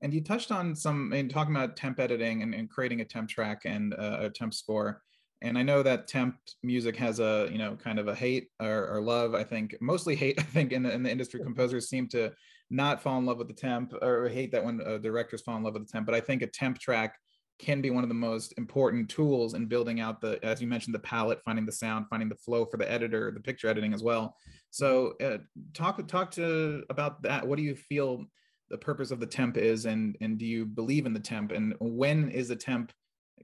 And 0.03 0.12
you 0.12 0.23
touched 0.23 0.53
on 0.53 0.75
some 0.75 1.12
in 1.15 1.29
talking 1.29 1.57
about 1.57 1.77
temp 1.77 1.99
editing 1.99 2.43
and, 2.43 2.55
and 2.55 2.69
creating 2.69 3.01
a 3.01 3.05
temp 3.05 3.31
track 3.31 3.62
and 3.65 3.95
uh, 3.95 4.19
a 4.21 4.31
temp 4.31 4.53
score 4.53 5.03
and 5.43 5.59
I 5.59 5.62
know 5.62 5.83
that 5.83 6.09
temp 6.09 6.37
music 6.62 6.97
has 6.97 7.21
a 7.21 7.49
you 7.51 7.59
know 7.59 7.77
kind 7.77 7.99
of 7.99 8.09
a 8.09 8.15
hate 8.15 8.49
or, 8.61 8.89
or 8.89 9.01
love. 9.01 9.35
I 9.35 9.45
think 9.45 9.77
mostly 9.81 10.17
hate. 10.17 10.39
I 10.39 10.43
think 10.43 10.73
in 10.73 10.83
the, 10.83 10.93
in 10.93 11.03
the 11.03 11.11
industry, 11.11 11.41
composers 11.41 11.89
seem 11.89 12.09
to 12.09 12.33
not 12.71 13.03
fall 13.03 13.19
in 13.19 13.27
love 13.27 13.39
with 13.39 13.49
the 13.49 13.55
temp 13.55 13.93
or 14.03 14.29
hate 14.29 14.51
that 14.53 14.65
when 14.65 14.81
uh, 14.81 14.99
directors 14.99 15.43
fall 15.43 15.57
in 15.57 15.62
love 15.62 15.75
with 15.75 15.87
the 15.87 15.93
temp. 15.93 16.07
But 16.07 16.15
I 16.15 16.21
think 16.21 16.43
a 16.43 16.47
temp 16.47 16.79
track 16.79 17.17
can 17.59 17.81
be 17.81 17.90
one 17.90 18.03
of 18.03 18.09
the 18.09 18.14
most 18.14 18.53
important 18.59 19.09
tools 19.09 19.55
in 19.55 19.66
building 19.66 20.01
out 20.01 20.21
the 20.21 20.38
as 20.45 20.61
you 20.61 20.66
mentioned 20.66 20.95
the 20.95 21.01
palette 21.01 21.40
finding 21.45 21.64
the 21.64 21.73
sound 21.73 22.07
finding 22.09 22.29
the 22.29 22.35
flow 22.35 22.66
for 22.66 22.77
the 22.77 22.90
editor 22.90 23.31
the 23.31 23.40
picture 23.40 23.69
editing 23.69 23.95
as 23.95 24.03
well. 24.03 24.37
So 24.71 25.14
uh, 25.23 25.38
talk 25.73 26.07
talk 26.07 26.31
to 26.33 26.85
about 26.90 27.23
that. 27.23 27.47
What 27.47 27.57
do 27.57 27.62
you 27.62 27.75
feel 27.75 28.25
the 28.69 28.77
purpose 28.77 29.11
of 29.11 29.21
the 29.21 29.27
temp 29.27 29.57
is 29.57 29.87
and 29.87 30.16
and 30.21 30.38
do 30.38 30.47
you 30.47 30.66
believe 30.66 31.07
in 31.07 31.14
the 31.14 31.21
temp? 31.21 31.53
And 31.53 31.75
when 31.81 32.31
is 32.31 32.49
the 32.49 32.57
temp 32.57 32.92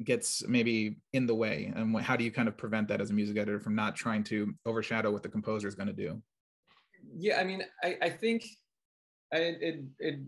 gets 0.04 0.46
maybe 0.46 0.96
in 1.12 1.26
the 1.26 1.34
way 1.34 1.70
and 1.76 1.98
how 2.00 2.16
do 2.16 2.24
you 2.24 2.32
kind 2.32 2.48
of 2.48 2.56
prevent 2.56 2.88
that 2.88 3.00
as 3.00 3.10
a 3.10 3.14
music 3.14 3.36
editor 3.36 3.60
from 3.60 3.74
not 3.74 3.94
trying 3.94 4.24
to 4.24 4.52
overshadow 4.66 5.10
what 5.10 5.22
the 5.22 5.28
composer 5.28 5.68
is 5.68 5.74
going 5.74 5.86
to 5.88 5.92
do? 5.92 6.20
Yeah 7.16 7.40
i 7.40 7.44
mean 7.44 7.62
i 7.82 7.96
i 8.02 8.08
think 8.08 8.44
I, 9.32 9.38
it 9.38 9.84
it 9.98 10.20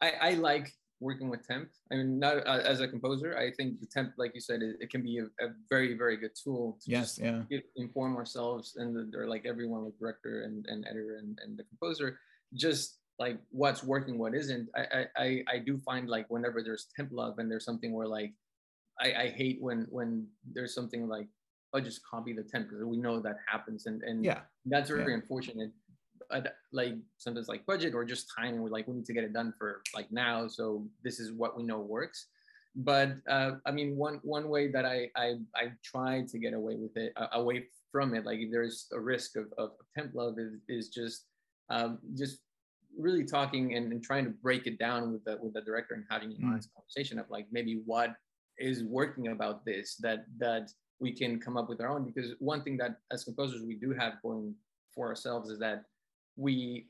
I, 0.00 0.10
I 0.20 0.30
like 0.34 0.70
working 1.00 1.28
with 1.28 1.46
temp. 1.46 1.68
I 1.92 1.96
mean, 1.96 2.18
not 2.18 2.46
uh, 2.46 2.62
as 2.64 2.80
a 2.80 2.88
composer, 2.88 3.36
I 3.36 3.50
think 3.50 3.80
the 3.80 3.86
temp, 3.86 4.12
like 4.16 4.32
you 4.34 4.40
said, 4.40 4.62
it, 4.62 4.76
it 4.80 4.90
can 4.90 5.02
be 5.02 5.18
a, 5.18 5.24
a, 5.44 5.50
very, 5.68 5.96
very 5.96 6.16
good 6.16 6.32
tool 6.42 6.78
to 6.84 6.90
yes, 6.90 7.18
yeah. 7.22 7.42
Get, 7.50 7.64
inform 7.76 8.16
ourselves 8.16 8.76
and 8.76 8.94
the, 8.94 9.18
or 9.18 9.26
like 9.26 9.44
everyone, 9.46 9.84
like 9.84 9.98
director 9.98 10.42
and, 10.42 10.64
and 10.66 10.86
editor 10.86 11.18
and, 11.18 11.38
and 11.44 11.58
the 11.58 11.64
composer, 11.64 12.18
just 12.54 12.98
like 13.18 13.38
what's 13.50 13.82
working, 13.82 14.18
what 14.18 14.34
isn't. 14.34 14.68
I, 14.76 15.06
I, 15.16 15.44
I 15.52 15.58
do 15.58 15.78
find 15.78 16.08
like 16.08 16.26
whenever 16.28 16.62
there's 16.62 16.86
temp 16.96 17.10
love 17.12 17.38
and 17.38 17.50
there's 17.50 17.64
something 17.64 17.92
where 17.92 18.08
like, 18.08 18.32
I, 19.00 19.12
I 19.14 19.28
hate 19.28 19.58
when, 19.60 19.86
when 19.90 20.26
there's 20.52 20.74
something 20.74 21.08
like, 21.08 21.26
I 21.74 21.80
just 21.80 22.02
copy 22.08 22.32
the 22.32 22.44
temp 22.44 22.68
because 22.68 22.84
we 22.84 22.96
know 22.96 23.20
that 23.20 23.38
happens. 23.48 23.86
And, 23.86 24.00
and 24.04 24.24
yeah, 24.24 24.40
that's 24.64 24.90
very 24.90 25.10
yeah. 25.10 25.18
unfortunate 25.18 25.72
like 26.72 26.94
sometimes 27.18 27.48
like 27.48 27.64
budget 27.66 27.94
or 27.94 28.04
just 28.04 28.30
time 28.36 28.54
and 28.54 28.62
we're 28.62 28.70
like 28.70 28.86
we 28.88 28.94
need 28.94 29.04
to 29.04 29.12
get 29.12 29.24
it 29.24 29.32
done 29.32 29.52
for 29.58 29.82
like 29.94 30.10
now 30.10 30.46
so 30.46 30.84
this 31.02 31.20
is 31.20 31.32
what 31.32 31.56
we 31.56 31.62
know 31.62 31.78
works 31.78 32.26
but 32.76 33.16
uh, 33.28 33.52
i 33.66 33.70
mean 33.70 33.96
one 33.96 34.20
one 34.22 34.48
way 34.48 34.70
that 34.70 34.84
i 34.84 35.08
i, 35.16 35.34
I 35.54 35.72
try 35.82 36.22
to 36.28 36.38
get 36.38 36.54
away 36.54 36.76
with 36.76 36.96
it 36.96 37.12
uh, 37.16 37.28
away 37.32 37.66
from 37.92 38.14
it 38.14 38.24
like 38.24 38.40
if 38.40 38.50
there's 38.50 38.86
a 38.92 39.00
risk 39.00 39.36
of, 39.36 39.46
of 39.58 39.70
temp 39.96 40.14
love 40.14 40.38
is, 40.38 40.54
is 40.68 40.88
just 40.88 41.26
um, 41.70 41.98
just 42.16 42.40
really 42.98 43.24
talking 43.24 43.74
and, 43.74 43.90
and, 43.90 44.02
trying 44.02 44.24
to 44.24 44.30
break 44.30 44.66
it 44.66 44.78
down 44.78 45.12
with 45.12 45.24
the 45.24 45.38
with 45.40 45.54
the 45.54 45.60
director 45.62 45.94
and 45.94 46.04
having 46.10 46.30
an 46.30 46.38
mm. 46.42 46.48
honest 46.48 46.68
conversation 46.74 47.18
of 47.18 47.26
like 47.30 47.46
maybe 47.50 47.80
what 47.86 48.14
is 48.58 48.84
working 48.84 49.28
about 49.28 49.64
this 49.64 49.96
that 49.96 50.26
that 50.38 50.70
we 51.00 51.12
can 51.12 51.40
come 51.40 51.56
up 51.56 51.68
with 51.68 51.80
our 51.80 51.88
own 51.88 52.04
because 52.04 52.32
one 52.38 52.62
thing 52.62 52.76
that 52.76 52.96
as 53.12 53.24
composers 53.24 53.62
we 53.62 53.74
do 53.74 53.92
have 53.92 54.14
going 54.22 54.54
for 54.94 55.08
ourselves 55.08 55.50
is 55.50 55.58
that 55.58 55.84
we 56.36 56.86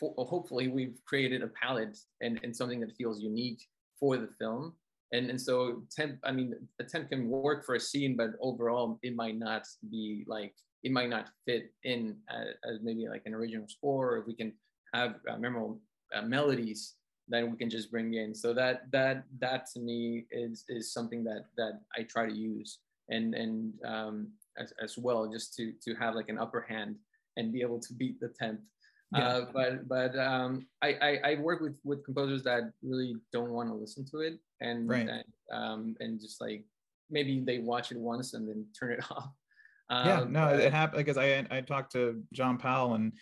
hopefully 0.00 0.68
we've 0.68 0.98
created 1.04 1.42
a 1.42 1.48
palette 1.48 1.98
and, 2.20 2.40
and 2.42 2.56
something 2.56 2.80
that 2.80 2.96
feels 2.96 3.20
unique 3.20 3.62
for 3.98 4.16
the 4.16 4.28
film. 4.38 4.74
And 5.12 5.28
and 5.28 5.40
so 5.40 5.82
temp 5.94 6.18
i 6.24 6.32
mean 6.32 6.54
the 6.78 6.84
temp 6.84 7.10
can 7.10 7.28
work 7.28 7.66
for 7.66 7.74
a 7.74 7.80
scene 7.80 8.16
but 8.16 8.30
overall 8.40 8.98
it 9.02 9.14
might 9.14 9.38
not 9.38 9.64
be 9.90 10.24
like 10.26 10.54
it 10.82 10.92
might 10.92 11.08
not 11.08 11.28
fit 11.46 11.72
in 11.84 12.16
as, 12.28 12.48
as 12.68 12.78
maybe 12.82 13.08
like 13.08 13.22
an 13.26 13.34
original 13.34 13.68
score. 13.68 14.12
Or 14.12 14.18
if 14.18 14.26
we 14.26 14.34
can 14.34 14.52
have 14.92 15.16
uh, 15.30 15.36
memorable 15.38 15.80
uh, 16.14 16.22
melodies 16.22 16.94
that 17.28 17.48
we 17.48 17.56
can 17.56 17.70
just 17.70 17.90
bring 17.90 18.14
in. 18.14 18.34
So 18.34 18.52
that 18.54 18.90
that 18.90 19.24
that 19.40 19.66
to 19.74 19.80
me 19.80 20.26
is 20.30 20.64
is 20.68 20.92
something 20.92 21.24
that 21.24 21.46
that 21.56 21.80
i 21.96 22.02
try 22.02 22.26
to 22.26 22.34
use. 22.34 22.78
And 23.10 23.34
and 23.34 23.72
um 23.84 24.28
as, 24.58 24.72
as 24.82 24.98
well 24.98 25.30
just 25.30 25.54
to 25.56 25.72
to 25.84 25.94
have 25.94 26.14
like 26.14 26.28
an 26.28 26.38
upper 26.38 26.66
hand 26.68 26.96
and 27.36 27.52
be 27.52 27.62
able 27.62 27.80
to 27.80 27.94
beat 27.94 28.20
the 28.20 28.28
temp. 28.28 28.60
Yeah. 29.14 29.28
Uh, 29.28 29.46
but 29.52 29.88
but 29.88 30.18
um, 30.18 30.66
I, 30.80 30.94
I, 30.94 31.20
I 31.32 31.34
work 31.36 31.60
with 31.60 31.76
with 31.84 32.04
composers 32.04 32.42
that 32.44 32.72
really 32.82 33.16
don't 33.32 33.50
want 33.50 33.68
to 33.68 33.74
listen 33.74 34.06
to 34.10 34.20
it 34.20 34.38
and 34.60 34.88
right. 34.88 35.08
and, 35.08 35.24
um, 35.52 35.96
and 36.00 36.18
just 36.18 36.40
like 36.40 36.64
maybe 37.10 37.40
they 37.40 37.58
watch 37.58 37.92
it 37.92 37.98
once 37.98 38.32
and 38.32 38.48
then 38.48 38.66
turn 38.78 38.92
it 38.92 39.04
off. 39.10 39.28
Um, 39.90 40.06
yeah, 40.06 40.24
no, 40.26 40.48
it 40.48 40.72
happened 40.72 41.04
because 41.04 41.18
I 41.18 41.46
I 41.50 41.60
talked 41.60 41.92
to 41.92 42.22
John 42.32 42.56
Powell 42.56 42.94
and 42.94 43.12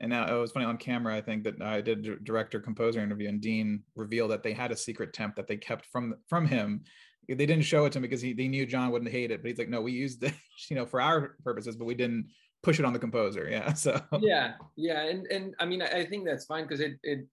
and 0.00 0.10
now 0.10 0.34
it 0.34 0.40
was 0.40 0.52
funny 0.52 0.66
on 0.66 0.78
camera. 0.78 1.16
I 1.16 1.20
think 1.20 1.44
that 1.44 1.60
I 1.60 1.80
did 1.80 2.06
a 2.06 2.16
director 2.16 2.60
composer 2.60 3.00
interview 3.00 3.28
and 3.28 3.40
Dean 3.40 3.82
revealed 3.96 4.30
that 4.30 4.42
they 4.42 4.52
had 4.52 4.70
a 4.70 4.76
secret 4.76 5.12
temp 5.12 5.34
that 5.36 5.46
they 5.46 5.56
kept 5.56 5.86
from 5.86 6.14
from 6.28 6.46
him. 6.46 6.82
They 7.28 7.46
didn't 7.46 7.62
show 7.62 7.84
it 7.84 7.92
to 7.92 7.98
him 7.98 8.02
because 8.02 8.22
he 8.22 8.32
they 8.32 8.48
knew 8.48 8.66
John 8.66 8.90
wouldn't 8.90 9.10
hate 9.10 9.30
it, 9.30 9.42
but 9.42 9.48
he's 9.48 9.58
like, 9.58 9.68
no, 9.68 9.80
we 9.80 9.92
used 9.92 10.22
it, 10.22 10.34
you 10.70 10.76
know, 10.76 10.86
for 10.86 11.00
our 11.00 11.36
purposes, 11.44 11.76
but 11.76 11.84
we 11.84 11.94
didn't 11.94 12.28
push 12.62 12.78
it 12.78 12.84
on 12.84 12.92
the 12.92 12.98
composer 12.98 13.48
yeah 13.50 13.72
so 13.84 14.00
yeah 14.20 14.52
yeah 14.76 15.02
and 15.02 15.26
and 15.28 15.54
i 15.60 15.64
mean 15.64 15.82
i, 15.82 16.04
think 16.04 16.24
that's 16.24 16.44
fine 16.44 16.64
because 16.64 16.80
it 16.80 16.98
it 17.02 17.26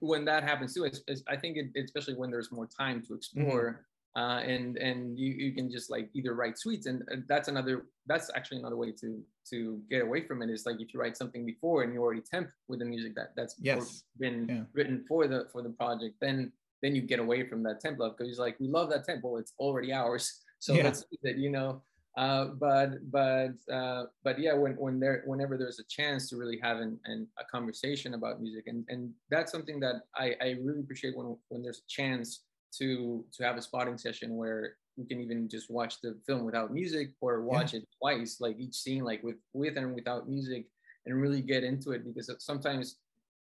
when 0.00 0.24
that 0.24 0.42
happens 0.42 0.74
too 0.74 0.84
it's, 0.84 1.00
it's 1.06 1.22
i 1.28 1.36
think 1.36 1.56
it, 1.56 1.84
especially 1.84 2.14
when 2.14 2.30
there's 2.30 2.52
more 2.52 2.66
time 2.66 3.00
to 3.00 3.06
mm-hmm. 3.06 3.16
explore 3.16 3.70
mm-hmm. 3.70 3.82
Uh, 4.14 4.40
and 4.40 4.76
and 4.76 5.18
you, 5.18 5.32
you 5.32 5.52
can 5.52 5.70
just 5.70 5.90
like 5.90 6.10
either 6.12 6.34
write 6.34 6.58
suites 6.58 6.84
and 6.84 7.02
that's 7.28 7.48
another 7.48 7.86
that's 8.04 8.30
actually 8.34 8.58
another 8.58 8.76
way 8.76 8.92
to 8.92 9.22
to 9.48 9.80
get 9.88 10.02
away 10.02 10.20
from 10.20 10.42
it 10.42 10.50
is 10.50 10.66
like 10.66 10.78
if 10.82 10.92
you 10.92 11.00
write 11.00 11.16
something 11.16 11.46
before 11.46 11.82
and 11.82 11.94
you 11.94 12.02
already 12.02 12.20
temp 12.20 12.50
with 12.68 12.78
the 12.78 12.84
music 12.84 13.14
that 13.14 13.32
that's 13.36 13.56
yes. 13.58 14.02
been 14.18 14.46
yeah. 14.46 14.60
written 14.74 15.02
for 15.08 15.26
the 15.26 15.46
for 15.50 15.62
the 15.62 15.70
project 15.70 16.14
then 16.20 16.52
then 16.82 16.94
you 16.94 17.00
get 17.00 17.20
away 17.20 17.48
from 17.48 17.62
that 17.62 17.82
template 17.82 18.18
because 18.18 18.38
like 18.38 18.54
we 18.60 18.68
love 18.68 18.90
that 18.90 19.06
tempo 19.06 19.38
it's 19.38 19.54
already 19.58 19.94
ours 19.94 20.42
so 20.58 20.74
yeah. 20.74 20.84
let's 20.84 21.06
you 21.22 21.48
know 21.48 21.80
uh, 22.16 22.46
but 22.60 23.10
but 23.10 23.52
uh, 23.72 24.04
but 24.22 24.38
yeah, 24.38 24.52
when 24.52 24.72
when 24.72 25.00
there 25.00 25.22
whenever 25.24 25.56
there's 25.56 25.80
a 25.80 25.84
chance 25.88 26.28
to 26.28 26.36
really 26.36 26.58
have 26.62 26.78
an, 26.78 26.98
an, 27.06 27.26
a 27.38 27.44
conversation 27.44 28.14
about 28.14 28.40
music, 28.40 28.64
and 28.66 28.84
and 28.88 29.10
that's 29.30 29.50
something 29.50 29.80
that 29.80 30.02
I, 30.14 30.34
I 30.40 30.56
really 30.62 30.80
appreciate 30.80 31.16
when 31.16 31.36
when 31.48 31.62
there's 31.62 31.78
a 31.78 31.88
chance 31.88 32.44
to 32.78 33.24
to 33.32 33.44
have 33.44 33.56
a 33.56 33.62
spotting 33.62 33.96
session 33.96 34.36
where 34.36 34.76
we 34.98 35.06
can 35.06 35.20
even 35.20 35.48
just 35.48 35.70
watch 35.70 36.02
the 36.02 36.18
film 36.26 36.44
without 36.44 36.70
music 36.70 37.12
or 37.22 37.42
watch 37.42 37.72
yeah. 37.72 37.80
it 37.80 37.88
twice, 37.98 38.40
like 38.40 38.58
each 38.58 38.74
scene, 38.74 39.04
like 39.04 39.22
with 39.22 39.36
with 39.54 39.78
and 39.78 39.94
without 39.94 40.28
music, 40.28 40.66
and 41.06 41.20
really 41.20 41.40
get 41.40 41.64
into 41.64 41.92
it 41.92 42.04
because 42.04 42.30
sometimes 42.40 42.96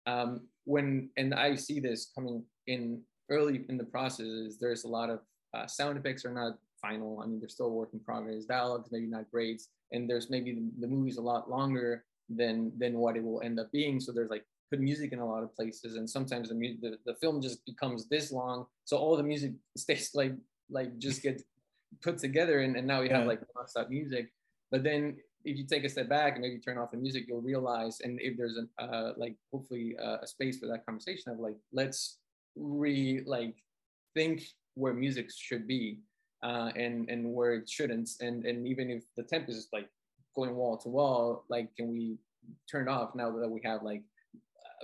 um, 0.06 0.39
when 0.63 1.10
and 1.17 1.34
I 1.34 1.56
see 1.56 1.82
this 1.82 2.12
coming 2.15 2.43
in 2.67 3.02
early 3.30 3.65
in 3.67 3.78
the 3.78 3.84
process 3.84 4.26
is 4.26 4.58
there's 4.58 4.86
a 4.86 4.89
lot 4.89 5.10
of 5.10 5.19
uh, 5.54 5.67
sound 5.67 5.97
effects 5.97 6.23
are 6.23 6.34
not 6.34 6.58
final. 6.84 7.22
I 7.22 7.26
mean, 7.26 7.39
they're 7.39 7.50
still 7.50 7.67
a 7.67 7.74
work 7.74 7.89
in 7.93 8.00
progress. 8.00 8.46
Dialogues 8.46 8.89
maybe 8.91 9.08
not 9.08 9.32
great, 9.32 9.63
and 9.91 10.08
there's 10.08 10.30
maybe 10.30 10.54
the, 10.54 10.69
the 10.82 10.88
movie's 10.88 11.17
a 11.17 11.22
lot 11.22 11.50
longer 11.50 12.04
than 12.30 12.72
than 12.78 12.98
what 12.98 13.15
it 13.17 13.24
will 13.24 13.41
end 13.41 13.60
up 13.60 13.72
being. 13.72 14.00
So 14.00 14.12
there's 14.12 14.30
like 14.30 14.46
put 14.69 14.80
music 14.80 15.13
in 15.13 15.19
a 15.19 15.26
lot 15.26 15.41
of 15.41 15.56
places, 15.56 15.96
and 15.96 16.08
sometimes 16.08 16.50
the 16.50 16.56
music 16.56 16.82
the, 16.82 16.98
the 17.06 17.15
film 17.15 17.41
just 17.41 17.65
becomes 17.65 18.08
this 18.10 18.32
long, 18.32 18.67
so 18.86 18.98
all 18.98 19.17
the 19.17 19.24
music 19.24 19.54
stays 19.78 20.12
like 20.13 20.34
like 20.69 21.00
just 21.00 21.24
gets 21.24 21.43
put 22.04 22.19
together, 22.19 22.60
and, 22.60 22.76
and 22.76 22.86
now 22.86 23.02
we 23.02 23.10
have 23.10 23.26
like 23.26 23.41
nonstop 23.58 23.89
music. 23.89 24.32
But 24.69 24.84
then 24.84 25.17
if 25.46 25.58
you 25.58 25.65
take 25.65 25.84
a 25.84 25.89
step 25.89 26.10
back 26.10 26.34
and 26.34 26.41
maybe 26.41 26.58
turn 26.58 26.78
off 26.78 26.91
the 26.91 26.98
music, 26.98 27.26
you'll 27.28 27.41
realize, 27.41 28.00
and 28.02 28.19
if 28.22 28.38
there's 28.38 28.58
a 28.58 28.84
uh, 28.84 29.13
like 29.17 29.36
hopefully 29.52 29.96
uh, 30.04 30.17
a 30.22 30.28
space 30.28 30.60
for 30.60 30.67
that 30.67 30.86
conversation 30.86 31.32
of 31.32 31.39
like 31.39 31.56
let's 31.72 32.17
re 32.56 33.22
like 33.26 33.56
think 34.13 34.43
where 34.76 34.93
music 34.93 35.30
should 35.36 35.67
be 35.67 36.00
uh, 36.43 36.71
and 36.75 37.10
and 37.10 37.34
where 37.34 37.53
it 37.53 37.69
shouldn't. 37.69 38.10
And 38.21 38.45
and 38.45 38.67
even 38.67 38.89
if 38.89 39.03
the 39.15 39.23
temp 39.23 39.49
is 39.49 39.67
like 39.73 39.89
going 40.36 40.56
wall 40.56 40.77
to 40.77 40.89
wall, 40.89 41.45
like 41.49 41.75
can 41.75 41.91
we 41.91 42.17
turn 42.69 42.88
off 42.88 43.15
now 43.15 43.32
that 43.32 43.49
we 43.49 43.62
have 43.63 43.84
like 43.84 44.03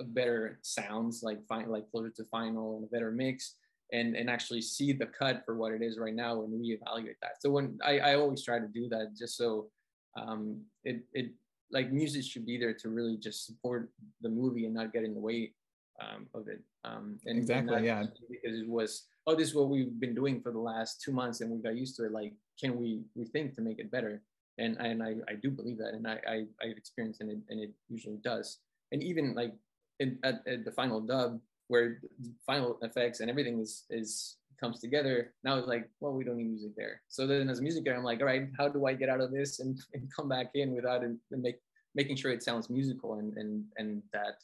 better 0.06 0.58
sounds, 0.62 1.22
like 1.22 1.46
fine, 1.46 1.68
like 1.68 1.90
closer 1.90 2.10
to 2.10 2.24
final 2.24 2.76
and 2.76 2.84
a 2.84 2.88
better 2.88 3.10
mix, 3.10 3.56
and 3.92 4.16
and 4.16 4.30
actually 4.30 4.62
see 4.62 4.92
the 4.92 5.06
cut 5.06 5.42
for 5.44 5.54
what 5.54 5.72
it 5.72 5.82
is 5.82 5.98
right 5.98 6.14
now 6.14 6.42
and 6.42 6.52
reevaluate 6.52 7.18
that. 7.22 7.40
So 7.40 7.50
when 7.50 7.78
I, 7.84 7.98
I 7.98 8.14
always 8.14 8.42
try 8.42 8.58
to 8.58 8.68
do 8.68 8.88
that, 8.88 9.16
just 9.16 9.36
so 9.36 9.70
um, 10.16 10.62
it 10.84 11.02
it 11.12 11.32
like 11.72 11.92
music 11.92 12.24
should 12.24 12.46
be 12.46 12.58
there 12.58 12.74
to 12.74 12.88
really 12.88 13.16
just 13.16 13.46
support 13.46 13.90
the 14.22 14.28
movie 14.28 14.64
and 14.64 14.74
not 14.74 14.92
get 14.92 15.04
in 15.04 15.14
the 15.14 15.20
way 15.20 15.52
um, 16.00 16.26
of 16.34 16.48
it. 16.48 16.60
Um, 16.84 17.18
and 17.26 17.38
exactly, 17.38 17.76
and 17.76 17.84
yeah, 17.84 18.04
because 18.28 18.58
it 18.58 18.68
was 18.68 19.06
oh, 19.26 19.34
this 19.34 19.48
is 19.48 19.54
what 19.54 19.68
we've 19.68 20.00
been 20.00 20.14
doing 20.14 20.40
for 20.40 20.50
the 20.50 20.58
last 20.58 21.00
two 21.02 21.12
months 21.12 21.40
and 21.40 21.50
we 21.50 21.58
got 21.58 21.76
used 21.76 21.96
to 21.96 22.04
it. 22.04 22.12
Like, 22.12 22.32
can 22.58 22.78
we 22.78 23.02
rethink 23.16 23.54
to 23.56 23.60
make 23.60 23.78
it 23.78 23.90
better? 23.90 24.22
And 24.58 24.76
and 24.78 25.02
I, 25.02 25.16
I 25.28 25.34
do 25.34 25.50
believe 25.50 25.78
that, 25.78 25.94
and 25.94 26.06
I, 26.06 26.18
I 26.28 26.36
I've 26.62 26.76
experienced 26.76 27.20
and 27.20 27.30
it 27.30 27.38
and 27.48 27.60
it 27.60 27.70
usually 27.88 28.18
does. 28.22 28.58
And 28.92 29.02
even 29.02 29.34
like 29.34 29.54
in, 30.00 30.18
at, 30.24 30.46
at 30.46 30.64
the 30.64 30.72
final 30.72 31.00
dub, 31.00 31.40
where 31.68 32.00
the 32.20 32.32
final 32.44 32.78
effects 32.82 33.20
and 33.20 33.30
everything 33.30 33.60
is 33.60 33.84
is 33.90 34.36
comes 34.60 34.80
together. 34.80 35.32
Now 35.42 35.56
it's 35.56 35.68
like, 35.68 35.88
well, 36.00 36.12
we 36.12 36.24
don't 36.24 36.36
need 36.36 36.50
music 36.50 36.72
there. 36.76 37.00
So 37.08 37.26
then 37.26 37.48
as 37.48 37.60
a 37.60 37.62
music 37.62 37.84
guy, 37.86 37.92
I'm 37.92 38.04
like, 38.04 38.20
all 38.20 38.26
right, 38.26 38.48
how 38.58 38.68
do 38.68 38.84
I 38.84 38.92
get 38.92 39.08
out 39.08 39.22
of 39.22 39.30
this 39.30 39.60
and, 39.60 39.80
and 39.94 40.10
come 40.14 40.28
back 40.28 40.50
in 40.54 40.74
without 40.74 41.02
it 41.02 41.12
and 41.30 41.42
make 41.42 41.60
making 41.94 42.16
sure 42.16 42.30
it 42.30 42.42
sounds 42.42 42.68
musical 42.70 43.14
and 43.14 43.36
and 43.36 43.64
and 43.78 44.02
that 44.12 44.36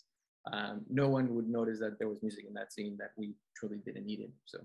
um, 0.52 0.82
no 0.88 1.08
one 1.08 1.34
would 1.34 1.48
notice 1.48 1.80
that 1.80 1.98
there 1.98 2.08
was 2.08 2.22
music 2.22 2.44
in 2.46 2.54
that 2.54 2.72
scene 2.72 2.96
that 2.98 3.10
we 3.16 3.34
truly 3.56 3.78
didn't 3.84 4.06
need 4.06 4.20
it. 4.20 4.30
So 4.44 4.58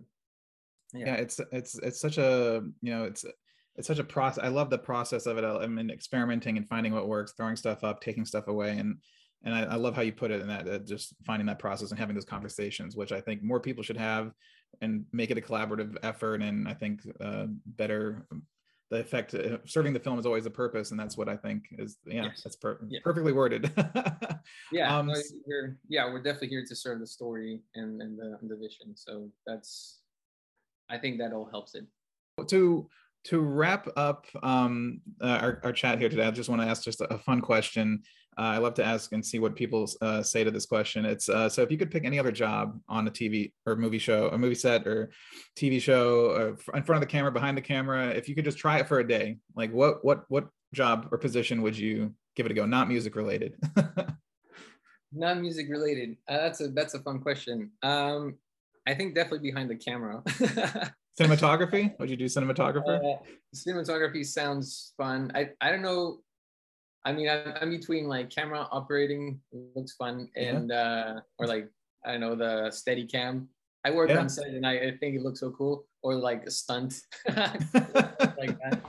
yeah. 0.94 1.08
yeah, 1.08 1.14
it's 1.16 1.40
it's 1.52 1.76
it's 1.80 2.00
such 2.00 2.18
a 2.18 2.64
you 2.82 2.92
know 2.92 3.06
it's 3.06 3.26
it's 3.76 3.88
such 3.88 4.00
a 4.00 4.04
process. 4.04 4.44
I 4.44 4.50
love 4.50 4.70
the 4.70 4.78
process 4.78 5.26
of 5.26 5.38
it. 5.38 5.46
I 5.46 5.66
mean, 5.68 5.90
experimenting 5.90 6.58
and 6.58 6.68
finding 6.68 6.94
what 6.94 7.08
works, 7.08 7.34
throwing 7.36 7.56
stuff 7.56 7.84
up, 7.84 8.02
taking 8.02 8.26
stuff 8.26 8.48
away, 8.48 8.78
and 8.78 8.98
and 9.44 9.56
I, 9.56 9.64
I 9.64 9.76
love 9.76 9.96
how 9.96 10.02
you 10.02 10.12
put 10.12 10.32
it 10.32 10.42
in 10.42 10.48
that 10.48 10.86
just 10.86 11.16
finding 11.26 11.48
that 11.48 11.60
process 11.60 11.90
and 11.90 12.00
having 12.00 12.16
those 12.16 12.26
conversations, 12.26 12.96
which 12.96 13.12
I 13.12 13.22
think 13.22 13.42
more 13.42 13.60
people 13.60 13.84
should 13.84 13.98
have 13.98 14.32
and 14.82 15.06
make 15.12 15.32
it 15.32 15.38
a 15.38 15.42
collaborative 15.42 15.98
effort. 16.04 16.42
And 16.42 16.68
I 16.68 16.74
think 16.74 17.02
uh, 17.20 17.46
better 17.66 18.28
the 18.92 19.00
effect 19.00 19.34
uh, 19.34 19.58
serving 19.66 19.94
the 19.94 20.00
film 20.00 20.20
is 20.20 20.26
always 20.26 20.46
a 20.46 20.50
purpose 20.50 20.92
and 20.92 21.00
that's 21.00 21.18
what 21.18 21.30
i 21.30 21.36
think 21.36 21.64
is 21.80 21.98
yeah 22.06 22.26
yes. 22.26 22.42
that's 22.44 22.58
per- 22.58 22.80
yeah. 22.90 23.00
perfectly 23.04 23.32
worded 23.32 23.72
yeah 24.72 24.96
um, 24.96 25.12
we're 25.48 25.78
yeah 25.88 26.06
we're 26.06 26.22
definitely 26.22 26.50
here 26.50 26.64
to 26.68 26.76
serve 26.76 27.00
the 27.00 27.08
story 27.08 27.62
and, 27.76 28.02
and 28.02 28.20
the, 28.20 28.38
and 28.42 28.52
the 28.52 28.56
vision 28.56 28.94
so 28.96 29.30
that's 29.48 30.02
i 30.90 30.98
think 30.98 31.18
that 31.18 31.32
all 31.34 31.50
helps 31.50 31.74
it 31.74 31.86
to 32.48 32.88
to 33.24 33.40
wrap 33.40 33.88
up 33.98 34.26
um, 34.42 35.00
uh, 35.22 35.40
our, 35.42 35.62
our 35.64 35.72
chat 35.72 35.98
here 35.98 36.10
today 36.10 36.26
i 36.26 36.32
just 36.32 36.50
want 36.50 36.62
to 36.62 36.68
ask 36.68 36.84
just 36.84 37.02
a, 37.02 37.18
fun 37.18 37.40
question 37.40 38.04
I 38.44 38.58
love 38.58 38.74
to 38.76 38.84
ask 38.84 39.12
and 39.12 39.26
see 39.26 39.40
what 39.40 39.56
people 39.56 39.90
uh, 40.02 40.24
say 40.24 40.44
to 40.44 40.52
this 40.52 40.66
question. 40.66 41.06
It's 41.06 41.30
uh, 41.30 41.50
so 41.50 41.62
if 41.62 41.72
you 41.72 41.78
could 41.78 41.92
pick 41.92 42.06
any 42.06 42.20
other 42.20 42.32
job 42.32 42.80
on 42.88 43.08
a 43.08 43.12
TV 43.12 43.52
or 43.66 43.76
movie 43.76 44.00
show, 44.00 44.30
a 44.30 44.38
movie 44.38 44.56
set 44.56 44.88
or 44.88 45.12
TV 45.56 45.82
show, 45.82 46.32
uh, 46.32 46.78
in 46.78 46.84
front 46.84 46.98
of 46.98 47.02
the 47.02 47.12
camera, 47.12 47.32
behind 47.32 47.58
the 47.58 47.62
camera, 47.62 48.10
if 48.10 48.28
you 48.28 48.36
could 48.36 48.46
just 48.46 48.58
try 48.58 48.80
it 48.80 48.88
for 48.88 49.00
a 49.00 49.08
day, 49.08 49.38
like 49.56 49.72
what 49.72 50.04
what 50.04 50.24
what 50.30 50.48
job 50.74 51.08
or 51.12 51.18
position 51.18 51.62
would 51.62 51.78
you 51.78 52.14
give 52.36 52.46
it 52.46 52.52
a 52.52 52.56
go? 52.56 52.66
Not 52.66 52.88
music 52.88 53.16
related. 53.16 53.56
Not 55.14 55.40
music 55.40 55.68
related. 55.70 56.18
Uh, 56.28 56.38
that's 56.38 56.62
a 56.62 56.70
that's 56.70 56.94
a 56.94 57.00
fun 57.00 57.20
question. 57.20 57.72
Um, 57.84 58.38
I 58.88 58.94
think 58.94 59.14
definitely 59.14 59.52
behind 59.52 59.70
the 59.70 59.76
camera. 59.76 60.24
cinematography? 61.20 61.98
Would 62.00 62.10
you 62.10 62.16
do 62.16 62.26
cinematographer? 62.26 62.98
Uh, 63.04 63.18
cinematography 63.54 64.26
sounds 64.26 64.94
fun. 64.98 65.32
I 65.36 65.50
I 65.60 65.70
don't 65.70 65.82
know 65.82 66.22
I 67.06 67.14
mean, 67.14 67.30
I'm, 67.30 67.54
I'm 67.60 67.70
between 67.70 68.08
like 68.08 68.30
camera 68.30 68.68
operating 68.72 69.40
looks 69.76 69.94
fun 69.94 70.30
and 70.36 70.70
yeah. 70.70 70.76
uh, 70.76 71.20
or 71.40 71.48
like 71.48 71.68
I 72.06 72.12
don't 72.12 72.22
know 72.22 72.36
the 72.36 72.70
Steadicam. 72.70 73.48
I 73.84 73.92
work 73.92 74.10
yeah. 74.10 74.20
on 74.20 74.30
set 74.30 74.48
and 74.48 74.66
I, 74.66 74.74
I, 74.74 74.98
think 75.00 75.16
it 75.16 75.24
looks 75.24 75.40
so 75.40 75.50
cool. 75.52 75.86
Or 76.04 76.14
like 76.14 76.44
a 76.46 76.52
stunt 76.52 76.94
like 77.28 77.66
that. 78.60 78.82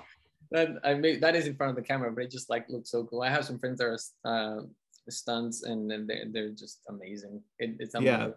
That 0.51 0.69
I 0.85 0.95
made 0.95 1.23
that 1.23 1.35
is 1.35 1.47
in 1.47 1.57
front 1.57 1.71
of 1.71 1.77
the 1.77 1.83
camera, 1.83 2.13
but 2.13 2.25
it 2.25 2.31
just 2.31 2.51
like 2.51 2.69
looks 2.69 2.91
so 2.91 3.05
cool. 3.05 3.23
I 3.23 3.31
have 3.31 3.45
some 3.47 3.59
friends 3.59 3.79
that 3.79 3.87
are 3.87 3.99
uh, 4.25 4.63
stunts 5.09 5.63
and, 5.63 5.91
and 5.91 6.09
they're, 6.09 6.25
they're 6.31 6.51
just 6.51 6.81
amazing. 6.89 7.43
It, 7.59 7.77
it's 7.79 7.95
yeah. 7.99 8.29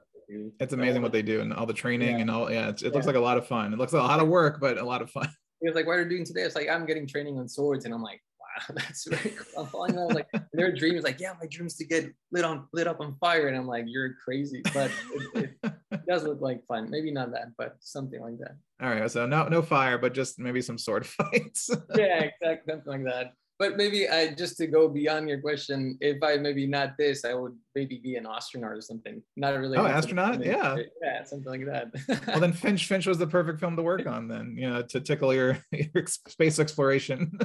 It's 0.60 0.74
amazing 0.74 1.04
what 1.04 1.12
they 1.12 1.22
do 1.22 1.42
and 1.42 1.54
all 1.54 1.68
the 1.68 1.74
training 1.74 2.16
yeah. 2.16 2.22
and 2.22 2.32
all. 2.32 2.52
Yeah, 2.52 2.70
it 2.70 2.82
yeah. 2.82 2.90
looks 2.90 3.06
like 3.06 3.16
a 3.16 3.20
lot 3.20 3.38
of 3.38 3.46
fun. 3.46 3.74
It 3.74 3.78
looks 3.78 3.94
like 3.94 4.02
a 4.02 4.06
lot 4.06 4.20
of 4.20 4.28
work, 4.28 4.60
but 4.60 4.78
a 4.78 4.84
lot 4.84 5.02
of 5.02 5.12
fun. 5.12 5.30
It's 5.62 5.76
like, 5.76 5.86
what 5.86 5.94
are 5.94 6.04
you 6.04 6.10
doing 6.10 6.26
today? 6.26 6.42
It's 6.42 6.56
like, 6.56 6.70
I'm 6.70 6.86
getting 6.86 7.08
training 7.08 7.38
on 7.38 7.48
swords. 7.48 7.86
And 7.86 7.94
I'm 7.94 8.02
like, 8.02 8.22
that's 8.74 9.08
cool. 9.08 9.64
I'm 9.64 9.68
falling 9.68 9.96
in 9.96 10.08
like 10.08 10.28
their 10.54 10.74
dreams, 10.74 11.04
like, 11.04 11.20
yeah, 11.20 11.34
my 11.40 11.48
dreams 11.48 11.76
to 11.78 11.86
get 11.86 12.12
lit 12.32 12.46
on 12.46 12.68
lit 12.74 12.88
up 12.88 13.00
on 13.00 13.16
fire. 13.20 13.48
And 13.48 13.58
I'm 13.58 13.68
like, 13.68 13.86
you're 13.88 14.16
crazy. 14.24 14.62
But 14.74 14.92
it, 15.14 15.54
it, 15.64 15.74
it 15.92 16.06
does 16.10 16.24
look 16.24 16.42
like 16.42 16.66
fun. 16.68 16.90
Maybe 16.90 17.12
not 17.12 17.32
that, 17.32 17.50
but 17.58 17.78
something 17.80 18.22
like 18.22 18.38
that. 18.40 18.58
All 18.82 18.90
right. 18.90 19.10
So 19.10 19.26
no 19.26 19.48
no 19.48 19.62
fire, 19.62 19.98
but 19.98 20.14
just 20.14 20.40
maybe 20.40 20.62
some 20.62 20.78
sword 20.78 21.06
fights. 21.06 21.70
yeah, 21.96 22.24
exactly. 22.24 22.74
Something 22.74 23.04
like 23.04 23.14
that. 23.14 23.34
But 23.58 23.78
maybe 23.78 24.10
I 24.10 24.34
just 24.34 24.58
to 24.58 24.68
go 24.68 24.90
beyond 24.90 25.30
your 25.30 25.40
question, 25.40 25.98
if 26.02 26.22
I 26.22 26.36
maybe 26.36 26.68
not 26.68 26.98
this, 26.98 27.24
I 27.24 27.34
would 27.34 27.56
maybe 27.74 28.00
be 28.04 28.18
an 28.18 28.28
astronaut 28.28 28.74
or 28.74 28.82
something. 28.82 29.22
Not 29.38 29.58
really. 29.58 29.78
Oh, 29.78 29.86
astronaut? 29.86 30.44
Yeah. 30.44 30.76
Yeah, 31.02 31.24
something 31.24 31.50
like 31.50 31.66
that. 31.66 32.28
well, 32.28 32.42
then 32.42 32.52
Finch 32.52 32.86
Finch 32.86 33.08
was 33.08 33.18
the 33.18 33.28
perfect 33.28 33.62
film 33.62 33.78
to 33.78 33.82
work 33.82 34.06
on. 34.08 34.28
Then 34.28 34.56
you 34.58 34.70
know 34.70 34.82
to 34.82 35.00
tickle 35.00 35.34
your, 35.34 35.58
your 35.72 36.06
space 36.06 36.60
exploration 36.60 37.40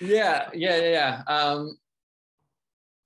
yeah, 0.00 0.50
yeah, 0.54 0.76
yeah, 0.76 0.90
yeah. 0.90 1.22
Um, 1.26 1.78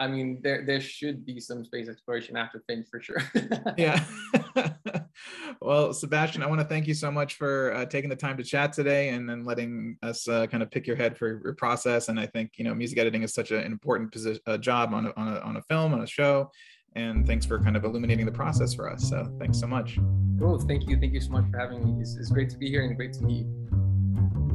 I 0.00 0.06
mean, 0.06 0.40
there 0.42 0.64
there 0.64 0.80
should 0.80 1.26
be 1.26 1.40
some 1.40 1.64
space 1.64 1.88
exploration 1.88 2.36
after 2.36 2.62
Finch 2.68 2.86
for 2.88 3.00
sure. 3.00 3.20
yeah. 3.76 4.04
well, 5.60 5.92
Sebastian, 5.92 6.42
I 6.42 6.46
want 6.46 6.60
to 6.60 6.66
thank 6.66 6.86
you 6.86 6.94
so 6.94 7.10
much 7.10 7.34
for 7.34 7.74
uh, 7.74 7.84
taking 7.84 8.08
the 8.08 8.16
time 8.16 8.36
to 8.36 8.44
chat 8.44 8.72
today 8.72 9.08
and 9.08 9.28
then 9.28 9.44
letting 9.44 9.96
us 10.02 10.28
uh, 10.28 10.46
kind 10.46 10.62
of 10.62 10.70
pick 10.70 10.86
your 10.86 10.94
head 10.94 11.18
for 11.18 11.40
your 11.42 11.54
process. 11.54 12.08
And 12.08 12.20
I 12.20 12.26
think 12.26 12.52
you 12.58 12.64
know, 12.64 12.74
music 12.74 12.98
editing 12.98 13.24
is 13.24 13.34
such 13.34 13.50
an 13.50 13.64
important 13.64 14.12
position, 14.12 14.40
uh, 14.46 14.56
job 14.56 14.94
on 14.94 15.06
a, 15.06 15.12
on 15.16 15.36
a 15.36 15.40
on 15.40 15.56
a 15.56 15.62
film 15.62 15.92
on 15.92 16.02
a 16.02 16.06
show. 16.06 16.50
And 16.94 17.26
thanks 17.26 17.44
for 17.44 17.60
kind 17.62 17.76
of 17.76 17.84
illuminating 17.84 18.24
the 18.24 18.32
process 18.32 18.74
for 18.74 18.90
us. 18.90 19.08
So 19.08 19.32
thanks 19.38 19.58
so 19.58 19.66
much. 19.66 19.98
Cool. 20.38 20.58
Thank 20.60 20.88
you. 20.88 20.98
Thank 20.98 21.12
you 21.12 21.20
so 21.20 21.30
much 21.30 21.44
for 21.50 21.58
having 21.58 21.84
me. 21.84 22.00
It's, 22.00 22.16
it's 22.16 22.30
great 22.30 22.50
to 22.50 22.56
be 22.56 22.70
here 22.70 22.84
and 22.84 22.96
great 22.96 23.12
to 23.14 23.22
meet 23.24 23.46
you. 23.46 24.47